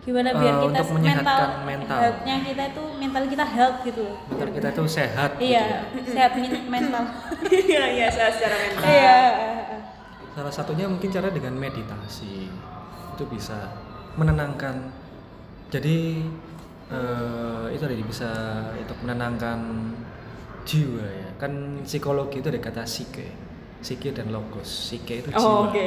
Gimana 0.00 0.30
biar 0.32 0.54
Eh, 0.54 0.62
kita 0.62 0.80
untuk 0.80 0.86
menyehatkan 0.94 1.50
mental. 1.66 1.98
health-nya 1.98 2.34
kita 2.40 2.62
itu 2.68 2.82
mental 2.96 3.22
kita 3.26 3.44
health 3.44 3.78
gitu 3.82 4.00
loh. 4.04 4.16
mental 4.28 4.48
kita 4.48 4.68
itu 4.70 4.82
sehat 4.88 5.30
Iya, 5.36 5.64
gitu. 5.90 6.08
sehat 6.14 6.32
mental. 6.64 7.04
Iya, 7.66 7.84
iya, 7.92 8.06
saya 8.08 8.30
secara 8.30 8.54
mental. 8.56 8.86
Iya. 8.86 9.18
salah 10.32 10.52
satunya 10.52 10.84
mungkin 10.84 11.08
cara 11.08 11.26
dengan 11.28 11.56
meditasi 11.56 12.46
itu 13.16 13.24
bisa 13.26 13.72
menenangkan 14.14 14.92
jadi 15.66 16.20
eh, 16.88 17.64
itu 17.72 17.82
tadi 17.82 18.04
bisa 18.04 18.30
untuk 18.72 18.98
menenangkan 19.02 19.58
jiwa 20.62 21.02
ya 21.02 21.28
kan 21.36 21.52
psikologi 21.82 22.38
itu 22.38 22.48
ada 22.48 22.60
kata 22.60 22.82
psike 22.84 23.26
psike 23.80 24.12
dan 24.12 24.30
logos 24.30 24.66
psike 24.86 25.20
itu 25.20 25.30
jiwa 25.30 25.42
Oh, 25.42 25.66
oke. 25.66 25.86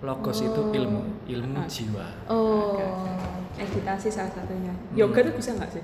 logos 0.00 0.38
itu 0.40 0.60
ilmu 0.74 1.02
ilmu 1.26 1.60
jiwa 1.64 2.06
Oh. 2.26 2.76
Meditasi 3.58 4.06
salah 4.06 4.30
satunya. 4.30 4.70
Yoga 4.94 5.18
tuh 5.20 5.34
bisa 5.34 5.50
nggak 5.50 5.66
sih? 5.68 5.82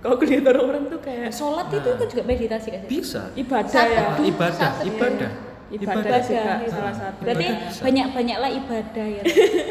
Kalau 0.00 0.16
aku 0.16 0.24
lihat 0.24 0.48
orang-orang 0.48 0.88
tuh 0.88 0.96
kayak 0.98 1.28
Sholat 1.28 1.68
itu 1.68 1.84
kan 1.92 2.06
juga 2.08 2.22
meditasi 2.24 2.68
kan? 2.72 2.80
sih? 2.80 2.88
bisa 2.90 3.22
ibadah 3.36 3.68
Satu. 3.68 3.92
ya. 3.92 4.02
Ah, 4.02 4.16
ibadah 4.18 4.72
ibadah 4.82 5.30
Ibadah, 5.72 6.04
Ibadah, 6.04 6.20
juga 6.20 6.52
gitu. 6.58 6.70
salah 6.70 6.92
satu. 6.92 7.18
Berarti 7.18 7.44
Ibadah 7.44 7.64
bisa. 7.64 7.80
banyak-banyaklah 7.80 8.50
ibadah 8.52 9.06
ya. 9.08 9.22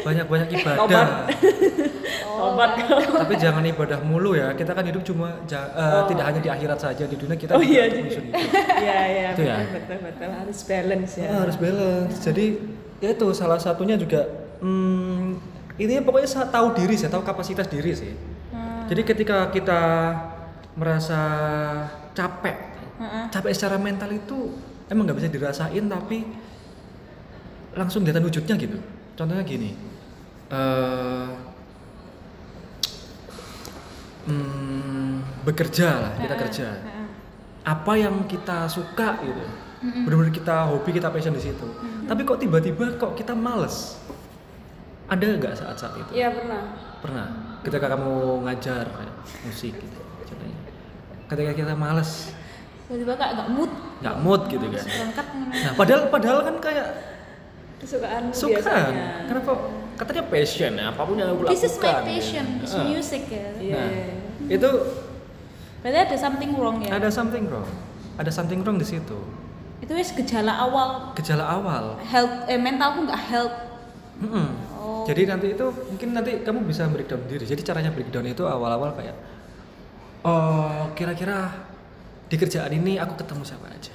banyak 0.02 0.26
banyak 0.26 0.46
Tobat. 0.50 0.58
ibadah 0.58 1.06
Tobat 2.32 2.70
kau. 2.80 2.98
tapi 3.16 3.34
jangan 3.36 3.62
ibadah 3.62 3.98
mulu 4.00 4.30
ya 4.32 4.50
kita 4.50 4.72
kan 4.72 4.82
hidup 4.82 5.02
cuma 5.02 5.38
ja- 5.44 5.70
eh, 5.70 6.02
tidak 6.06 6.24
hanya 6.26 6.40
di 6.40 6.50
akhirat 6.50 6.78
saja 6.80 7.04
di 7.04 7.14
dunia 7.14 7.36
kita 7.36 7.52
Oh, 7.52 7.60
juga 7.60 7.70
iya, 7.70 7.82
menyusun 7.88 8.24
hidup. 8.24 8.42
Iya, 8.82 8.98
iya. 9.06 9.28
Itu 9.30 9.42
ya? 9.44 9.56
Betul, 9.68 9.98
betul. 10.02 10.28
Harus 10.28 10.58
balance 10.64 11.12
ya. 11.14 11.26
Ah, 11.28 11.38
harus 11.40 11.56
balance 11.56 12.14
jadi 12.20 12.44
ya 12.98 13.08
itu 13.12 13.26
salah 13.30 13.56
satunya 13.56 13.94
juga 13.94 14.26
hmm, 14.58 15.38
intinya 15.76 16.02
pokoknya 16.02 16.28
sa- 16.28 16.46
tahu 16.46 16.70
diri 16.72 16.94
sih 16.94 17.06
tahu 17.06 17.22
kapasitas 17.22 17.66
diri 17.66 17.92
sih 17.92 18.14
Hmm. 18.50 18.84
jadi 18.84 19.02
ketika 19.02 19.48
kita 19.48 19.80
merasa 20.72 21.20
capek 22.12 22.56
Heeh. 22.94 23.24
capek 23.28 23.50
secara 23.50 23.76
mental 23.76 24.10
itu 24.10 24.52
emang 24.92 25.08
nggak 25.08 25.18
bisa 25.24 25.32
dirasain 25.32 25.84
tapi 25.88 26.28
langsung 27.72 28.04
kelihatan 28.04 28.28
wujudnya 28.28 28.54
gitu. 28.60 28.76
Contohnya 29.16 29.40
gini 29.42 29.72
eh 30.52 31.28
hmm, 34.28 35.42
bekerja 35.48 35.88
lah 35.96 36.12
kita 36.20 36.34
kerja. 36.36 36.68
apa 37.62 37.92
yang 37.96 38.28
kita 38.28 38.68
suka 38.68 39.16
gitu. 39.24 39.44
Benar-benar 39.82 40.30
kita 40.30 40.66
hobi 40.70 40.90
kita 40.94 41.08
passion 41.10 41.34
di 41.34 41.42
situ. 41.42 41.66
Tapi 42.06 42.20
kok 42.22 42.38
tiba-tiba 42.38 42.98
kok 42.98 43.16
kita 43.16 43.32
males? 43.34 43.98
Ada 45.10 45.38
nggak 45.38 45.54
saat-saat 45.58 45.94
itu? 45.98 46.10
Iya, 46.22 46.30
pernah. 46.30 46.62
pernah? 47.02 47.26
Ketika 47.62 47.86
kamu 47.90 48.46
ngajar 48.46 48.86
musik 49.46 49.74
gitu 49.78 49.98
contohnya. 50.26 50.58
Ketika 51.30 51.52
kita 51.54 51.74
males 51.78 52.34
Tiba-tiba 52.84 53.14
kayak 53.14 53.32
gak 53.34 53.50
mood 53.50 53.72
nggak 54.02 54.16
mood 54.18 54.42
gitu 54.46 54.66
kan 54.66 54.82
berangkat 54.82 55.26
nah 55.54 55.72
padahal 55.72 56.00
padahal 56.10 56.38
kan 56.42 56.56
kayak 56.58 56.88
Kesukaanmu 57.78 58.30
suka 58.30 58.62
biasanya. 58.62 59.06
kenapa 59.26 59.52
katanya 59.94 60.24
passion 60.26 60.72
ya 60.74 60.84
apa 60.90 61.02
pun 61.02 61.14
yang 61.14 61.30
aku 61.30 61.42
This 61.46 61.62
is 61.62 61.74
my 61.74 61.82
lakukan, 61.84 62.02
passion, 62.08 62.44
gitu. 62.48 62.62
it's 62.62 62.74
Ah. 62.74 62.84
music 62.84 63.22
ya. 63.26 63.46
Nah, 63.74 63.90
itu 64.48 64.70
Berarti 65.78 65.98
ada 66.00 66.16
something 66.16 66.50
wrong 66.52 66.78
ya? 66.78 66.90
ada 66.92 67.08
something 67.08 67.44
wrong 67.46 67.66
ada 68.14 68.30
something 68.30 68.60
wrong 68.60 68.76
di 68.76 68.86
situ 68.86 69.18
Itu 69.78 69.92
wis 69.92 70.10
gejala 70.12 70.54
awal 70.60 71.10
gejala 71.14 71.42
awal 71.48 71.98
health 72.02 72.46
eh 72.46 72.54
mentalku 72.56 73.02
nggak 73.02 73.22
health. 73.24 73.56
Mm-mm. 74.18 74.46
Oh. 74.72 75.02
Jadi 75.02 75.26
nanti 75.26 75.46
itu 75.50 75.66
mungkin 75.66 76.08
nanti 76.12 76.38
kamu 76.40 76.62
bisa 76.62 76.86
breakdown 76.86 77.22
diri. 77.24 77.42
Jadi 77.42 77.58
caranya 77.60 77.90
breakdown 77.90 78.22
itu 78.24 78.42
awal-awal 78.44 78.94
kayak 78.94 79.14
oh 80.22 80.86
kira-kira 80.92 81.50
di 82.32 82.40
kerjaan 82.40 82.72
ini 82.72 82.96
aku 82.96 83.12
ketemu 83.14 83.44
siapa 83.44 83.68
aja, 83.68 83.92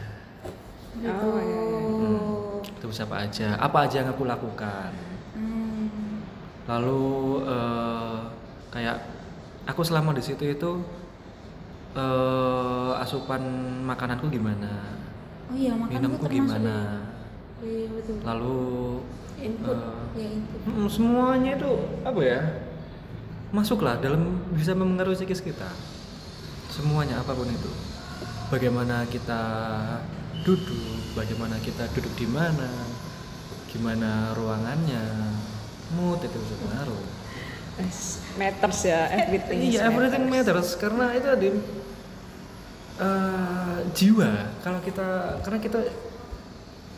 Oh. 0.98 1.38
Oh. 1.38 2.58
ketemu 2.62 2.94
siapa 2.94 3.16
aja, 3.20 3.58
apa 3.58 3.86
aja 3.86 4.02
yang 4.02 4.10
aku 4.10 4.26
lakukan. 4.26 4.94
Hmm. 5.34 6.22
Lalu 6.70 7.02
eh, 7.46 8.18
kayak 8.70 8.98
aku 9.66 9.82
selama 9.82 10.14
di 10.14 10.22
situ 10.22 10.46
itu 10.46 10.72
eh, 11.94 12.92
asupan 12.98 13.42
makananku 13.82 14.30
gimana, 14.30 15.02
Oh 15.50 15.58
iya, 15.58 15.74
makan 15.74 15.98
minumku 15.98 16.26
gimana, 16.28 16.78
ya? 17.58 17.66
Iya 17.66 17.88
betul. 17.90 18.16
lalu 18.22 18.62
Input. 19.38 19.74
eh, 19.74 19.98
ya 20.14 20.28
input. 20.30 20.60
Mm, 20.66 20.88
semuanya 20.88 21.52
itu 21.58 21.72
apa 22.06 22.22
ya 22.22 22.42
masuklah 23.50 23.98
dalam 23.98 24.46
bisa 24.54 24.74
mempengaruhi 24.74 25.14
psikis 25.16 25.42
kita 25.42 25.70
semuanya 26.68 27.18
apa 27.18 27.34
pun 27.34 27.50
itu 27.50 27.72
bagaimana 28.48 29.04
kita 29.06 29.42
duduk 30.44 31.12
bagaimana 31.14 31.60
kita 31.60 31.88
duduk 31.92 32.14
di 32.16 32.28
mana 32.28 32.70
gimana 33.68 34.32
ruangannya 34.34 35.04
mood 35.94 36.24
itu 36.24 36.38
bisa 36.38 36.56
pengaruh 36.62 37.04
Yes, 37.78 38.26
matters 38.42 38.90
ya 38.90 39.06
everything 39.06 39.60
is 39.62 39.78
iya 39.78 39.86
everything 39.86 40.26
matters 40.26 40.74
karena 40.74 41.14
itu 41.14 41.28
ada 41.30 41.46
eh, 42.98 43.78
jiwa 43.94 44.30
kalau 44.66 44.80
kita 44.82 45.08
karena 45.46 45.60
kita 45.62 45.80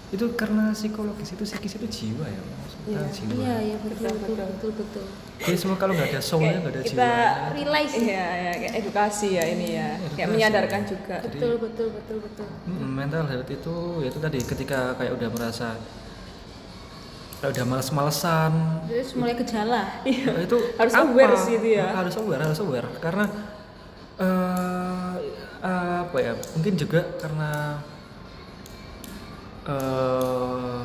itu 0.10 0.26
karena 0.34 0.72
psikologis 0.72 1.36
itu 1.36 1.43
psikis 1.43 1.74
itu 1.76 1.88
jiwa 1.88 2.26
ya 2.26 2.41
maksudnya 2.41 2.88
Iya. 2.89 3.02
jiwa 3.12 3.34
Iya, 3.43 3.56
iya 3.62 3.78
betul 3.84 4.08
Betul, 4.08 4.16
betul 4.16 4.36
betul. 4.39 4.47
betul 4.47 4.72
betul. 4.80 5.06
Jadi 5.40 5.56
semua 5.56 5.76
kalau 5.76 5.94
nggak 5.94 6.10
ada 6.10 6.20
soulnya 6.20 6.52
Kayak 6.52 6.60
nggak 6.60 6.74
ada 6.74 6.82
kita 6.82 6.92
jiwanya 6.92 7.54
Realize. 7.56 7.94
iya 7.98 8.26
ya 8.36 8.52
kayak 8.54 8.74
edukasi 8.78 9.28
ya 9.32 9.44
ini 9.48 9.68
ya 9.72 9.90
kayak 9.90 10.10
Edukasi. 10.12 10.32
menyadarkan 10.32 10.82
juga 10.86 11.16
Jadi- 11.20 11.32
Betul 11.34 11.54
betul 11.60 11.88
betul 11.92 12.18
betul. 12.20 12.46
Mental 12.70 13.24
health 13.26 13.50
itu 13.50 13.76
ya 14.00 14.08
itu 14.08 14.20
tadi 14.20 14.40
ketika 14.42 14.80
kayak 14.94 15.12
udah 15.14 15.30
merasa 15.30 15.68
kayak 17.38 17.52
udah 17.54 17.66
males-malesan 17.66 18.52
Terus 18.86 19.10
mulai 19.14 19.34
gejala. 19.34 19.84
Iya. 20.04 20.28
ya 20.30 20.42
itu 20.44 20.58
Harus 20.80 20.94
apa? 20.94 21.04
aware 21.06 21.36
sih 21.36 21.54
itu 21.56 21.68
ya. 21.74 21.88
harus 21.94 22.16
aware 22.16 22.44
harus 22.44 22.60
aware 22.60 22.90
karena 23.00 23.26
eh 24.18 25.14
apa 25.60 26.18
ya 26.18 26.34
mungkin 26.54 26.74
juga 26.74 27.04
karena 27.16 27.80
eh 29.66 30.84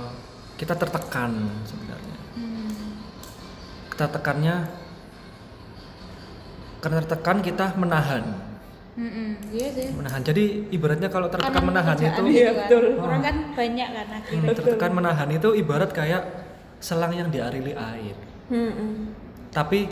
kita 0.55 0.75
tertekan 0.77 1.31
sebenarnya. 1.65 1.94
Kita 3.95 4.11
tekannya 4.11 4.67
karena 6.83 6.99
tertekan 7.07 7.39
kita 7.41 7.79
menahan 7.79 8.25
Mm-mm, 8.95 9.51
Iya 9.51 9.69
sih. 9.75 9.91
menahan 9.91 10.23
jadi 10.23 10.71
ibaratnya 10.71 11.11
kalau 11.11 11.27
tertekan 11.27 11.51
Karena 11.51 11.67
menahan 11.67 11.97
itu 11.99 12.11
gitu 12.15 12.23
Iya, 12.31 12.51
kan. 12.55 12.59
betul. 12.63 12.85
Orang 13.03 13.23
kan 13.23 13.37
banyak 13.55 13.89
kan 13.91 14.07
Hmm, 14.07 14.19
akhirnya. 14.23 14.55
tertekan 14.55 14.91
menahan 14.95 15.29
itu 15.31 15.49
ibarat 15.55 15.91
kayak 15.91 16.23
selang 16.79 17.11
yang 17.11 17.27
dialiri 17.27 17.75
air. 17.75 18.15
Hmm, 18.51 18.71
hmm. 18.71 18.95
Tapi 19.51 19.91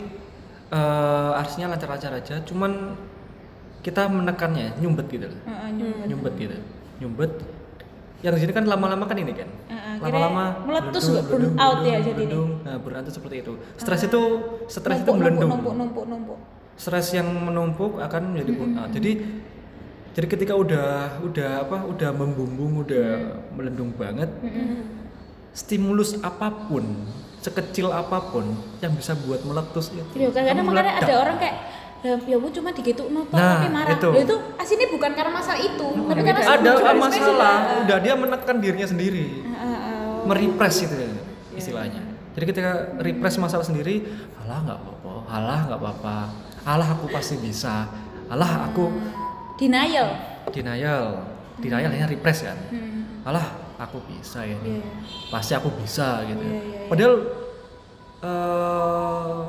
eh 0.71 1.31
artinya 1.35 1.75
lancar-lancar 1.75 2.15
aja, 2.15 2.39
cuman 2.47 2.95
kita 3.83 4.07
menekannya, 4.07 4.79
nyumbet 4.79 5.07
gitu 5.11 5.27
loh. 5.27 5.39
Heeh, 5.51 5.67
nyumbet. 5.75 6.05
Nyumbet 6.07 6.33
gitu. 6.39 6.55
Nyumbet. 7.03 7.31
Yang 8.23 8.33
di 8.33 8.41
sini 8.47 8.53
kan 8.55 8.65
lama-lama 8.65 9.03
kan 9.03 9.17
ini 9.19 9.33
kan. 9.35 9.49
Lama-lama 9.99 10.43
akhirnya 10.55 10.67
meletus 10.67 11.03
belendung, 11.03 11.15
nggak? 11.19 11.27
burn 11.27 11.47
out 11.59 11.79
ya 11.83 11.97
jadi 11.99 12.21
ini. 12.23 12.39
Nah, 12.63 12.75
burn 12.79 12.95
out 12.95 13.03
itu 13.03 13.13
seperti 13.13 13.35
itu. 13.43 13.53
Stres 13.75 14.01
itu 14.07 14.21
stres 14.71 14.97
itu 15.03 15.11
melendung. 15.11 15.51
Numpuk 15.51 15.73
numpuk 15.75 16.05
numpuk. 16.07 16.37
Stres 16.79 17.07
yang 17.11 17.27
menumpuk 17.27 17.99
akan 17.99 18.21
menjadi 18.31 18.51
burn 18.55 18.73
out. 18.79 18.89
Jadi 18.95 19.11
jadi 20.13 20.27
ketika 20.29 20.53
udah 20.55 21.19
udah 21.25 21.49
apa? 21.67 21.77
Udah 21.89 22.09
membumbung, 22.15 22.85
udah 22.87 23.07
melendung 23.51 23.91
banget, 23.97 24.29
stimulus 25.53 26.17
apa 26.23 26.49
pun 26.69 26.85
sekecil 27.43 27.91
apa 27.91 28.23
pun 28.31 28.55
yang 28.79 28.95
bisa 28.95 29.13
buat 29.19 29.43
meletus 29.43 29.91
itu 29.91 29.99
Iya, 30.15 30.31
kadang-kadang 30.31 30.63
makanya 30.63 30.93
ada 31.03 31.13
orang 31.19 31.35
kayak 31.43 31.55
"Lah, 32.03 32.19
ya 32.21 32.35
bu 32.35 32.47
cuma 32.49 32.69
digitu 32.69 33.07
nopo 33.07 33.31
Nah, 33.31 33.57
tapi 33.57 33.67
marah. 33.69 33.95
itu. 33.95 34.09
Itu. 34.09 34.19
itu 34.21 34.35
aslinya 34.55 34.87
bukan 34.91 35.11
karena 35.13 35.31
masalah 35.31 35.55
itu, 35.57 35.87
tapi 36.03 36.21
karena 36.21 36.41
ada 36.43 36.71
masalah 36.93 37.55
udah 37.81 37.97
dia 37.97 38.13
menekan 38.13 38.55
dirinya 38.57 38.83
sendiri 38.85 39.25
Heeh, 39.39 39.55
heeh. 39.79 40.23
merepress 40.23 40.75
itu 40.81 40.93
ya, 40.93 41.09
istilahnya 41.53 42.01
jadi 42.33 42.45
ketika 42.45 42.71
repress 42.99 43.37
masalah 43.37 43.61
sendiri 43.61 44.03
alah 44.37 44.59
nggak 44.61 44.77
apa-apa 44.77 45.11
alah 45.27 45.59
nggak 45.63 45.79
apa-apa 45.79 46.15
alah 46.63 46.87
aku 46.89 47.05
pasti 47.07 47.35
bisa 47.37 47.87
alah 48.25 48.67
aku 48.67 48.91
Denial. 49.55 50.09
denial 50.49 51.23
denial 51.55 51.87
hanya 51.87 52.03
repress 52.05 52.43
kan 52.43 52.57
Hmm. 52.67 53.23
alah 53.23 53.47
aku 53.77 54.01
bisa 54.03 54.43
ya 54.43 54.57
Iya. 54.57 54.83
pasti 55.29 55.53
aku 55.53 55.71
bisa 55.73 56.25
gitu 56.25 56.41
Iya, 56.41 56.51
iya, 56.51 56.61
iya. 56.65 56.87
padahal 56.89 57.13
eh 58.23 59.39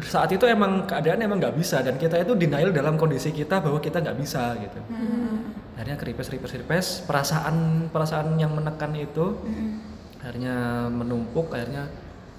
saat 0.00 0.30
itu 0.30 0.44
emang 0.44 0.84
keadaan 0.84 1.18
emang 1.18 1.38
nggak 1.38 1.52
bisa 1.52 1.80
dan 1.80 1.94
kita 1.94 2.16
itu 2.16 2.32
denial 2.32 2.70
dalam 2.70 2.94
kondisi 2.94 3.30
kita 3.30 3.58
bahwa 3.58 3.76
kita 3.76 3.98
nggak 3.98 4.16
bisa 4.16 4.54
gitu 4.56 4.80
Hmm. 4.86 5.50
akhirnya 5.74 5.96
ke 5.96 6.04
repress 6.06 6.28
repress 6.28 6.52
repress 6.54 6.86
perasaan 7.02 7.56
perasaan 7.88 8.34
yang 8.34 8.50
menekan 8.50 8.94
itu 8.94 9.34
Hmm. 9.36 9.82
akhirnya 10.16 10.54
menumpuk 10.86 11.50
akhirnya 11.50 11.90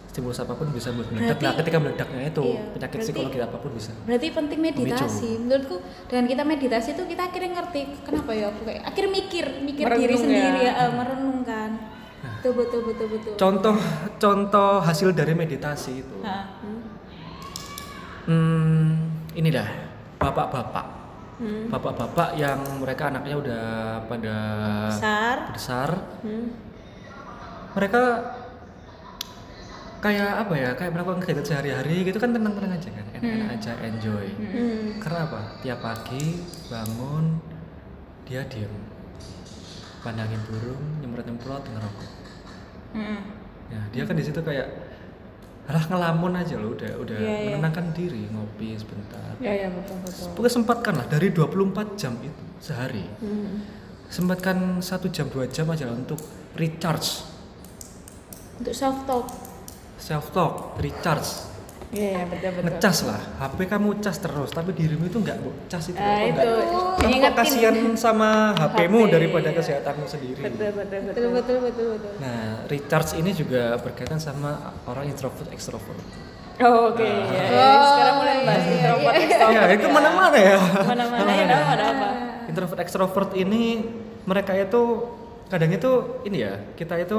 stimulus 0.08 0.40
apa 0.40 0.54
pun 0.54 0.68
bisa 0.70 0.92
buat 0.92 1.08
meledak 1.08 1.28
Berarti- 1.34 1.46
nah 1.46 1.54
ketika 1.56 1.78
meledaknya 1.78 2.22
itu 2.26 2.44
Iya, 2.46 2.62
penyakit 2.70 2.80
berarti- 2.94 3.06
psikologi 3.06 3.40
apa 3.42 3.58
pun 3.58 3.72
bisa 3.72 3.92
Berarti 4.02 4.28
penting 4.30 4.60
meditasi. 4.62 5.30
Menurutku 5.40 5.76
dengan 6.06 6.26
kita 6.26 6.44
meditasi 6.46 6.90
itu 6.92 7.04
kita 7.06 7.22
akhirnya 7.26 7.52
ngerti 7.54 7.82
kenapa 8.02 8.32
ya 8.32 8.46
aku 8.50 8.62
kayak 8.62 8.82
akhirnya 8.86 9.12
mikir, 9.14 9.46
mikir 9.62 9.86
diri 9.88 9.96
Merenung 10.10 10.20
sendiri 10.22 10.60
ya. 10.62 10.68
ya, 10.68 10.82
eh, 10.82 10.92
merenungkan. 10.94 11.70
Betul 12.22 12.54
betul 12.56 12.80
betul 12.84 13.08
betul. 13.08 13.34
contoh 13.36 13.76
contoh 14.20 14.72
hasil 14.80 15.10
dari 15.12 15.34
meditasi 15.34 16.02
itu 16.02 16.16
Heeh. 16.20 16.44
Hmm, 18.32 18.88
ini 19.36 19.50
dah 19.52 19.68
bapak-bapak 20.18 20.88
Hmm. 21.42 21.74
bapak-bapak 21.74 22.38
yang 22.38 22.62
mereka 22.78 23.10
anaknya 23.10 23.34
udah 23.34 23.66
pada 24.06 24.36
Besar. 24.88 25.38
besar 25.50 25.90
Hmm. 26.22 26.54
mereka 27.74 28.02
kayak 29.98 30.34
apa 30.38 30.54
ya 30.54 30.70
kayak 30.74 30.94
melakukan 30.94 31.18
kegiatan 31.18 31.42
sehari-hari 31.44 32.06
gitu 32.06 32.18
kan 32.18 32.30
tenang-tenang 32.30 32.74
aja 32.74 32.90
kan 32.90 33.06
enak-enak 33.12 33.50
aja 33.54 33.72
enjoy 33.82 34.28
Hmm. 34.34 35.02
karena 35.02 35.20
apa 35.26 35.40
tiap 35.62 35.80
pagi 35.80 36.42
bangun 36.70 37.42
dia 38.26 38.46
diem 38.46 38.70
pandangin 40.02 40.42
burung 40.46 40.82
nyemprot-nyemprot 41.02 41.64
ngerokok 41.68 42.10
Heeh. 42.94 43.20
ya 43.70 43.82
dia 43.90 44.04
kan 44.06 44.14
di 44.14 44.24
situ 44.24 44.38
kayak 44.42 44.68
alah 45.64 45.86
ngelamun 45.86 46.34
aja 46.36 46.56
loh 46.56 46.72
udah 46.72 46.92
udah 46.98 47.16
Iya, 47.16 47.30
iya. 47.30 47.46
menenangkan 47.54 47.92
diri 47.92 48.26
ngopi 48.28 48.74
sebentar 48.74 49.34
ya 49.38 49.54
ya 49.56 49.68
betul 49.70 49.98
betul 50.00 50.28
pokoknya 50.34 50.54
sempatkan 50.54 50.94
lah 50.96 51.06
dari 51.06 51.28
24 51.30 51.58
jam 51.96 52.14
itu 52.20 52.42
sehari 52.58 53.06
Hmm. 53.18 53.62
sempatkan 54.08 54.58
satu 54.80 55.08
jam 55.08 55.28
dua 55.28 55.46
jam 55.46 55.66
aja 55.68 55.86
lah 55.86 55.96
untuk 55.96 56.18
recharge 56.54 57.24
Untuk 58.58 58.74
self 58.74 58.98
talk. 59.04 59.26
self 59.98 60.26
talk 60.30 60.54
recharge 60.78 61.51
Iya, 61.92 62.12
ya, 62.14 62.24
betul 62.24 62.50
betul. 62.54 62.64
ngecas 62.72 62.98
lah 63.04 63.22
HP 63.38 63.58
kamu 63.68 64.00
cas 64.00 64.18
terus 64.18 64.50
tapi 64.50 64.72
dirimu 64.72 65.06
itu 65.06 65.18
nggak 65.18 65.38
mau 65.38 65.52
cas 65.66 65.84
itu 65.86 66.00
Kok 66.00 66.24
itu 66.24 66.32
nggak- 66.32 66.98
kamu 66.98 67.16
kok 67.20 67.34
kasihan 67.36 67.76
sama 67.96 68.30
HP-mu 68.56 69.00
HP, 69.02 69.12
daripada 69.12 69.48
iya. 69.48 69.58
kesehatanmu 69.60 70.06
sendiri 70.06 70.40
Betul 70.42 70.70
betul 70.72 71.00
Betul 71.02 71.04
betul. 71.04 71.30
betul 71.30 71.58
betul 71.62 71.86
betul. 71.94 72.12
nah 72.18 72.42
recharge 72.66 73.12
ini 73.14 73.32
juga 73.32 73.76
berkaitan 73.78 74.18
sama 74.18 74.52
orang 74.86 75.06
introvert 75.06 75.52
extrovert 75.52 76.00
Oh, 76.60 76.94
Oke, 76.94 77.02
ya, 77.02 77.42
ya. 77.42 77.58
Oh, 77.58 77.84
sekarang 77.90 78.16
mulai 78.18 78.36
bahas 78.46 78.62
iya, 78.62 78.72
introvert 78.78 79.14
iya. 79.14 79.26
extrovert. 79.26 79.56
ya 79.58 79.74
itu 79.74 79.88
mana-mana 79.90 80.38
ya 80.38 80.58
Mana-mana 80.86 81.32
ya, 81.34 81.44
ada 81.44 81.56
apa 81.58 81.72
ada 81.74 81.86
apa. 81.90 82.08
introvert 82.46 82.80
extrovert 82.80 83.32
ini 83.34 83.64
mereka 84.24 84.52
itu 84.54 84.82
kadang 85.48 85.68
itu 85.70 85.92
ini 86.24 86.38
ya 86.40 86.54
kita 86.72 86.96
itu 86.98 87.18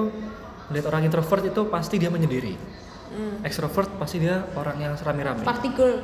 melihat 0.67 0.87
orang 0.89 1.03
introvert 1.03 1.43
itu 1.43 1.61
pasti 1.67 1.99
dia 1.99 2.09
menyendiri 2.09 2.55
Hmm. 3.13 3.45
extrovert 3.45 3.93
pasti 4.01 4.25
dia 4.25 4.41
orang 4.57 4.77
yang 4.81 4.95
serami-rami 4.97 5.45
Party 5.45 5.69
girl. 5.77 6.01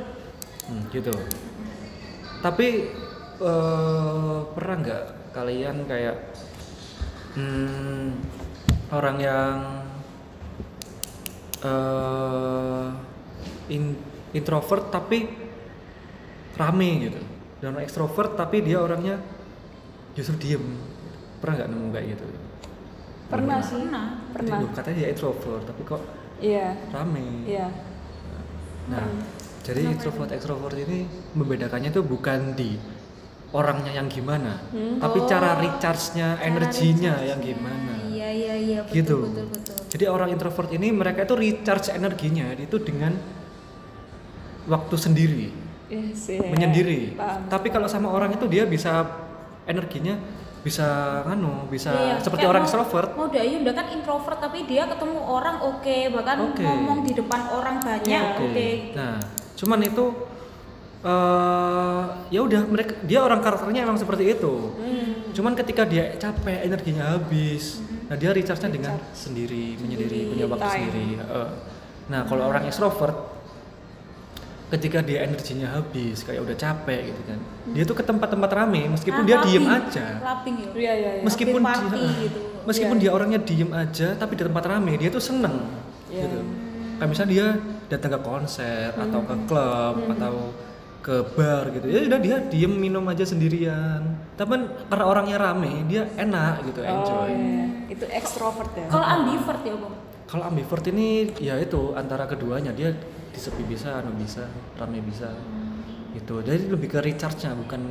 Hmm, 0.69 0.85
gitu. 0.93 1.13
Tapi 2.45 2.67
eh, 3.41 4.39
pernah 4.53 4.75
nggak 4.77 5.03
kalian 5.33 5.75
kayak 5.89 6.17
hmm, 7.33 8.07
orang 8.93 9.17
yang 9.17 9.57
eh, 11.65 12.87
in- 13.73 14.01
introvert 14.33 14.93
tapi 14.93 15.25
rame 16.57 16.89
gitu? 17.09 17.21
dan 17.59 17.75
orang 17.75 17.83
ekstrovert 17.83 18.39
tapi 18.39 18.63
dia 18.63 18.79
orangnya 18.79 19.19
justru 20.15 20.39
diem 20.39 20.63
pernah 21.43 21.59
nggak 21.59 21.69
nemu 21.71 21.87
kayak 21.91 22.07
gitu 22.15 22.25
Pernah 23.29 23.61
Belum 23.61 23.69
sih. 23.69 23.81
Pernah. 23.85 24.05
Pernah. 24.33 24.57
Katanya 24.73 24.95
dia 25.05 25.09
introvert 25.13 25.61
tapi 25.61 25.81
kok 25.85 26.01
Iya. 26.39 26.75
rame 26.89 27.45
Iya. 27.45 27.67
nah 28.87 29.03
Hmm. 29.03 29.21
jadi 29.61 29.85
introvert 29.87 30.31
ekstrovert 30.31 30.75
ini 30.75 31.03
membedakannya 31.31 31.89
tuh 31.89 32.01
bukan 32.01 32.53
di 32.53 32.79
orangnya 33.49 33.91
yang 33.93 34.07
gimana 34.07 34.61
Hmm. 34.69 34.97
tapi 34.97 35.19
Oh, 35.19 35.25
cara 35.25 35.55
recharge-nya 35.55 36.35
Cara 36.35 36.45
energinya 36.45 37.13
recharge-nya. 37.17 37.29
yang 37.29 37.39
gimana 37.39 37.93
Iya 38.09 38.29
iya 38.29 38.53
iya 38.55 38.79
betul 38.81 38.95
gitu 38.95 39.15
betul 39.25 39.45
betul. 39.49 39.75
jadi 39.89 40.05
orang 40.07 40.29
introvert 40.29 40.69
ini 40.69 40.87
mereka 40.91 41.23
itu 41.23 41.35
recharge 41.35 41.89
energinya 41.89 42.45
itu 42.53 42.77
dengan 42.77 43.13
waktu 44.65 44.95
sendiri 44.95 45.47
Yes, 45.89 46.29
iya. 46.29 46.45
menyendiri 46.45 47.17
Paham. 47.17 47.49
tapi 47.49 47.67
kalau 47.67 47.85
sama 47.85 48.07
orang 48.07 48.29
itu 48.31 48.45
dia 48.45 48.61
bisa 48.63 49.09
energinya 49.65 50.21
bisa 50.59 50.87
nganu 51.23 51.65
bisa 51.67 51.89
Iya, 51.89 52.03
iya. 52.05 52.15
seperti 52.19 52.43
Kayak 52.43 52.51
orang 52.51 52.61
mau- 52.61 52.67
extrovert 52.67 53.09
Mau 53.13 53.27
Dayu 53.27 53.55
udah 53.59 53.73
kan 53.73 53.87
introvert 53.89 54.37
tapi 54.37 54.59
dia 54.63 54.83
ketemu 54.85 55.19
orang 55.21 55.55
oke, 55.61 55.97
bahkan 56.11 56.37
Oke. 56.45 56.59
ngomong 56.59 56.99
di 57.01 57.13
depan 57.13 57.41
orang 57.49 57.79
banyak 57.79 58.05
Iya. 58.05 58.21
oke. 58.33 58.43
Oke. 58.45 58.69
Nah, 58.93 59.15
cuman 59.55 59.79
itu 59.81 60.05
eh 60.99 62.01
ya 62.29 62.39
udah 62.41 62.61
mereka 62.65 62.91
dia 63.01 63.19
orang 63.19 63.39
karakternya 63.39 63.81
emang 63.81 63.95
seperti 63.95 64.23
itu. 64.29 64.75
Hmm. 64.75 65.31
Cuman 65.31 65.55
ketika 65.55 65.87
dia 65.87 66.11
capek, 66.13 66.59
energinya 66.61 67.15
habis, 67.15 67.79
nah 68.05 68.19
dia 68.19 68.29
recharge-nya 68.29 68.67
dengan 68.69 68.99
sendiri, 69.09 69.79
menyendiri, 69.79 70.19
punya 70.29 70.45
waktu 70.45 70.67
sendiri. 70.67 71.07
Heeh. 71.17 71.47
nah, 72.09 72.25
kalau 72.25 72.49
orang 72.49 72.65
extrovert 72.65 73.38
ketika 74.69 75.01
dia 75.01 75.25
energinya 75.25 75.67
habis, 75.71 76.21
kayak 76.21 76.45
udah 76.45 76.53
capek 76.53 77.09
gitu 77.09 77.21
kan. 77.25 77.39
Dia 77.73 77.83
tuh 77.83 77.95
ke 77.95 78.03
tempat-tempat 78.03 78.49
rame 78.49 78.85
meskipun 78.89 79.21
Ah, 79.21 79.27
dia 79.27 79.37
diem 79.41 79.65
aja. 79.65 80.05
Clubbing 80.19 80.55
ya. 80.55 80.69
Iya, 80.71 80.93
iya. 80.93 81.11
Meskipun 81.21 81.61
dia, 81.61 81.75
gitu. 82.21 82.39
meskipun 82.69 82.95
Iya. 82.95 83.01
dia 83.01 83.11
orangnya 83.11 83.39
diem 83.39 83.71
aja 83.71 84.07
tapi 84.13 84.35
di 84.35 84.43
tempat 84.43 84.63
rame 84.63 84.93
dia 84.93 85.09
tuh 85.09 85.17
seneng 85.19 85.57
Iya. 86.05 86.21
gitu 86.21 86.39
kayak 86.99 87.09
misalnya 87.09 87.31
dia 87.31 87.45
datang 87.87 88.11
ke 88.13 88.19
konser 88.21 88.91
atau 88.91 89.19
Hmm. 89.23 89.29
ke 89.31 89.35
klub 89.47 89.95
atau 90.11 90.33
ke 90.99 91.15
bar 91.33 91.71
gitu 91.71 91.87
ya 91.87 92.05
udah 92.05 92.19
dia 92.19 92.37
diem 92.43 92.69
minum 92.69 93.01
aja 93.07 93.23
sendirian 93.23 94.03
tapi 94.35 94.59
karena 94.85 95.05
orangnya 95.07 95.37
rame 95.39 95.87
dia 95.87 96.05
enak 96.13 96.61
gitu 96.67 96.83
Oh, 96.83 96.91
enjoy 96.91 97.29
iya. 97.31 97.65
Itu 97.89 98.05
ekstrovert 98.05 98.71
ya. 98.75 98.85
Kalau 98.85 99.05
ambivert 99.07 99.61
ya, 99.63 99.73
Bang. 99.73 99.95
kalau 100.27 100.43
ambivert 100.45 100.85
ini 100.85 101.07
ya 101.39 101.55
itu 101.57 101.95
antara 101.95 102.27
keduanya 102.27 102.69
dia 102.69 102.93
di 102.93 103.01
sepi 103.39 103.63
bisa 103.63 104.03
anu 104.03 104.11
bisa 104.19 104.43
rame 104.75 104.99
bisa 105.01 105.31
gitu 106.11 106.43
jadi 106.43 106.67
lebih 106.67 106.91
ke 106.91 106.99
recharge-nya 106.99 107.55
bukan 107.55 107.81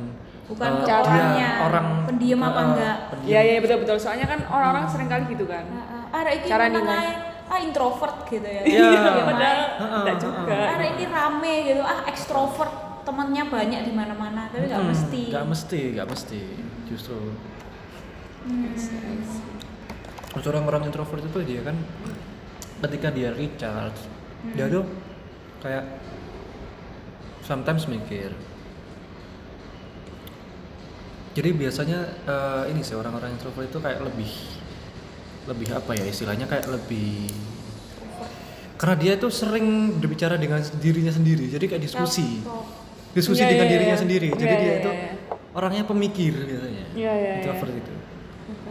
Bukan 0.49 0.81
eh, 0.81 0.81
ke 0.81 1.09
dia 1.13 1.49
orang 1.61 1.87
pendiam 2.09 2.41
apa 2.41 2.57
eh, 2.57 2.65
enggak. 2.73 2.97
Iya, 3.21 3.39
iya 3.45 3.57
betul 3.61 3.85
betul. 3.85 4.01
Soalnya 4.01 4.25
kan 4.25 4.39
orang-orang 4.49 4.89
sering 4.89 5.05
kali 5.05 5.29
gitu 5.29 5.45
kan. 5.45 5.61
Ah, 6.09 6.25
ini 6.25 6.49
Cara 6.49 6.65
nilai. 6.73 6.89
ae, 6.89 7.11
ah 7.53 7.59
introvert 7.61 8.25
gitu 8.25 8.49
ya. 8.49 8.61
Iya. 8.65 8.81
Iya, 8.89 9.21
Padahal 9.29 9.59
enggak 9.77 10.17
juga. 10.17 10.57
Ah, 10.73 10.81
ini 10.81 11.05
rame 11.05 11.53
gitu, 11.69 11.81
ah 11.85 12.01
ekstrovert 12.09 12.73
temannya 13.05 13.43
banyak 13.45 13.81
di 13.85 13.93
mana-mana, 13.93 14.49
tapi 14.49 14.65
nggak 14.73 14.81
Hmm, 14.81 14.89
mesti. 14.89 15.21
nggak 15.29 15.45
mesti 15.45 15.79
nggak 15.93 16.07
mesti 16.09 16.41
justru 16.89 17.17
Hmm. 18.39 18.73
Terus 20.33 20.45
orang-orang 20.49 20.89
introvert 20.89 21.21
itu 21.21 21.39
dia 21.45 21.61
kan 21.61 21.75
ketika 22.87 23.11
dia 23.13 23.29
recharge 23.35 23.99
dia 24.55 24.65
tuh 24.71 24.87
kayak 25.59 25.83
sometimes 27.43 27.85
mikir 27.85 28.31
jadi 31.35 31.49
biasanya 31.53 31.99
eh, 32.25 32.63
ini 32.73 32.81
sih 32.81 32.95
orang-orang 32.97 33.35
introvert 33.35 33.69
itu 33.69 33.79
kayak 33.79 33.99
lebih 34.03 34.31
lebih 35.47 35.67
apa 35.73 35.91
ya 35.97 36.05
istilahnya 36.05 36.45
kayak 36.45 36.67
lebih 36.69 37.31
karena 38.79 38.95
dia 38.95 39.13
tuh 39.19 39.31
sering 39.33 39.97
berbicara 39.99 40.39
dengan 40.39 40.63
dirinya 40.79 41.11
sendiri 41.11 41.51
jadi 41.51 41.65
kayak 41.67 41.83
diskusi 41.83 42.39
diskusi 43.11 43.41
Iya, 43.43 43.51
dengan 43.51 43.65
iya, 43.67 43.73
dirinya 43.75 43.95
iya. 43.97 44.01
sendiri 44.03 44.27
jadi 44.37 44.53
Iya, 44.55 44.61
dia 44.61 44.69
iya, 44.69 44.79
itu 44.79 44.91
iya. 44.93 45.09
orangnya 45.57 45.83
pemikir 45.83 46.33
biasanya 46.37 46.85
Iya, 46.95 47.13
iya, 47.17 47.31
introvert 47.43 47.71
iya. 47.73 47.81
itu 47.81 47.93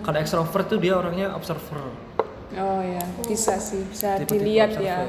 kalau 0.01 0.19
extrovert 0.23 0.67
tuh 0.71 0.79
dia 0.81 0.95
orangnya 0.97 1.35
observer 1.37 2.09
Oh 2.57 2.81
ya, 2.81 3.05
bisa 3.29 3.61
sih, 3.61 3.85
bisa 3.85 4.17
Tipe-tipe 4.25 4.41
dilihat 4.41 4.73
ya. 4.81 5.05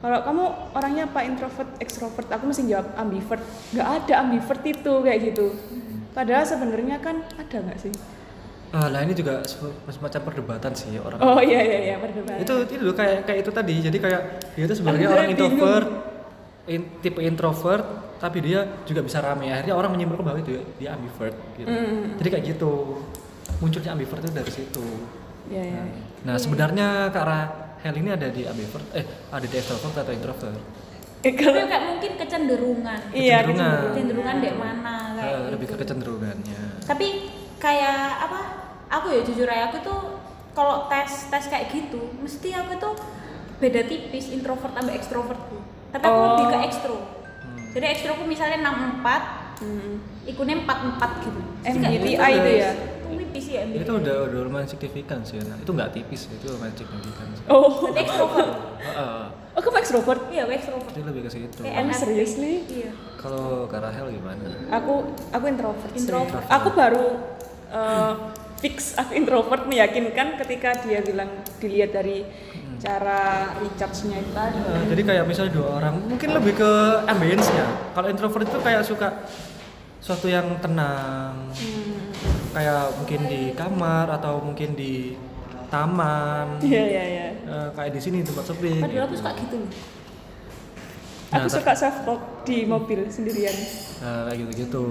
Kalau 0.00 0.18
kamu 0.22 0.44
orangnya 0.72 1.04
apa 1.04 1.20
introvert, 1.22 1.70
extrovert? 1.76 2.24
Aku 2.26 2.48
mesti 2.48 2.64
jawab 2.64 2.88
ambivert. 2.94 3.44
Nggak 3.70 3.88
ada 4.00 4.14
ambivert 4.18 4.62
itu 4.64 4.92
kayak 4.98 5.18
gitu. 5.26 5.46
Padahal 6.10 6.42
sebenarnya 6.42 6.96
kan 6.98 7.20
ada 7.34 7.56
nggak 7.60 7.78
sih? 7.78 7.92
ah 8.70 8.86
lah 8.86 9.02
ini 9.02 9.10
juga 9.12 9.42
se- 9.42 9.58
semacam 9.90 10.20
perdebatan 10.22 10.70
sih 10.70 10.94
orang 10.94 11.18
Oh 11.18 11.42
iya 11.42 11.58
iya 11.58 11.78
iya 11.82 11.96
perdebatan. 11.98 12.38
itu 12.38 12.54
itu 12.70 12.78
loh, 12.78 12.94
kayak 12.94 13.26
kayak 13.26 13.38
itu 13.42 13.50
tadi 13.50 13.74
jadi 13.82 13.98
kayak 13.98 14.22
dia 14.54 14.64
tuh 14.64 14.76
sebenarnya 14.78 15.08
orang 15.10 15.26
introvert 15.26 15.88
in- 16.68 16.90
tipe 17.02 17.18
introvert 17.18 17.82
tapi 18.16 18.38
dia 18.38 18.70
juga 18.86 19.02
bisa 19.02 19.18
rame 19.18 19.50
akhirnya 19.50 19.74
orang 19.74 19.90
menyimpulkan 19.90 20.22
bahwa 20.22 20.38
itu 20.38 20.54
dia 20.78 20.94
ambivert 20.94 21.34
gitu 21.58 21.66
Mm. 21.66 22.22
jadi 22.22 22.28
kayak 22.30 22.44
gitu 22.46 22.72
munculnya 23.58 23.90
ambivert 23.90 24.22
itu 24.22 24.30
dari 24.30 24.52
situ 24.54 24.86
Iya 25.50 25.62
iya. 25.66 25.82
iya. 25.82 26.02
nah 26.22 26.38
sebenarnya 26.38 27.10
Kak 27.10 27.24
Rahel 27.80 27.96
ini 27.96 28.10
ada 28.12 28.28
di 28.28 28.44
ambivert 28.44 28.84
eh 28.92 29.02
ada 29.26 29.40
di 29.42 29.56
extrovert 29.56 29.96
atau 29.96 30.12
introvert 30.12 30.52
Eh, 31.20 31.28
Tapi 31.28 31.36
kalau 31.36 31.68
kayak 31.68 31.84
mungkin 31.86 32.12
kecenderungan. 32.16 33.00
iya 33.12 33.44
Kecenderungan. 33.44 33.92
kecenderungan. 33.92 34.34
Dek 34.38 34.54
mana 34.54 34.94
kayak 35.14 35.20
Eh, 35.20 35.32
gitu. 35.34 35.48
lebih 35.52 35.66
ke 35.66 35.76
kecenderungannya 35.78 36.60
Tapi 36.82 37.08
kayak 37.56 38.00
apa? 38.22 38.40
Aku 38.90 39.06
ya 39.08 39.20
jujur 39.22 39.44
aja 39.44 39.68
aku 39.68 39.80
tuh 39.80 40.00
kalau 40.50 40.88
tes 40.88 41.28
tes 41.28 41.44
kayak 41.46 41.68
gitu, 41.70 42.00
mesti 42.16 42.52
aku 42.52 42.72
tuh 42.76 42.94
beda 43.58 43.84
tipis 43.84 44.28
introvert 44.30 44.72
sama 44.72 44.90
extrovertku. 44.90 45.56
Tapi 45.90 46.02
aku 46.02 46.16
Oh. 46.16 46.26
lebih 46.34 46.46
ke 46.46 46.58
ekstro. 46.66 46.96
Hmm. 46.96 47.68
Jadi 47.70 47.86
ekstroku 47.86 48.22
misalnya 48.24 48.58
64, 48.62 49.22
Hmm. 49.56 50.00
ikunnya 50.24 50.56
44 50.58 51.10
gitu. 51.22 51.40
MBTI 51.62 52.00
gitu, 52.16 52.24
itu 52.34 52.50
ya? 52.58 52.72
Itu 53.30 53.32
tipis 53.32 53.46
ya 53.48 53.60
MBTI. 53.62 53.80
itu 53.80 53.92
udah 53.96 54.16
udah 54.26 54.40
lumayan 54.42 54.66
signifikan 54.66 55.18
sih 55.22 55.38
nah, 55.38 55.54
itu 55.54 55.70
nggak 55.70 55.90
tipis 55.92 56.26
itu 56.26 56.46
lumayan 56.48 56.74
signifikan 56.74 57.26
sih 57.30 57.44
Oh. 57.46 57.70
Heeh. 57.86 59.22
oh 59.50 59.60
kamu 59.60 59.76
extrovert? 59.78 60.20
Iya, 60.28 60.42
aku 60.44 60.52
ekstrovert. 60.52 60.90
Itu 60.90 61.02
lebih 61.04 61.22
ke 61.22 61.30
situ. 61.30 61.58
Kayak 61.60 61.74
Oh, 61.74 61.84
NFP. 61.84 62.00
seriously? 62.00 62.52
Iya. 62.66 62.90
Kalau 63.16 63.66
Kak 63.66 63.80
Rahel 63.80 64.06
gimana? 64.10 64.46
Aku 64.72 64.94
aku 65.30 65.44
introvert. 65.46 65.90
sih. 65.92 66.00
Introvert. 66.00 66.44
Aku 66.48 66.68
baru 66.72 67.06
eh, 67.68 68.12
fix 68.58 68.94
aku 68.94 69.12
introvert 69.12 69.62
meyakinkan 69.64 70.38
ketika 70.38 70.74
dia 70.80 71.00
bilang 71.00 71.28
dilihat 71.58 71.90
dari 71.92 72.22
cara 72.78 73.20
recharge-nya 73.54 74.16
itu 74.18 74.32
tadi. 74.32 74.56
Eh, 74.56 74.84
jadi 74.88 75.02
kayak 75.04 75.24
misalnya 75.24 75.52
dua 75.52 75.68
orang 75.76 75.94
mungkin 76.00 76.30
lebih 76.32 76.56
ke 76.56 76.70
ambience-nya. 77.04 77.66
Kalau 77.92 78.08
introvert 78.08 78.46
itu 78.46 78.58
kayak 78.58 78.82
suka 78.82 79.08
suatu 80.00 80.26
yang 80.26 80.56
tenang. 80.58 81.52
Hmm. 81.52 82.39
Kayak 82.50 82.82
mungkin 82.98 83.20
di 83.30 83.42
kamar 83.54 84.06
atau 84.10 84.42
mungkin 84.42 84.74
di 84.74 85.14
taman. 85.70 86.58
Iya 86.58 86.82
iya 86.82 87.04
iya. 87.06 87.26
Eh, 87.46 87.68
kayak 87.78 87.90
di 87.94 88.00
sini 88.02 88.26
tempat 88.26 88.42
sepi. 88.50 88.82
Padahal 88.82 89.06
aku 89.06 89.14
gitu. 89.14 89.20
suka 89.22 89.30
gitu 89.38 89.54
loh. 89.62 89.70
Aku 91.30 91.46
Nah, 91.46 91.50
suka 91.50 91.72
self 91.78 91.96
talk 92.02 92.22
di 92.42 92.66
mobil 92.66 93.06
sendirian. 93.06 93.54
Nah, 94.02 94.26
kayak 94.26 94.36
gitu-gitu. 94.42 94.84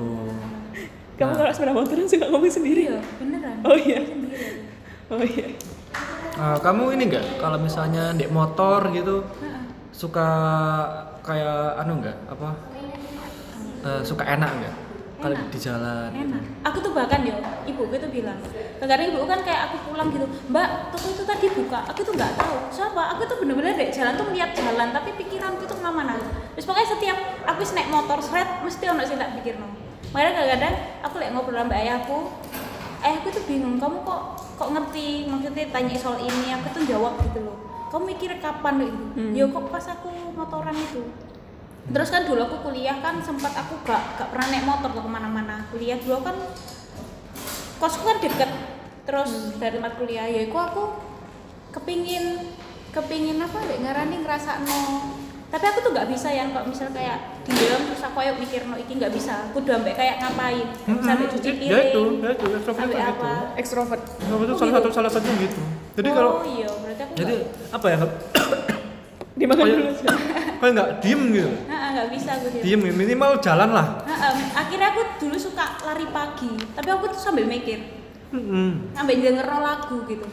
Kamu 1.20 1.36
Nah. 1.36 1.38
kalau 1.38 1.51
sepeda 1.51 1.76
motoran 1.76 2.07
suka 2.07 2.26
ngomong 2.32 2.47
sendiri? 2.47 2.88
Iya, 2.88 2.99
beneran. 3.20 3.55
Oh 3.68 3.76
iya. 3.76 3.99
Sendiri. 4.07 4.47
Oh 5.12 5.20
iya. 5.20 5.47
Eh, 6.39 6.57
kamu 6.64 6.84
ini 6.95 7.03
enggak 7.12 7.26
kalau 7.43 7.60
misalnya 7.60 8.16
di 8.16 8.24
motor 8.32 8.88
gitu 8.95 9.28
suka 9.91 10.30
kayak 11.20 11.76
anu 11.84 11.99
enggak 11.99 12.16
apa? 12.32 12.55
Eh, 13.84 14.01
suka 14.07 14.24
enak 14.24 14.47
enggak? 14.47 14.76
Kalau 15.20 15.36
di 15.51 15.59
jalan. 15.59 16.09
enak. 16.15 16.43
Aku 16.63 16.78
tuh 16.80 16.91
bahkan 16.95 17.20
yo 17.28 17.36
ibuku 17.67 17.99
tuh 17.99 18.07
bilang 18.07 18.39
kadang 18.80 19.11
ibu 19.11 19.28
kan 19.28 19.43
kayak 19.43 19.70
aku 19.70 19.91
pulang 19.91 20.07
gitu 20.09 20.24
mbak 20.47 20.89
toko 20.95 21.07
itu 21.11 21.24
tadi 21.28 21.47
buka. 21.51 21.80
Aku 21.91 21.99
tuh 22.07 22.13
nggak 22.15 22.32
tahu 22.39 22.55
siapa? 22.72 23.01
Aku 23.15 23.28
tuh 23.28 23.38
bener-bener 23.43 23.76
dek 23.76 23.91
jalan 23.91 24.15
tuh 24.15 24.26
melihat 24.32 24.55
jalan 24.55 24.95
tapi 24.95 25.09
pikiranku 25.20 25.67
tuh 25.67 25.76
ke 25.76 25.84
mana-mana. 25.84 26.15
Terus 26.55 26.65
pokoknya 26.65 26.88
setiap 26.95 27.17
aku 27.43 27.61
naik 27.76 27.89
motor 27.91 28.17
seret 28.24 28.49
mesti 28.63 28.86
ono 28.88 29.03
sih 29.03 29.20
tak 29.20 29.36
pikir 29.39 29.59
no 29.59 29.67
makanya 30.09 30.41
kadang-kadang 30.41 30.76
aku 31.05 31.15
lagi 31.22 31.32
ngobrol 31.38 31.61
sama 31.61 31.76
ayahku 31.78 32.20
ayahku 33.05 33.28
tuh 33.30 33.43
bingung 33.45 33.78
kamu 33.78 34.01
kok 34.01 34.22
kok 34.57 34.70
ngerti? 34.74 35.28
Maksudnya 35.28 35.65
tanya 35.70 35.95
soal 35.99 36.17
ini. 36.24 36.55
Aku 36.55 36.67
tuh 36.74 36.84
jawab 36.88 37.20
gitu 37.28 37.43
loh 37.45 37.70
kamu 37.89 38.03
mikir 38.15 38.32
kapan 38.38 38.86
gitu 38.86 38.97
Hmm. 39.17 39.34
yo 39.34 39.45
kok 39.49 39.65
pas 39.74 39.86
aku 39.89 40.09
motoran 40.38 40.78
itu 40.78 41.01
terus 41.90 42.10
kan 42.10 42.22
dulu 42.24 42.42
aku 42.44 42.58
kuliah 42.66 42.98
kan 43.00 43.18
sempat 43.20 43.54
aku 43.56 43.82
gak 43.82 44.02
gak 44.16 44.30
pernah 44.30 44.48
naik 44.48 44.66
motor 44.66 44.90
tuh 44.92 45.02
ke 45.02 45.10
mana-mana. 45.10 45.66
Kuliah 45.70 45.98
dulu 45.98 46.22
kan 46.22 46.38
kosku 47.78 48.04
kan 48.04 48.18
deket. 48.20 48.50
Terus 49.04 49.30
dari 49.58 49.74
tempat 49.76 49.98
kuliah 49.98 50.26
ya 50.26 50.46
aku 50.46 50.58
aku 50.60 50.84
kepingin 51.72 52.54
kepingin 52.90 53.38
apa 53.38 53.58
deh 53.62 53.78
ngarani 53.80 54.22
ngerasa 54.22 54.66
no 54.66 54.82
tapi 55.50 55.66
aku 55.66 55.82
tuh 55.82 55.92
nggak 55.94 56.10
bisa 56.10 56.30
yang 56.30 56.54
kok 56.54 56.66
misal 56.66 56.90
kayak 56.90 57.18
diam 57.46 57.82
terus 57.82 58.02
aku 58.02 58.22
ayo 58.22 58.38
mikir 58.38 58.66
no 58.66 58.78
iki 58.78 58.98
nggak 58.98 59.10
bisa 59.10 59.50
aku 59.50 59.62
udah 59.62 59.82
sampai 59.82 59.94
kayak 59.94 60.16
ngapain? 60.22 60.66
Sampai 61.02 61.26
cuci 61.26 61.50
piring 61.58 61.74
ya 61.74 61.80
itu 61.90 62.02
ya 62.22 62.30
itu 62.34 62.46
ekstrovert 62.54 62.86
sampai 62.86 62.98
itu. 62.98 63.10
apa. 63.10 63.34
Gitu 63.34 63.58
Ekstrovert. 63.58 64.02
Ekstrovert 64.06 64.46
itu 64.46 64.54
Oh, 64.54 64.58
salah 64.58 64.70
gitu. 64.70 64.78
satu 64.78 64.90
salah 64.94 65.10
satunya 65.10 65.36
gitu. 65.42 65.62
Jadi 65.98 66.08
oh 66.08 66.14
kalau 66.14 66.32
iya 66.46 66.70
berarti 66.70 67.02
aku 67.02 67.14
jadi 67.18 67.34
nggak 67.34 67.74
apa 67.74 67.86
ya? 67.90 67.98
Dimakan 69.40 69.64
dulu. 69.66 69.84
kayak 70.60 70.72
nggak 70.76 70.90
diem 71.00 71.22
gitu 71.32 71.50
nggak 72.00 72.10
bisa 72.16 72.30
aku 72.39 72.47
diam. 72.56 72.64
diem 72.64 72.82
minimal 72.95 73.32
jalan 73.43 73.70
lah. 73.76 73.88
Nah, 74.08 74.32
akhirnya 74.56 74.95
aku 74.95 75.02
dulu 75.20 75.36
suka 75.36 75.76
lari 75.84 76.08
pagi 76.08 76.56
tapi 76.74 76.88
aku 76.88 77.12
tuh 77.12 77.20
sambil 77.20 77.43
mikir. 77.43 78.00
Mm-mm. 78.30 78.93
sambil 78.93 79.18
denger 79.20 79.43
lagu 79.43 80.06
gitu. 80.06 80.24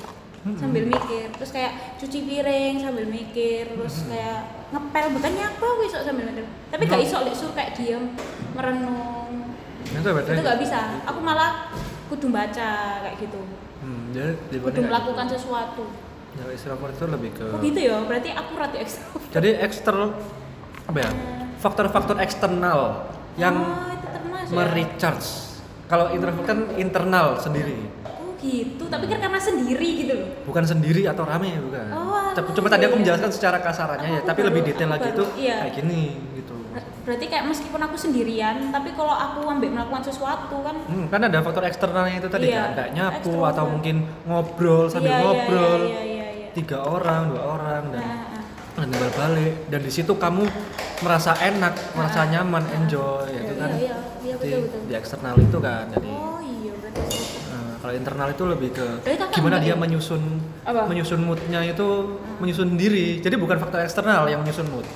Sambil 0.46 0.86
mikir 0.86 1.26
terus 1.34 1.50
kayak 1.50 1.98
cuci 1.98 2.22
piring 2.22 2.78
sambil 2.78 3.02
mikir 3.10 3.66
terus 3.66 4.06
kayak 4.06 4.70
ngepel 4.70 5.06
bukannya 5.18 5.42
apa 5.42 5.64
aku 5.66 5.82
iso 5.82 5.98
sambil 6.06 6.30
mikir. 6.30 6.46
Tapi 6.70 6.82
gak 6.86 7.02
iso 7.02 7.18
lek 7.26 7.34
suruh 7.34 7.54
kayak 7.56 7.74
diam 7.74 8.14
merenung. 8.54 9.50
Itu 9.90 10.06
itu 10.06 10.42
gak 10.46 10.60
bisa. 10.62 11.02
Aku 11.08 11.18
malah 11.18 11.74
kudu 12.06 12.30
baca 12.30 13.02
kayak 13.02 13.16
gitu. 13.18 13.42
Hmm, 13.82 14.14
jadi 14.14 14.38
kudu 14.38 14.52
dibanding 14.54 14.86
melakukan 14.86 15.26
sesuatu. 15.26 15.84
Ya 16.36 16.44
ekstrovert 16.52 16.92
itu 16.92 17.06
lebih 17.08 17.30
ke 17.32 17.48
oh 17.48 17.58
gitu 17.64 17.80
ya 17.80 17.96
berarti 18.04 18.28
aku 18.28 18.60
ratu 18.60 18.76
ekstrovert 18.76 19.24
jadi 19.32 19.56
eksternal 19.64 20.12
apa 20.84 20.98
ya 21.00 21.10
faktor-faktor 21.66 22.16
eksternal 22.16 23.10
yang 23.36 23.58
oh, 23.58 23.90
ya? 23.90 24.54
merecharge 24.54 25.28
kalau 25.84 26.10
introvert 26.10 26.46
kan 26.46 26.58
internal 26.76 27.34
sendiri 27.36 27.90
oh 28.04 28.34
gitu 28.36 28.86
tapi 28.86 29.06
kan 29.06 29.18
karena 29.18 29.40
sendiri 29.40 29.88
gitu 29.98 30.12
loh 30.14 30.28
bukan 30.44 30.62
sendiri 30.64 31.02
atau 31.04 31.22
rame 31.22 31.58
bukan 31.58 31.86
Oh, 31.90 32.14
alah, 32.14 32.32
cuma 32.52 32.68
tadi 32.68 32.80
iya, 32.80 32.86
aku 32.86 32.94
iya. 32.94 33.00
menjelaskan 33.02 33.30
secara 33.30 33.58
kasarannya 33.58 34.08
ya 34.08 34.20
tapi 34.22 34.40
baru- 34.40 34.48
lebih 34.48 34.62
detail 34.64 34.90
lagi 34.92 35.08
baru- 35.08 35.16
itu 35.16 35.24
iya. 35.36 35.56
kayak 35.60 35.74
gini 35.74 36.02
gitu 36.36 36.54
Ber- 36.68 36.90
berarti 37.02 37.26
kayak 37.26 37.44
meskipun 37.46 37.80
aku 37.82 37.96
sendirian 37.96 38.56
tapi 38.68 38.88
kalau 38.92 39.10
aku 39.10 39.40
ambil 39.44 39.70
melakukan 39.72 40.02
sesuatu 40.04 40.56
kan 40.60 40.76
Hmm, 40.86 41.06
kan 41.08 41.20
ada 41.20 41.38
faktor 41.40 41.64
eksternalnya 41.64 42.16
itu 42.16 42.28
tadi 42.28 42.46
Iya, 42.46 42.60
kan 42.60 42.70
kayak 42.76 42.90
nyapu 42.92 43.34
atau 43.42 43.64
mungkin 43.66 43.96
ngobrol 44.22 44.86
sambil 44.86 45.08
Iya, 45.08 45.16
iya, 45.16 45.24
ngobrol 45.24 45.80
iya, 45.82 46.00
iya, 46.04 46.26
iya. 46.30 46.48
tiga 46.52 46.78
orang 46.80 47.22
dua 47.28 47.42
orang 47.52 47.82
dan 47.90 48.00
Nah, 48.00 48.20
ah. 48.76 48.78
dan 48.78 48.88
timbal 48.88 49.12
balik 49.12 49.54
dan 49.66 49.80
di 49.80 49.90
situ 49.90 50.12
kamu 50.14 50.44
merasa 50.98 51.32
enak 51.34 51.74
merasa 51.92 52.24
nyaman 52.24 52.64
enjoy 52.74 53.24
ya 53.26 53.40
itu 53.42 53.52
Iya, 53.52 53.54
kan 53.56 53.70
iya, 53.72 53.96
iya, 54.22 54.34
di, 54.36 54.48
betul, 54.48 54.60
betul. 54.62 54.80
di 54.82 54.94
eksternal 54.94 55.34
itu 55.36 55.58
kan 55.58 55.84
jadi 55.90 56.08
oh 56.08 56.40
iya 56.40 56.72
Nah, 57.46 57.76
kalau 57.78 57.92
internal 57.92 58.28
itu 58.30 58.44
lebih 58.44 58.70
ke 58.72 58.86
gimana 59.30 59.56
dia 59.58 59.72
ya? 59.72 59.76
menyusun 59.76 60.22
Apa? 60.62 60.84
menyusun 60.86 61.20
moodnya 61.20 61.60
itu 61.62 61.86
menyusun 62.36 62.72
diri. 62.74 63.20
Jadi 63.20 63.36
bukan 63.36 63.56
faktor 63.56 63.80
eksternal 63.80 64.24
yang 64.24 64.40
menyusun 64.40 64.64
mood. 64.66 64.86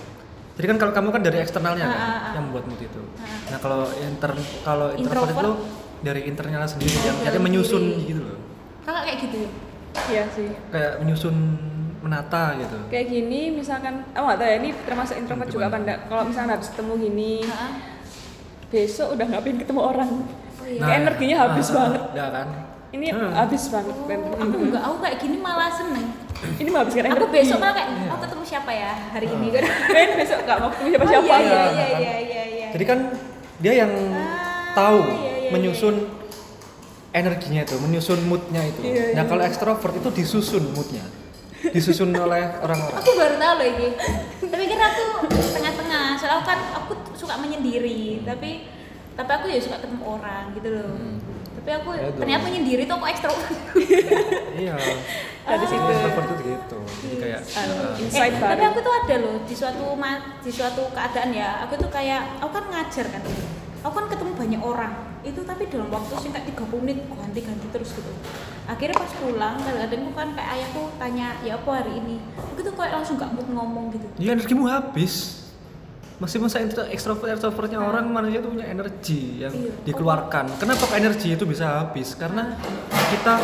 Jadi 0.57 0.66
kan 0.66 0.76
kalau 0.76 0.93
kamu 0.93 1.09
kan 1.11 1.20
dari 1.20 1.39
eksternalnya 1.39 1.85
kan 1.85 1.93
Ah, 1.93 2.01
ah, 2.01 2.09
ah. 2.09 2.33
yang 2.35 2.45
membuat 2.49 2.64
mood 2.66 2.81
itu. 2.81 3.01
Ah. 3.14 3.53
Nah 3.53 3.59
kalau 3.59 3.81
inter 3.95 4.33
kalau 4.62 4.89
introvert, 4.93 5.37
itu 5.37 5.53
dari 6.01 6.20
internalnya 6.24 6.64
sendiri 6.64 6.89
Oh, 6.91 7.05
yang 7.05 7.16
jadi 7.22 7.39
menyusun 7.39 7.83
diri. 7.85 8.09
gitu 8.09 8.20
loh. 8.24 8.39
kakak 8.81 9.03
kayak 9.05 9.18
gitu 9.20 9.37
ya 9.37 9.51
Iya 10.09 10.24
sih. 10.33 10.49
Kayak 10.70 10.93
menyusun 10.99 11.37
menata 12.01 12.57
gitu. 12.57 12.77
Kayak 12.89 13.07
gini 13.09 13.41
misalkan, 13.53 13.95
oh 14.11 14.23
nggak 14.23 14.39
tahu 14.39 14.49
ya 14.49 14.57
ini 14.57 14.71
termasuk 14.81 15.15
introvert 15.15 15.47
juga 15.47 15.59
gimana? 15.61 15.71
apa 15.71 15.77
enggak? 15.79 15.99
Kalau 16.07 16.23
misalnya 16.25 16.53
habis 16.55 16.69
ketemu 16.69 16.93
gini, 16.99 17.33
Heeh. 17.43 17.73
besok 18.69 19.09
udah 19.13 19.27
nggak 19.27 19.43
pengen 19.43 19.59
ketemu 19.59 19.81
orang. 19.83 20.11
oh 20.57 20.67
iya 20.67 20.81
Kayak 20.81 20.99
energinya 20.99 21.37
habis 21.39 21.67
ah, 21.67 21.75
banget. 21.75 22.03
Ya 22.13 22.27
kan? 22.31 22.49
Ini 22.91 23.07
Hmm. 23.09 23.33
habis 23.33 23.63
banget. 23.69 23.95
oh, 23.95 24.05
Ben. 24.05 24.21
aku 24.27 24.57
enggak 24.61 24.83
aku 24.83 24.97
kayak 24.99 25.17
gini 25.19 25.37
malah 25.39 25.71
seneng 25.71 26.07
Ini 26.41 26.69
menghabiskan 26.69 27.05
energi. 27.05 27.21
aku 27.21 27.29
besok 27.31 27.59
malah 27.59 27.75
kayak 27.77 27.89
Iya. 27.93 28.07
mau 28.07 28.19
ketemu 28.19 28.43
siapa 28.45 28.71
ya 28.73 28.93
hari 29.11 29.27
ini 29.29 29.47
kan 29.49 29.63
Ben 29.95 30.11
besok 30.17 30.39
nggak 30.41 30.59
mau 30.59 30.71
ketemu 30.73 30.89
siapa 30.89 31.05
oh 31.05 31.11
siapa. 31.11 31.29
iya 31.29 31.37
iya 31.37 31.45
Iya, 31.45 31.61
iya 31.61 31.69
kan? 31.69 32.01
iya 32.01 32.13
iya 32.17 32.43
iya 32.49 32.69
Jadi 32.71 32.85
kan 32.85 32.99
dia 33.59 33.73
yang 33.77 33.93
Ah, 33.93 34.73
tahu 34.73 34.99
iya, 35.05 35.33
iya, 35.37 35.51
menyusun 35.53 35.95
energinya 37.13 37.61
itu, 37.61 37.77
menyusun 37.77 38.21
moodnya 38.25 38.63
itu. 38.65 38.81
Iya, 38.81 39.05
Nah 39.13 39.23
iya. 39.23 39.29
kalau 39.29 39.43
ekstrovert 39.45 39.95
itu 39.97 40.09
disusun 40.13 40.65
moodnya, 40.71 41.03
disusun 41.63 42.11
oleh 42.11 42.45
orang-orang. 42.59 42.97
aku 42.97 43.11
baru 43.13 43.35
tahu 43.37 43.53
loh 43.55 43.67
ini 43.69 43.89
tapi 44.43 44.63
kira 44.65 44.85
aku 44.89 45.05
tengah-tengah 45.29 46.17
soalnya 46.17 46.37
aku 46.37 46.45
kan 46.47 46.59
aku 46.75 46.93
suka 47.13 47.37
menyendiri 47.37 48.25
tapi 48.25 48.65
tapi 49.13 49.31
aku 49.31 49.47
ya 49.47 49.61
suka 49.61 49.77
ketemu 49.79 50.01
orang 50.03 50.57
gitu 50.57 50.69
loh 50.73 50.97
tapi 51.53 51.71
aku 51.77 51.89
Ya, 51.93 52.09
ternyata 52.11 52.43
menyendiri 52.49 52.83
tuh 52.85 52.97
aku 52.97 53.07
ekstrovert 53.07 53.53
Iya. 54.57 54.75
Dari 55.51 55.67
situ. 55.67 55.83
Extrovert 55.83 56.29
itu 56.31 56.43
gitu. 56.47 56.79
Jadi 56.81 57.17
kayak 57.19 57.41
Anu, 57.53 57.73
uh, 57.75 57.93
insight 57.99 58.33
Eh, 58.33 58.39
baru. 58.39 58.51
tapi 58.55 58.63
aku 58.65 58.79
tuh 58.81 58.95
ada 58.95 59.15
loh 59.21 59.37
di 59.45 59.55
suatu 59.57 59.85
di 60.41 60.51
suatu 60.51 60.83
keadaan 60.95 61.31
ya 61.35 61.61
aku 61.61 61.75
tuh 61.77 61.91
kayak 61.93 62.41
aku 62.41 62.53
kan 62.55 62.65
ngajar 62.73 63.07
kan 63.09 63.23
aku 63.83 63.93
kan 63.93 64.07
ketemu 64.09 64.33
banyak 64.33 64.63
orang 64.63 64.93
itu 65.23 65.41
tapi 65.41 65.66
dalam 65.66 65.89
waktu 65.89 66.14
singkat 66.18 66.43
30 66.49 66.81
menit 66.81 66.99
ganti-ganti 67.05 67.66
terus 67.68 67.93
gitu 67.93 68.12
akhirnya 68.64 68.97
pas 68.97 69.12
pulang 69.14 69.57
kadang-kadang 69.59 70.03
kan 70.11 70.29
kayak 70.33 70.51
ayahku 70.55 70.83
tanya 70.97 71.29
ya 71.41 71.53
apa 71.55 71.71
hari 71.75 71.93
ini 71.95 72.16
aku 72.35 72.61
tuh 72.62 72.73
kayak 72.73 72.93
langsung 72.95 73.16
gak 73.16 73.31
mood 73.31 73.47
ngomong 73.47 73.91
gitu 73.91 74.07
ya 74.16 74.33
energimu 74.33 74.64
habis. 74.66 75.37
Meskipun 76.21 76.47
saya 76.47 76.68
intro- 76.68 76.85
extrovert 76.87 77.33
extrovertnya 77.33 77.81
orang 77.81 78.05
manusia 78.07 78.39
itu 78.39 78.53
punya 78.53 78.68
energi 78.68 79.41
yang 79.41 79.57
Iya. 79.57 79.73
dikeluarkan. 79.83 80.53
Kenapa 80.55 80.85
kok 80.85 80.93
energi 80.95 81.33
itu 81.33 81.45
bisa 81.45 81.81
habis? 81.81 82.12
Karena 82.12 82.61
kita 83.09 83.41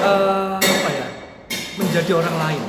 eh, 0.00 0.56
apa 0.56 0.88
ya 0.90 1.06
menjadi 1.76 2.12
orang 2.14 2.36
lain. 2.38 2.62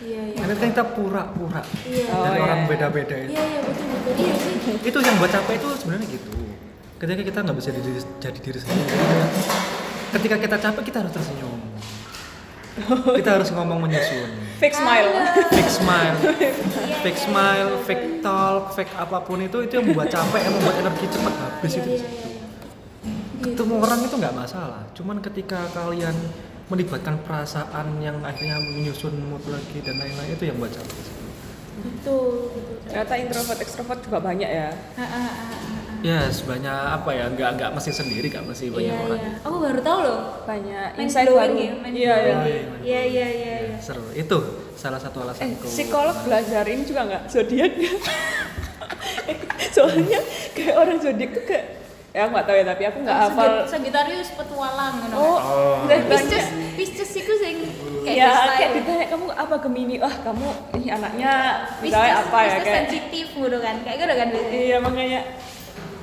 iya 0.00 0.22
iya 0.24 0.40
Karena 0.40 0.54
kan 0.56 0.66
kita 0.70 0.84
pura-pura 0.88 1.60
iya 1.84 2.04
Oh, 2.08 2.24
dari 2.24 2.32
iya. 2.34 2.44
orang 2.44 2.60
beda-beda 2.64 3.16
itu. 3.18 3.30
iya 3.30 3.44
iya 3.46 3.60
betul 3.60 3.86
betul 3.86 4.12
iya 4.16 4.34
sih 4.38 4.74
Itu 4.82 4.98
yang 4.98 5.16
buat 5.18 5.28
capek 5.30 5.54
itu 5.54 5.68
sebenarnya 5.76 6.06
gitu. 6.08 6.30
Ketika 6.98 7.22
kita 7.22 7.38
nggak 7.46 7.56
bisa 7.62 7.70
jadi, 7.70 7.90
jadi 8.18 8.38
diri 8.42 8.58
sendiri. 8.58 8.90
Ketika 10.18 10.36
kita 10.42 10.56
capek 10.58 10.82
kita 10.82 10.98
harus 11.06 11.12
tersenyum. 11.14 11.58
Kita 13.14 13.38
harus 13.38 13.50
ngomong 13.54 13.86
menyusun. 13.86 14.30
Fake 14.58 14.74
smile. 14.74 15.10
fake 15.54 15.70
smile, 15.70 16.16
fake 17.06 17.20
smile, 17.22 17.70
fake 17.86 18.06
talk, 18.18 18.74
fake 18.74 18.90
apa 18.98 19.22
pun 19.22 19.38
itu 19.38 19.62
itu 19.62 19.78
yang 19.78 19.86
membuat 19.86 20.10
capek, 20.10 20.42
yang 20.42 20.54
membuat 20.58 20.76
energi 20.82 21.06
cepat 21.06 21.34
habis 21.38 21.72
itu. 21.78 21.90
iya. 22.02 22.06
Ketemu 23.38 23.74
orang 23.78 24.00
itu 24.02 24.14
nggak 24.18 24.34
masalah, 24.34 24.82
cuman 24.98 25.22
ketika 25.22 25.70
kalian 25.70 26.14
melibatkan 26.66 27.22
perasaan 27.22 28.02
yang 28.02 28.18
akhirnya 28.26 28.58
menyusun 28.58 29.14
mood 29.30 29.42
lagi 29.46 29.78
dan 29.86 29.94
lain-lain 30.02 30.34
itu 30.34 30.44
yang 30.50 30.58
buat 30.58 30.74
capek. 30.74 30.98
betul 31.78 32.50
Ternyata 32.90 33.14
introvert 33.14 33.60
ekstrovert 33.62 34.00
juga 34.02 34.18
banyak 34.18 34.50
ya. 34.50 34.74
Ah, 34.98 35.02
ah, 35.02 35.06
ah, 35.06 35.30
ah, 35.30 35.54
ah. 35.54 35.77
Ya, 36.00 36.20
sebanyak 36.28 36.70
apa 36.70 37.10
ya? 37.10 37.24
Nggak 37.26 37.50
nggak 37.54 37.70
mesti 37.72 37.90
sendiri, 37.90 38.26
nggak 38.26 38.44
mesti 38.44 38.68
banyak 38.68 38.86
iya 38.86 38.98
orang. 39.00 39.18
iya 39.18 39.30
aku 39.40 39.56
baru 39.58 39.80
tahu 39.80 39.98
loh 40.00 40.18
Banyak 40.44 40.86
insight 40.96 41.26
baru. 41.26 41.36
ya, 41.36 41.42
Iya, 41.42 41.74
iya. 41.82 42.14
blowing 42.30 42.38
ya. 42.38 42.78
Iya 42.80 43.00
iya 43.04 43.26
iya 43.28 43.54
iya. 43.64 43.76
Seru. 43.78 44.04
Itu 44.12 44.38
salah 44.74 44.96
satu 44.96 45.18
Eh, 45.18 45.24
alasanku. 45.24 45.66
psikolog 45.66 46.16
belajar 46.22 46.64
ini 46.64 46.82
juga 46.82 47.02
nggak 47.04 47.22
zodiak? 47.26 47.72
Soalnya 49.70 50.20
kayak 50.52 50.74
orang 50.76 50.98
zodiak 50.98 51.30
tuh 51.32 51.44
kayak 51.44 51.64
ya 52.08 52.24
aku 52.24 52.30
nggak 52.32 52.46
tahu 52.46 52.56
ya 52.56 52.64
tapi 52.64 52.82
aku 52.84 52.98
nggak 53.02 53.18
hafal. 53.20 53.50
Sagittarius 53.64 54.30
petualang 54.32 54.94
ngono. 55.00 55.14
Oh, 55.14 55.38
Oh. 55.38 55.76
dan 55.86 56.06
Pisces. 56.06 56.46
Pisces 56.74 57.10
iku 57.12 57.32
sing 57.36 57.56
kayak 58.00 58.16
ya 58.16 58.30
kayak 58.54 58.70
ditanya 58.72 59.06
kamu 59.08 59.26
apa 59.28 59.54
Gemini 59.58 59.96
wah 59.98 60.14
kamu 60.16 60.46
ih 60.78 60.88
anaknya 60.88 61.32
misalnya 61.78 62.14
apa 62.22 62.38
ya 62.38 62.48
Pisces 62.48 62.62
kayak 62.62 62.74
sensitif 62.80 63.26
ngono 63.34 63.58
kan. 63.58 63.76
Kayak 63.82 63.96
gitu 63.98 64.14
kan. 64.14 64.28
iya 64.48 64.76
makanya 64.78 65.20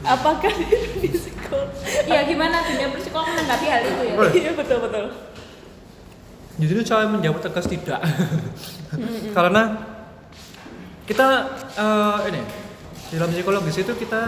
apakah 0.06 0.54
itu 0.64 0.78
di 1.00 1.10
psikolog 1.10 1.70
Iya 2.06 2.22
gimana 2.24 2.62
dunia 2.62 2.88
psikolog 2.96 3.28
menanggapi 3.28 3.66
hal 3.66 3.82
itu 3.84 4.02
ya? 4.04 4.16
Iya 4.32 4.52
betul 4.54 4.78
betul 4.82 5.06
Jadi 6.56 6.72
saya 6.82 7.06
menjawab 7.06 7.44
tegas 7.44 7.68
tidak. 7.68 8.00
Karena 9.34 9.76
kita 11.04 11.28
eh, 11.76 12.18
ini 12.32 12.42
di 13.06 13.16
dalam 13.16 13.30
psikologis 13.30 13.76
itu 13.78 13.92
kita 13.92 14.22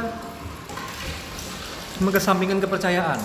mengesampingkan 1.98 2.60
kepercayaan. 2.62 3.20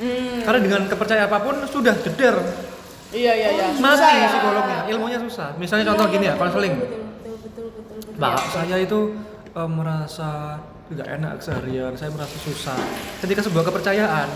hmm, 0.00 0.42
Karena 0.42 0.58
dengan 0.58 0.82
kepercayaan 0.88 1.28
apa 1.28 1.38
pun 1.38 1.56
sudah 1.68 1.94
jeder 1.94 2.34
iya 3.10 3.32
iya 3.34 3.48
iya 3.52 3.66
mati 3.76 3.98
Susah 3.98 4.10
ya. 4.16 4.28
psikolognya, 4.30 4.78
ilmunya 4.88 5.18
susah. 5.20 5.48
Misalnya 5.58 5.92
contoh 5.94 6.06
Iya, 6.06 6.14
gini 6.14 6.24
ya, 6.24 6.34
betul, 6.34 6.42
konseling. 6.42 6.74
Betul 6.74 6.96
betul 6.96 7.36
betul 7.44 7.66
betul. 7.76 7.98
betul. 8.00 8.18
Mbak, 8.18 8.34
saya 8.50 8.76
itu 8.78 8.98
eh, 9.52 9.68
merasa 9.70 10.30
tidak 10.90 11.06
enak 11.08 11.34
seharian, 11.38 11.92
saya 11.94 12.10
merasa 12.10 12.36
susah. 12.36 12.74
Ketika 13.20 13.46
sebuah 13.46 13.62
kepercayaan, 13.64 14.26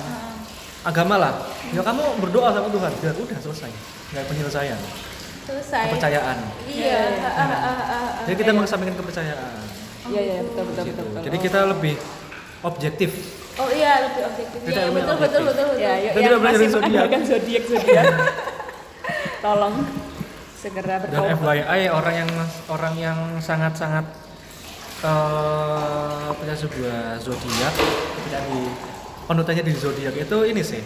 agama 0.83 1.19
lah, 1.19 1.35
ya 1.69 1.83
kamu 1.83 2.03
berdoa 2.21 2.51
sama 2.51 2.69
Tuhan, 2.69 2.93
biar 2.95 3.15
udah 3.17 3.39
selesai, 3.41 3.71
nggak 4.11 4.25
penyelesaian, 4.25 4.79
Selesai. 5.45 5.83
kepercayaan. 5.91 6.39
Iya. 6.65 7.01
ah, 7.19 7.35
ah, 7.35 7.43
ah, 7.43 7.59
ah, 7.59 7.87
ah. 7.91 8.09
Jadi 8.25 8.37
kita 8.39 8.51
mengesampingkan 8.53 8.97
kepercayaan. 8.97 9.53
iya 10.05 10.21
iya 10.23 10.41
betul 10.43 10.63
betul 10.65 10.85
gitu. 10.85 10.95
betul, 10.95 11.05
betul. 11.11 11.23
Jadi 11.25 11.37
kita 11.41 11.59
lebih 11.67 11.95
objektif. 12.63 13.11
Oh 13.55 13.69
iya 13.71 13.93
lebih 14.05 14.23
objektif. 14.25 14.59
Kita 14.61 14.71
Iya 14.75 14.83
ilmu 14.85 14.95
betul 14.95 15.15
betul 15.17 15.25
objektif. 15.25 15.43
betul 15.49 15.65
betul. 15.65 15.81
ya 15.81 15.93
yuk 15.97 16.13
Kita 16.13 16.21
yang 16.29 16.39
masih 16.39 16.69
zodiak. 16.69 16.83
mengandalkan 16.85 17.23
zodiak 17.25 17.63
zodiak 17.65 18.05
tolong 19.45 19.75
segera 20.55 20.95
dan 20.97 21.09
bertobat. 21.09 21.37
FYI 21.39 21.83
orang 21.89 22.15
yang 22.17 22.31
orang 22.67 22.95
yang 22.97 23.19
sangat-sangat 23.39 24.05
eh 25.05 26.29
punya 26.35 26.55
sebuah 26.55 26.99
zodiak 27.21 27.75
ketika 28.17 28.39
di 28.43 28.61
panutannya 29.25 29.63
di 29.63 29.75
zodiak 29.75 30.15
itu 30.17 30.37
ini 30.43 30.63
sih 30.63 30.81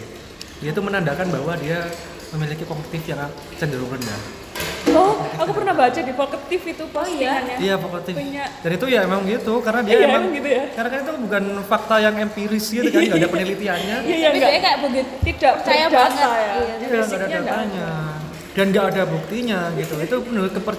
dia 0.59 0.69
itu 0.69 0.81
menandakan 0.81 1.27
bahwa 1.29 1.55
dia 1.55 1.87
memiliki 2.29 2.63
kognitif 2.63 3.01
yang 3.07 3.31
cenderung 3.55 3.89
rendah 3.89 4.19
Oh, 4.89 5.21
aku 5.37 5.53
pernah 5.53 5.71
baca 5.71 5.95
di 5.95 6.09
Vokatif 6.09 6.65
itu 6.65 6.83
postingannya. 6.89 7.61
iya 7.61 7.77
kognitif 7.77 8.11
Punya 8.11 8.43
dan 8.59 8.71
itu 8.73 8.85
ya 8.89 9.05
emang 9.05 9.21
gitu 9.23 9.61
karena 9.61 9.81
dia 9.81 9.93
Iya, 9.93 10.05
emang 10.09 10.23
emang 10.25 10.33
gitu 10.33 10.49
ya. 10.49 10.63
karena 10.73 10.89
kan 10.89 10.99
itu 10.99 11.13
bukan 11.19 11.43
fakta 11.63 11.95
yang 11.99 12.15
empiris 12.17 12.65
gitu 12.67 12.87
kan 12.87 12.99
nggak 12.99 13.19
ada 13.19 13.29
penelitiannya 13.35 13.95
Iya, 14.01 14.15
iya 14.17 14.27
Tapi 14.27 14.35
enggak. 14.35 14.49
dia 14.49 14.59
kayak 14.59 14.79
begitu. 14.81 15.13
Tidak 15.21 15.53
Percaya 15.55 15.85
banget, 15.87 16.17
ya. 16.17 16.27
iya. 16.33 16.49
Iya, 16.49 16.87
nggak 16.89 17.05
ada 17.13 17.27
datanya 17.29 17.89
dan 18.49 18.65
nggak 18.67 18.85
ada 18.89 19.03
buktinya 19.05 19.59
gitu. 19.77 19.93
Itu 20.01 20.15
menurut 20.25 20.51
keper 20.51 20.75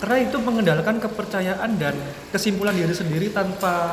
karena 0.00 0.16
itu 0.24 0.36
mengendalikan 0.40 0.96
kepercayaan 0.96 1.70
dan 1.76 1.94
kesimpulan 2.32 2.72
diri 2.72 2.94
sendiri 2.96 3.28
tanpa 3.28 3.92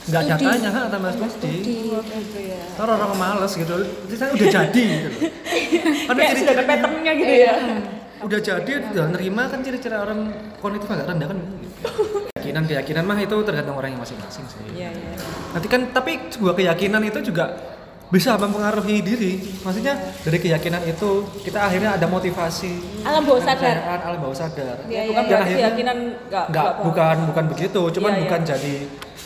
nggak 0.00 0.22
datanya, 0.26 0.70
ha, 0.72 0.82
tanpa 0.88 1.12
studi. 1.12 1.92
Ya. 2.38 2.62
Kalau 2.78 2.96
orang 2.96 3.12
males 3.18 3.52
gitu, 3.52 3.74
itu 4.08 4.14
saya 4.16 4.32
udah 4.32 4.48
jadi 4.48 4.82
gitu. 4.86 5.08
ada 6.10 6.20
ciri-ciri 6.24 6.64
patternnya 6.64 7.12
gitu 7.18 7.32
Iya. 7.36 7.52
ya. 7.52 7.54
udah 8.20 8.36
jadi 8.36 8.72
udah 8.92 9.06
nerima 9.16 9.48
kan 9.48 9.64
ciri-ciri 9.64 9.96
orang 9.96 10.28
kognitif 10.60 10.88
agak 10.88 11.08
rendah 11.08 11.28
kan 11.30 11.36
gitu. 11.40 11.68
Keyakinan 12.36 12.64
keyakinan 12.68 13.04
mah 13.04 13.18
itu 13.20 13.36
tergantung 13.44 13.76
orang 13.76 13.90
yang 13.92 14.00
masing-masing 14.00 14.44
sih. 14.48 14.60
Iya, 14.76 14.88
iya. 14.92 15.12
Nanti 15.52 15.66
kan 15.68 15.80
tapi 15.90 16.12
sebuah 16.28 16.54
keyakinan 16.54 17.02
itu 17.04 17.18
juga 17.24 17.56
bisa 18.10 18.34
mempengaruhi 18.34 19.00
diri. 19.00 19.32
Maksudnya 19.62 19.94
dari 20.20 20.38
keyakinan 20.38 20.82
itu 20.84 21.10
kita 21.40 21.62
akhirnya 21.62 21.94
ada 21.94 22.04
motivasi. 22.04 23.02
Alam 23.06 23.22
bawah 23.22 23.38
sadar. 23.40 23.76
alam 24.02 24.18
bawah 24.18 24.34
sadar. 24.34 24.76
Ya, 24.86 25.06
bukan 25.06 25.22
Dan 25.22 25.30
berarti 25.30 25.44
akhirnya- 25.46 25.62
keyakinan 25.64 25.98
enggak 26.26 26.44
Enggak, 26.50 26.72
bukan 26.82 27.16
bukan 27.30 27.44
begitu. 27.48 27.80
Cuman 27.94 28.10
Iya, 28.10 28.18
iya. 28.18 28.22
bukan 28.26 28.40
jadi 28.42 28.74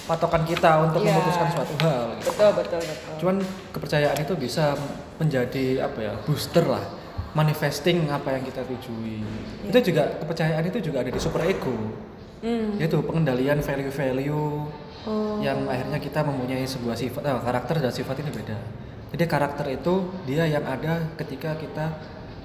patokan 0.05 0.43
kita 0.45 0.71
untuk 0.85 1.01
Iya. 1.01 1.09
memutuskan 1.11 1.49
suatu 1.51 1.75
hal. 1.81 2.05
Betul, 2.21 2.51
betul, 2.55 2.81
betul. 2.83 3.15
Cuman 3.19 3.37
kepercayaan 3.73 4.19
itu 4.21 4.35
bisa 4.37 4.77
menjadi 5.17 5.65
apa 5.81 5.99
ya 5.99 6.13
booster 6.21 6.65
lah, 6.65 6.85
manifesting 7.33 8.05
apa 8.07 8.37
yang 8.37 8.45
kita 8.45 8.61
tujui. 8.63 9.25
Itu 9.65 9.81
juga 9.83 10.13
kepercayaan 10.21 10.61
itu 10.63 10.79
juga 10.83 11.01
ada 11.01 11.09
di 11.09 11.17
super 11.17 11.41
ego, 11.43 11.73
Hmm. 12.45 12.77
yaitu 12.77 13.01
pengendalian 13.01 13.65
value-value 13.65 14.69
yang 15.45 15.69
akhirnya 15.69 16.01
kita 16.01 16.25
mempunyai 16.25 16.65
sebuah 16.65 16.97
sifat, 16.97 17.23
ah, 17.29 17.41
karakter 17.45 17.77
dan 17.81 17.93
sifat 17.93 18.25
ini 18.25 18.31
beda. 18.33 18.57
Jadi 19.15 19.25
karakter 19.29 19.67
itu 19.71 20.11
dia 20.25 20.49
yang 20.49 20.65
ada 20.65 21.07
ketika 21.21 21.55
kita 21.55 21.93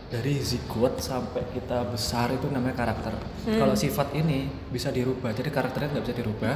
dari 0.10 0.41
zigot 0.41 0.97
sampai 0.99 1.45
kita 1.53 1.86
besar 1.89 2.34
itu 2.34 2.49
namanya 2.49 2.76
karakter. 2.78 3.14
Kalau 3.45 3.74
sifat 3.78 4.14
ini 4.18 4.49
bisa 4.70 4.89
dirubah, 4.89 5.32
jadi 5.34 5.49
karakternya 5.49 5.97
nggak 5.97 6.05
bisa 6.05 6.18
dirubah. 6.18 6.55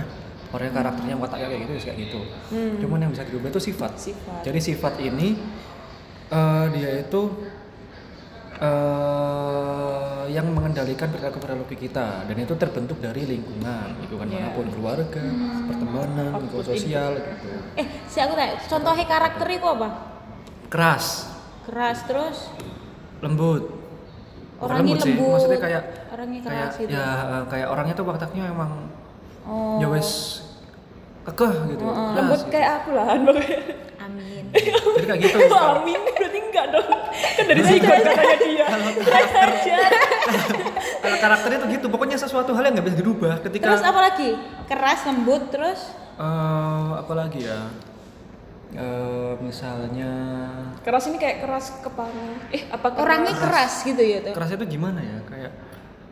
Orang 0.53 0.69
yang 0.69 0.77
karakternya 0.77 1.15
wataknya 1.17 1.47
kayak 1.49 1.61
gitu, 1.65 1.73
ya 1.73 1.81
kayak 1.81 1.97
gitu. 1.97 2.19
Cuman 2.85 2.99
yang 3.01 3.11
bisa 3.13 3.25
dirubah 3.25 3.49
itu 3.49 3.61
sifat. 3.73 3.91
Sifat. 3.97 4.41
Jadi 4.45 4.59
sifat 4.61 4.93
ini 5.01 5.27
eh, 6.29 6.65
dia 6.77 6.91
itu 7.01 7.21
eh, 10.23 10.31
yang 10.31 10.47
mengendalikan 10.49 11.11
perilaku-perilaku 11.11 11.75
kita 11.75 12.23
dan 12.23 12.35
itu 12.35 12.53
terbentuk 12.55 12.97
dari 12.97 13.27
lingkungan, 13.27 13.99
lingkungan 13.99 14.27
Iya. 14.27 14.39
mana 14.39 14.49
pun, 14.55 14.65
keluarga, 14.71 15.23
pertemanan, 15.67 16.29
lingkungan 16.39 16.65
sosial 16.65 17.11
gitu. 17.19 17.47
Eh, 17.75 17.85
si 18.07 18.17
aku 18.17 18.33
tanya, 18.33 18.55
contohnya 18.63 19.05
karakter 19.05 19.47
itu 19.51 19.67
apa? 19.67 19.89
Keras, 20.71 21.05
Keras 21.63 22.03
terus 22.03 22.37
lembut. 23.19 23.63
Orangnya 24.59 24.95
sih, 24.99 25.15
lembut. 25.15 25.31
maksudnya 25.35 25.59
kayak 25.59 25.83
Orangnya 26.11 26.39
kayak 26.43 26.67
gitu. 26.79 26.91
ya 26.91 27.07
eh, 27.39 27.43
kayak 27.47 27.67
orangnya 27.67 27.95
tuh 27.95 28.05
wataknya 28.05 28.43
emang 28.47 28.71
oh. 29.43 29.79
ya 29.79 29.87
wes 29.91 30.39
kekeh 31.23 31.53
gitu. 31.71 31.83
keras 31.87 32.15
Lembut 32.15 32.41
gitu. 32.43 32.51
kayak 32.51 32.69
aku 32.83 32.89
lah. 32.95 33.07
Amin. 34.03 34.43
Jadi 34.99 35.05
kayak 35.07 35.19
gitu. 35.23 35.37
Amin, 35.55 35.99
berarti 36.03 36.39
enggak 36.43 36.65
dong. 36.75 36.89
Kan 37.39 37.45
dari 37.47 37.61
situ 37.63 37.85
katanya 37.87 38.37
dia. 38.43 38.65
Kalau 41.03 41.17
karakternya 41.19 41.59
tuh 41.63 41.69
gitu, 41.71 41.85
pokoknya 41.87 42.17
sesuatu 42.19 42.51
hal 42.51 42.63
yang 42.67 42.73
nggak 42.75 42.87
bisa 42.91 42.97
dirubah 42.99 43.33
ketika 43.43 43.63
Terus 43.71 43.83
apa 43.83 43.99
lagi? 44.11 44.29
Keras, 44.67 44.99
lembut, 45.07 45.43
terus 45.51 45.79
eh 46.13 46.89
apa 46.93 47.13
lagi 47.17 47.41
ya? 47.47 47.59
Eh, 48.73 49.33
misalnya 49.37 50.11
Keras 50.81 51.05
ini 51.05 51.21
kayak 51.21 51.45
keras 51.45 51.77
kepala. 51.79 52.25
Eh, 52.49 52.65
apa 52.73 52.89
keras? 52.89 53.01
orangnya 53.05 53.33
keras 53.37 53.73
gitu 53.85 54.01
ya 54.01 54.19
tuh. 54.25 54.33
keras 54.33 54.49
itu 54.57 54.65
gimana 54.65 54.99
ya? 54.99 55.17
Kayak 55.29 55.51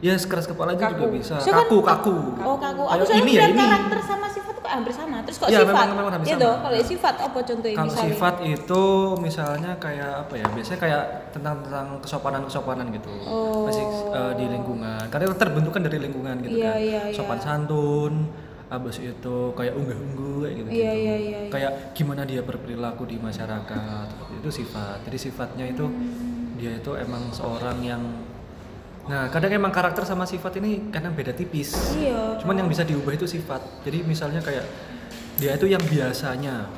ya 0.02 0.14
sekeras 0.14 0.45
kepala 0.45 0.74
aja 0.74 0.89
juga 0.89 1.06
Kaku. 1.06 1.14
bisa. 1.14 1.38
So 1.38 1.49
kan- 1.49 1.64
kaku, 1.64 1.78
kaku. 1.80 2.16
Oh 2.41 2.58
kaku. 2.58 2.84
Aku 2.84 3.04
soalnya 3.06 3.22
ini 3.22 3.34
ya, 3.34 3.45
ini. 3.45 3.54
karakter 3.56 3.99
sama 4.02 4.26
sifat 4.28 4.56
kok 4.58 4.72
hampir 4.72 4.89
sama. 4.91 5.18
Terus 5.22 5.38
kok 5.38 5.47
Iya, 5.47 5.60
sifat? 5.62 5.70
memang- 5.72 5.93
memang 5.95 6.12
hampir 6.12 6.28
Gitu. 6.28 6.49
sama. 6.49 6.62
Kalau 6.64 6.78
sifat 6.84 7.16
apa 7.22 7.39
contohnya 7.39 7.76
Kalau 7.76 7.88
misalnya? 7.88 8.10
sifat 8.10 8.36
itu 8.43 8.84
misalnya 9.18 9.72
kayak 9.78 10.12
apa 10.20 10.34
ya? 10.36 10.45
Biasanya 10.49 10.80
kayak 10.80 11.04
tentang 11.32 11.56
tentang 11.62 11.88
kesopanan-kesopanan 12.02 12.86
gitu. 12.91 13.12
Oh. 13.24 13.70
Masih 13.70 13.86
eh, 14.12 14.34
di 14.36 14.45
lingkungan. 14.47 15.04
Karena 15.08 15.26
terbentuk 15.32 15.72
kan 15.72 15.82
dari 15.82 15.97
lingkungan 15.97 16.36
gitu 16.41 16.58
Iya, 16.58 16.66
kan. 16.68 16.80
iya, 16.80 17.02
iya. 17.06 17.14
Sopan 17.14 17.39
santun, 17.39 18.14
habis 18.68 18.97
itu 18.97 19.36
kayak 19.54 19.74
unggah-ungguh 19.76 20.38
kayak 20.41 20.56
gitu. 20.58 20.70
Iya, 20.72 20.91
iya, 20.91 21.16
iya, 21.16 21.16
iya. 21.45 21.52
Kayak 21.52 21.72
gimana 21.93 22.26
dia 22.26 22.41
berperilaku 22.41 23.06
di 23.06 23.22
masyarakat. 23.22 24.08
Itu 24.34 24.49
sifat. 24.49 25.06
Jadi 25.06 25.18
sifatnya 25.20 25.66
itu 25.68 25.86
dia 26.56 26.74
itu 26.74 26.91
emang 26.95 27.30
seorang 27.30 27.78
yang 27.82 28.02
Nah, 29.12 29.28
kadang 29.28 29.51
emang 29.51 29.76
karakter 29.76 30.07
sama 30.07 30.24
sifat 30.24 30.64
ini 30.64 30.88
kadang 30.88 31.12
beda 31.12 31.36
tipis. 31.36 31.76
Iya. 31.99 32.39
Cuman 32.39 32.64
yang 32.64 32.72
bisa 32.72 32.88
diubah 32.88 33.12
itu 33.12 33.28
sifat. 33.28 33.59
Jadi 33.84 34.07
misalnya 34.07 34.39
kayak 34.39 34.64
dia 35.36 35.51
itu 35.51 35.68
yang 35.68 35.84
biasanya 35.84 36.72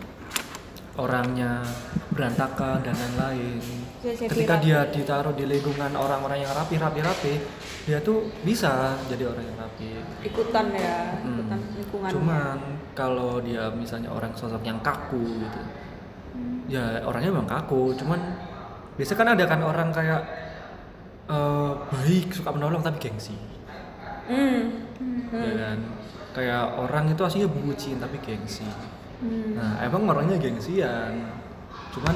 orangnya 0.97 1.61
berantakan 2.09 2.81
dan 2.81 2.93
lain-lain. 2.93 3.61
Jadi 4.01 4.25
Ketika 4.29 4.57
rapi. 4.57 4.65
dia 4.65 4.79
ditaruh 4.89 5.33
di 5.33 5.45
lingkungan 5.45 5.93
orang-orang 5.93 6.41
yang 6.41 6.51
rapi, 6.53 6.75
rapi, 6.75 6.99
rapi, 7.01 7.33
dia 7.85 8.01
tuh 8.01 8.33
bisa 8.41 8.97
jadi 9.05 9.29
orang 9.29 9.45
yang 9.45 9.57
rapi. 9.57 9.89
Ikutan 10.25 10.65
ya, 10.73 11.17
Hmm. 11.21 11.37
ikutan 11.37 11.59
lingkungan. 11.77 12.09
Cuman 12.13 12.57
kalau 12.93 13.41
dia 13.45 13.69
misalnya 13.69 14.09
orang 14.09 14.33
sosok 14.33 14.61
yang 14.61 14.77
kaku 14.81 15.21
gitu, 15.37 15.61
ya 16.67 16.97
orangnya 17.05 17.29
memang 17.29 17.49
kaku. 17.49 17.93
Cuman 17.93 18.19
biasanya 18.97 19.17
kan 19.17 19.29
ada 19.33 19.43
kan 19.45 19.59
orang 19.61 19.89
kayak 19.89 20.21
eh, 21.29 21.71
baik, 21.91 22.35
suka 22.35 22.49
menolong 22.51 22.81
tapi 22.83 22.97
gengsi. 22.99 23.35
Hmm. 24.23 24.87
ya 25.33 25.53
kan? 25.59 25.79
Kayak 26.33 26.63
orang 26.79 27.05
itu 27.11 27.21
aslinya 27.21 27.49
bucin 27.51 27.99
tapi 27.99 28.17
gengsi. 28.23 28.65
Nah 29.55 29.79
emang 29.83 30.07
orangnya 30.07 30.39
gengsian. 30.39 31.29
Cuman 31.93 32.15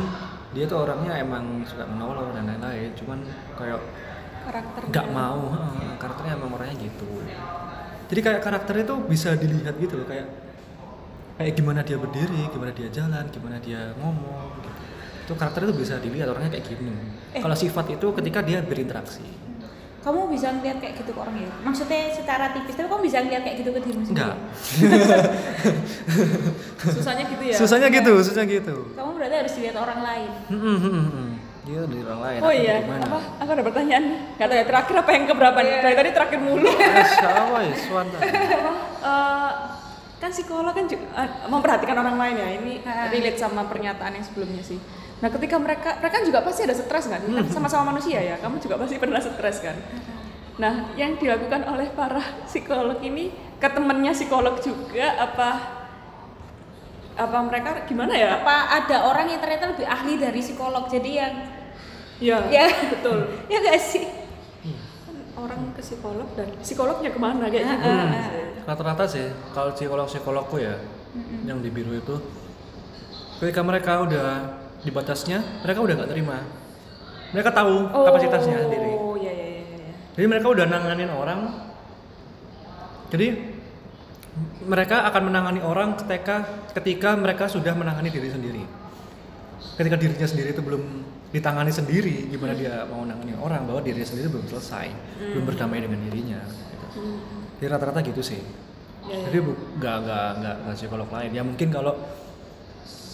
dia 0.56 0.66
tuh 0.66 0.88
orangnya 0.88 1.20
emang 1.20 1.64
suka 1.68 1.86
menolong 1.86 2.34
dan 2.34 2.48
lain-lain. 2.48 2.92
Cuman 2.96 3.20
kayak 3.56 3.80
Karakternya. 4.48 4.90
nggak 4.90 5.08
mau. 5.12 5.44
Karakternya 6.00 6.34
emang 6.40 6.52
orangnya 6.56 6.76
gitu. 6.88 7.12
Jadi 8.08 8.20
kayak 8.24 8.42
karakter 8.42 8.76
itu 8.88 8.96
bisa 9.04 9.36
dilihat 9.36 9.76
gitu 9.76 10.00
loh 10.00 10.08
kayak 10.08 10.28
kayak 11.38 11.54
gimana 11.54 11.86
dia 11.86 12.02
berdiri 12.02 12.50
gimana 12.50 12.74
dia 12.74 12.90
jalan 12.90 13.22
gimana 13.30 13.62
dia 13.62 13.94
ngomong 14.02 14.58
gitu 14.58 14.82
itu 15.28 15.36
karakter 15.36 15.68
itu 15.68 15.76
bisa 15.76 16.00
dilihat 16.00 16.32
orangnya 16.32 16.56
kayak 16.56 16.66
gini 16.66 16.96
kalau 17.36 17.52
sifat 17.54 17.86
itu 17.92 18.08
ketika 18.16 18.40
dia 18.40 18.64
berinteraksi 18.64 19.28
Kamu 19.98 20.32
bisa 20.32 20.56
ngeliat 20.56 20.80
kayak 20.80 21.04
gitu 21.04 21.12
ke 21.12 21.20
orang 21.20 21.36
ya? 21.36 21.52
Maksudnya 21.68 22.08
secara 22.16 22.56
tipis, 22.56 22.80
tapi 22.80 22.88
kamu 22.88 23.04
bisa 23.04 23.20
ngeliat 23.20 23.44
kayak 23.44 23.58
gitu 23.60 23.70
ke 23.76 23.80
dirimu 23.84 24.04
sendiri? 24.08 24.24
enggak 24.24 24.38
Susahnya 26.96 27.24
gitu 27.28 27.44
ya. 27.44 27.56
susahnya 27.58 27.88
gitu 27.92 28.12
susahnya 28.24 28.48
gitu 28.48 28.76
Kamu 28.96 29.10
berarti 29.18 29.36
harus 29.36 29.54
dilihat 29.54 29.76
orang 29.76 30.00
lain. 30.00 30.30
Hmm, 30.48 30.62
hmm, 30.64 30.78
hmm, 30.80 31.06
hmm. 31.12 31.30
Dia 31.68 31.80
dari 31.84 32.02
orang 32.02 32.22
lain. 32.24 32.40
Oh 32.40 32.54
iya, 32.54 32.74
apa? 32.80 33.20
Aku 33.44 33.50
ada 33.52 33.64
pertanyaan. 33.66 34.04
Gak 34.40 34.48
tahu 34.48 34.56
ya 34.56 34.66
terakhir 34.66 34.96
apa 34.96 35.10
yang 35.12 35.24
keberapa 35.28 35.58
nih? 35.60 35.72
Dari 35.84 35.96
tadi 36.00 36.10
terakhir 36.16 36.40
mulu. 36.40 36.70
Eh, 36.72 37.06
siapa 37.12 37.58
ya? 37.60 37.74
Swanta. 37.76 38.18
Eh, 38.98 39.52
kan 40.18 40.30
psikolog 40.32 40.72
kan 40.72 40.84
juga, 40.84 41.06
eh, 41.16 41.30
memperhatikan 41.48 41.96
orang 41.96 42.16
lain 42.16 42.36
ya. 42.36 42.48
Ini 42.56 42.74
relate 43.12 43.36
sama 43.38 43.68
pernyataan 43.68 44.16
yang 44.16 44.26
sebelumnya 44.26 44.60
sih. 44.60 44.80
Nah, 45.18 45.30
ketika 45.34 45.58
mereka 45.58 45.98
mereka 45.98 46.14
kan 46.22 46.24
juga 46.26 46.40
pasti 46.46 46.62
ada 46.66 46.76
stres 46.78 47.06
kan? 47.10 47.22
Kan 47.22 47.46
sama-sama 47.50 47.96
manusia 47.96 48.22
ya. 48.22 48.36
Kamu 48.38 48.62
juga 48.62 48.78
pasti 48.78 49.02
pernah 49.02 49.18
stres 49.18 49.58
kan? 49.66 49.74
Nah, 50.58 50.94
yang 50.98 51.18
dilakukan 51.18 51.66
oleh 51.70 51.90
para 51.94 52.22
psikolog 52.46 52.98
ini 53.02 53.34
ke 53.58 53.68
temennya 53.70 54.14
psikolog 54.14 54.58
juga 54.62 55.18
apa 55.18 55.50
apa 57.18 57.38
mereka 57.50 57.82
gimana 57.90 58.14
ya? 58.14 58.42
Apa 58.42 58.78
ada 58.78 59.10
orang 59.10 59.26
yang 59.34 59.42
ternyata 59.42 59.74
lebih 59.74 59.90
ahli 59.90 60.14
dari 60.22 60.40
psikolog? 60.42 60.86
Jadi 60.86 61.12
yang 61.18 61.34
Ya, 62.18 62.42
Ya. 62.50 62.66
betul. 62.90 63.30
ya 63.52 63.62
gak 63.62 63.78
sih? 63.78 64.10
Orang 65.38 65.70
ke 65.78 65.86
psikolog 65.86 66.26
dan 66.34 66.50
psikolognya 66.66 67.14
ke 67.14 67.20
mana 67.22 67.46
kayak 67.46 67.62
gitu. 67.78 67.86
Hmm. 67.86 68.10
Rata-rata 68.66 69.06
sih, 69.06 69.26
kalau 69.54 69.70
psikolog-psikologku 69.78 70.58
ya, 70.58 70.82
yang 71.46 71.62
di 71.62 71.70
biru 71.70 71.94
itu, 71.94 72.18
ketika 73.38 73.62
mereka 73.62 74.02
udah 74.02 74.30
di 74.82 74.90
batasnya, 74.90 75.42
mereka 75.62 75.80
udah 75.82 75.96
nggak 75.98 76.12
terima. 76.12 76.38
Mereka 77.34 77.50
tahu 77.52 77.76
kapasitasnya 77.92 78.58
sendiri. 78.64 78.92
Oh, 78.94 79.16
iya 79.18 79.32
iya 79.32 79.46
iya 79.52 79.64
iya. 79.68 79.94
Jadi 80.16 80.26
mereka 80.26 80.48
udah 80.48 80.66
nanganin 80.66 81.12
orang. 81.12 81.40
Jadi 83.08 83.28
mereka 84.68 85.08
akan 85.08 85.22
menangani 85.32 85.62
orang 85.64 85.98
ketika 85.98 86.46
ketika 86.76 87.16
mereka 87.18 87.50
sudah 87.50 87.74
menangani 87.74 88.12
diri 88.12 88.30
sendiri. 88.30 88.64
Ketika 89.76 89.96
dirinya 89.98 90.28
sendiri 90.28 90.54
itu 90.54 90.62
belum 90.62 90.84
ditangani 91.30 91.70
sendiri, 91.70 92.30
gimana 92.30 92.54
dia 92.54 92.86
mau 92.88 93.04
menangani 93.04 93.34
orang 93.38 93.66
bahwa 93.68 93.82
dirinya 93.82 94.06
sendiri 94.06 94.30
belum 94.30 94.46
selesai, 94.48 94.88
belum 95.34 95.44
berdamai 95.46 95.82
dengan 95.84 96.00
dirinya. 96.06 96.40
gitu. 96.48 96.86
Jadi 97.58 97.66
rata-rata 97.68 98.00
gitu 98.02 98.22
sih. 98.22 98.42
Jadi 99.08 99.38
bu- 99.40 99.58
nggak 99.80 99.96
nggak 100.04 100.30
nggak 100.40 100.56
nggak 100.64 100.76
psikolog 100.76 101.10
lain. 101.10 101.32
Ya 101.32 101.44
mungkin 101.44 101.68
kalau 101.72 101.94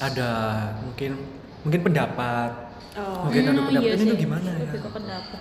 ada 0.02 0.30
mungkin 0.82 1.12
mungkin 1.64 1.82
pendapat, 1.82 2.52
Oh. 2.94 3.26
mungkin 3.26 3.42
ada 3.50 3.58
Hmm, 3.58 3.68
pendapat 3.74 3.90
iya 3.90 3.94
ini 3.98 4.06
tuh 4.06 4.18
gimana 4.22 4.50
ya? 4.54 4.70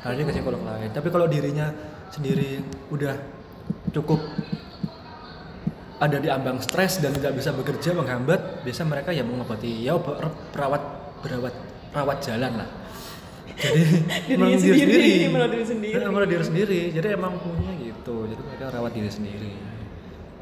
Lebih 0.09 0.25
ke 0.25 0.33
psikolog 0.33 0.63
lain. 0.65 0.89
Tapi 0.89 1.09
kalau 1.13 1.27
dirinya 1.29 1.67
sendiri 2.09 2.65
udah 2.89 3.13
cukup 3.93 4.21
ada 6.01 6.17
di 6.19 6.33
ambang 6.33 6.59
stres 6.65 6.99
dan 6.99 7.13
tidak 7.13 7.37
bisa 7.37 7.53
bekerja 7.53 7.93
menghambat, 7.93 8.65
biasa 8.65 8.89
mereka 8.89 9.13
ya 9.13 9.23
mengobati 9.23 9.85
ya 9.85 10.01
perawat 10.01 10.83
perawat 11.21 11.55
perawat 11.93 12.19
jalan 12.25 12.53
lah. 12.57 12.69
Jadi 13.53 13.85
diri 14.33 14.57
sendiri, 14.59 15.29
merawat 15.29 15.53
diri 15.53 15.67
sendiri. 15.69 15.93
Diri 16.03 16.45
sendiri. 16.49 16.81
Jadi 16.91 17.07
emang 17.13 17.37
punya 17.37 17.71
gitu. 17.79 18.27
Jadi 18.33 18.43
mereka 18.49 18.65
rawat 18.73 18.93
diri 18.97 19.11
sendiri. 19.13 19.53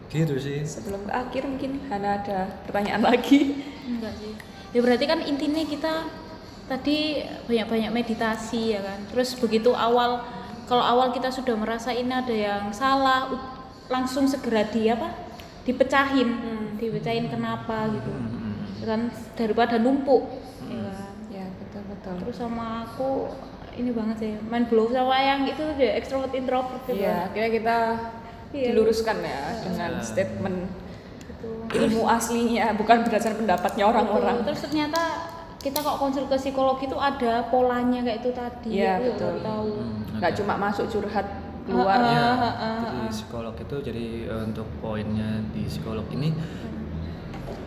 Gitu 0.08 0.34
sih. 0.38 0.62
Sebelum 0.62 1.04
ke 1.06 1.12
akhir 1.12 1.42
mungkin 1.42 1.82
Hana 1.90 2.22
ada 2.22 2.38
pertanyaan 2.70 3.02
lagi. 3.02 3.66
Enggak 3.84 4.14
sih. 4.14 4.32
Ya 4.70 4.80
berarti 4.82 5.04
kan 5.06 5.18
intinya 5.22 5.62
kita 5.66 6.06
tadi 6.70 7.26
banyak-banyak 7.50 7.90
meditasi 7.90 8.78
ya 8.78 8.80
kan. 8.82 8.98
Terus 9.10 9.34
begitu 9.34 9.74
awal 9.74 10.22
kalau 10.70 10.86
awal 10.86 11.10
kita 11.10 11.34
sudah 11.34 11.58
merasa 11.58 11.90
ini 11.90 12.14
ada 12.14 12.30
yang 12.30 12.70
salah 12.70 13.26
langsung 13.90 14.30
segera 14.30 14.62
di 14.70 14.86
apa? 14.86 15.30
dipecahin. 15.60 16.30
Dipecahin 16.80 17.28
kenapa 17.28 17.90
gitu. 17.92 18.10
Kan 18.86 19.10
daripada 19.36 19.76
numpuk. 19.76 20.24
Ya 20.66 20.88
kan. 20.88 21.10
Ya 21.28 21.44
betul 21.58 21.82
betul. 21.90 22.14
Terus 22.24 22.36
sama 22.38 22.86
aku 22.88 23.28
ini 23.76 23.90
banget 23.94 24.16
sih 24.18 24.32
main 24.50 24.66
blow 24.66 24.90
sama 24.90 25.14
yang 25.20 25.46
itu 25.46 25.62
deh 25.78 25.94
extrovert 25.94 26.34
introvert 26.34 26.80
gitu. 26.86 27.02
Iya, 27.02 27.30
akhirnya 27.30 27.50
kita 27.54 27.76
Iya. 28.50 28.74
diluruskan 28.74 29.16
ya 29.22 29.42
dengan 29.62 29.90
Iya. 29.98 30.06
statement. 30.06 30.58
Ilmu 31.70 32.02
aslinya, 32.06 32.74
bukan 32.74 33.06
berdasarkan 33.06 33.46
pendapatnya 33.46 33.84
orang-orang. 33.86 34.42
Terus 34.42 34.60
ternyata 34.66 35.02
kita 35.60 35.78
kok 35.84 35.96
konsul 36.00 36.24
ke 36.26 36.36
psikolog 36.40 36.80
itu 36.80 36.96
ada 36.96 37.46
polanya 37.46 38.00
kayak 38.02 38.18
itu 38.24 38.30
tadi. 38.32 38.70
Iya, 38.80 38.96
Aku 38.96 39.04
juga 39.04 39.14
betul. 39.14 39.34
tahu. 39.44 39.68
Nggak 40.18 40.32
cuma 40.40 40.54
masuk 40.58 40.86
curhat 40.90 41.26
keluar. 41.68 42.00
Ya, 42.00 42.28
jadi 42.82 43.00
psikolog 43.12 43.54
itu 43.54 43.76
jadi 43.84 44.06
eh, 44.26 44.42
untuk 44.48 44.66
poinnya 44.80 45.44
di 45.52 45.62
psikolog 45.68 46.08
ini 46.10 46.32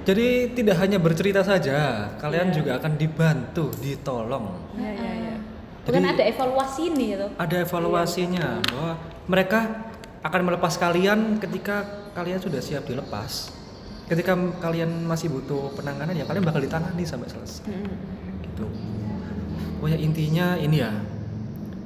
jadi 0.03 0.51
tidak 0.51 0.83
hanya 0.83 0.99
bercerita 0.99 1.47
saja, 1.47 2.11
kalian 2.19 2.51
juga 2.51 2.75
akan 2.75 2.99
dibantu, 2.99 3.71
ditolong. 3.79 4.51
Iya, 4.75 4.91
iya, 4.99 5.11
iya. 5.15 5.35
Bukan 5.87 6.03
Jadi- 6.03 6.11
ada 6.11 6.23
evaluasi 6.27 6.83
nih 6.91 7.07
gitu. 7.15 7.27
Ada 7.39 7.55
evaluasinya 7.63 8.47
bahwa 8.67 8.91
mereka 9.31 9.59
akan 10.19 10.41
melepas 10.43 10.75
kalian 10.75 11.39
ketika 11.39 11.87
kalian 12.11 12.39
sudah 12.39 12.59
siap 12.59 12.83
dilepas. 12.83 13.51
Ketika 14.07 14.35
kalian 14.59 15.07
masih 15.07 15.31
butuh 15.31 15.71
penanganan 15.73 16.13
ya 16.13 16.27
kalian 16.27 16.43
bakal 16.43 16.59
ditangani 16.59 17.03
sampai 17.07 17.31
selesai. 17.31 17.67
Mm. 17.67 17.95
Gitu. 18.43 18.65
Pokoknya 19.79 19.99
intinya 19.99 20.47
ini 20.59 20.77
ya. 20.79 20.91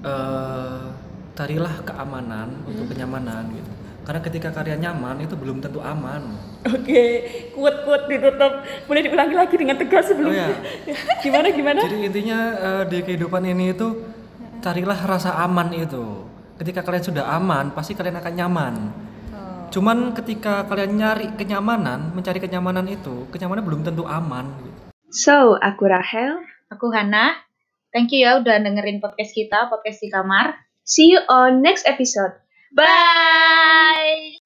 eh 0.06 0.98
carilah 1.38 1.86
keamanan 1.86 2.66
untuk 2.66 2.90
kenyamanan 2.90 3.54
gitu. 3.54 3.72
Karena 4.02 4.24
ketika 4.24 4.50
kalian 4.56 4.80
nyaman 4.82 5.22
itu 5.22 5.36
belum 5.38 5.62
tentu 5.62 5.84
aman. 5.84 6.34
Oke, 6.64 7.04
kuat-kuat 7.54 8.08
ditutup. 8.08 8.64
Boleh 8.88 9.02
diulangi 9.04 9.36
lagi 9.36 9.56
dengan 9.60 9.76
tegas 9.76 10.10
sebelum. 10.10 10.32
Oh, 10.32 10.34
ya. 10.34 10.48
gimana 11.24 11.52
gimana? 11.52 11.84
Jadi 11.86 12.08
intinya 12.08 12.40
eh, 12.56 12.84
di 12.88 12.98
kehidupan 13.04 13.44
ini 13.46 13.76
itu 13.76 13.88
carilah 14.64 14.98
rasa 15.04 15.36
aman 15.44 15.76
itu. 15.76 16.24
Ketika 16.58 16.82
kalian 16.82 17.04
sudah 17.04 17.30
aman, 17.36 17.76
pasti 17.76 17.94
kalian 17.94 18.18
akan 18.18 18.34
nyaman. 18.34 18.74
Cuman 19.68 20.16
ketika 20.16 20.64
kalian 20.66 20.96
nyari 20.96 21.28
kenyamanan, 21.36 22.16
mencari 22.16 22.40
kenyamanan 22.40 22.88
itu, 22.88 23.28
kenyamanan 23.32 23.64
belum 23.64 23.82
tentu 23.84 24.04
aman. 24.08 24.48
gitu. 24.64 24.78
So, 25.12 25.56
aku 25.60 25.88
Rahel. 25.88 26.44
Aku 26.68 26.92
Hana. 26.92 27.40
Thank 27.96 28.12
you 28.12 28.28
ya 28.28 28.44
udah 28.44 28.60
dengerin 28.60 29.00
podcast 29.00 29.32
kita, 29.32 29.72
podcast 29.72 30.04
di 30.04 30.12
kamar. 30.12 30.60
See 30.84 31.16
you 31.16 31.24
on 31.32 31.64
next 31.64 31.88
episode. 31.88 32.36
Bye. 32.76 34.40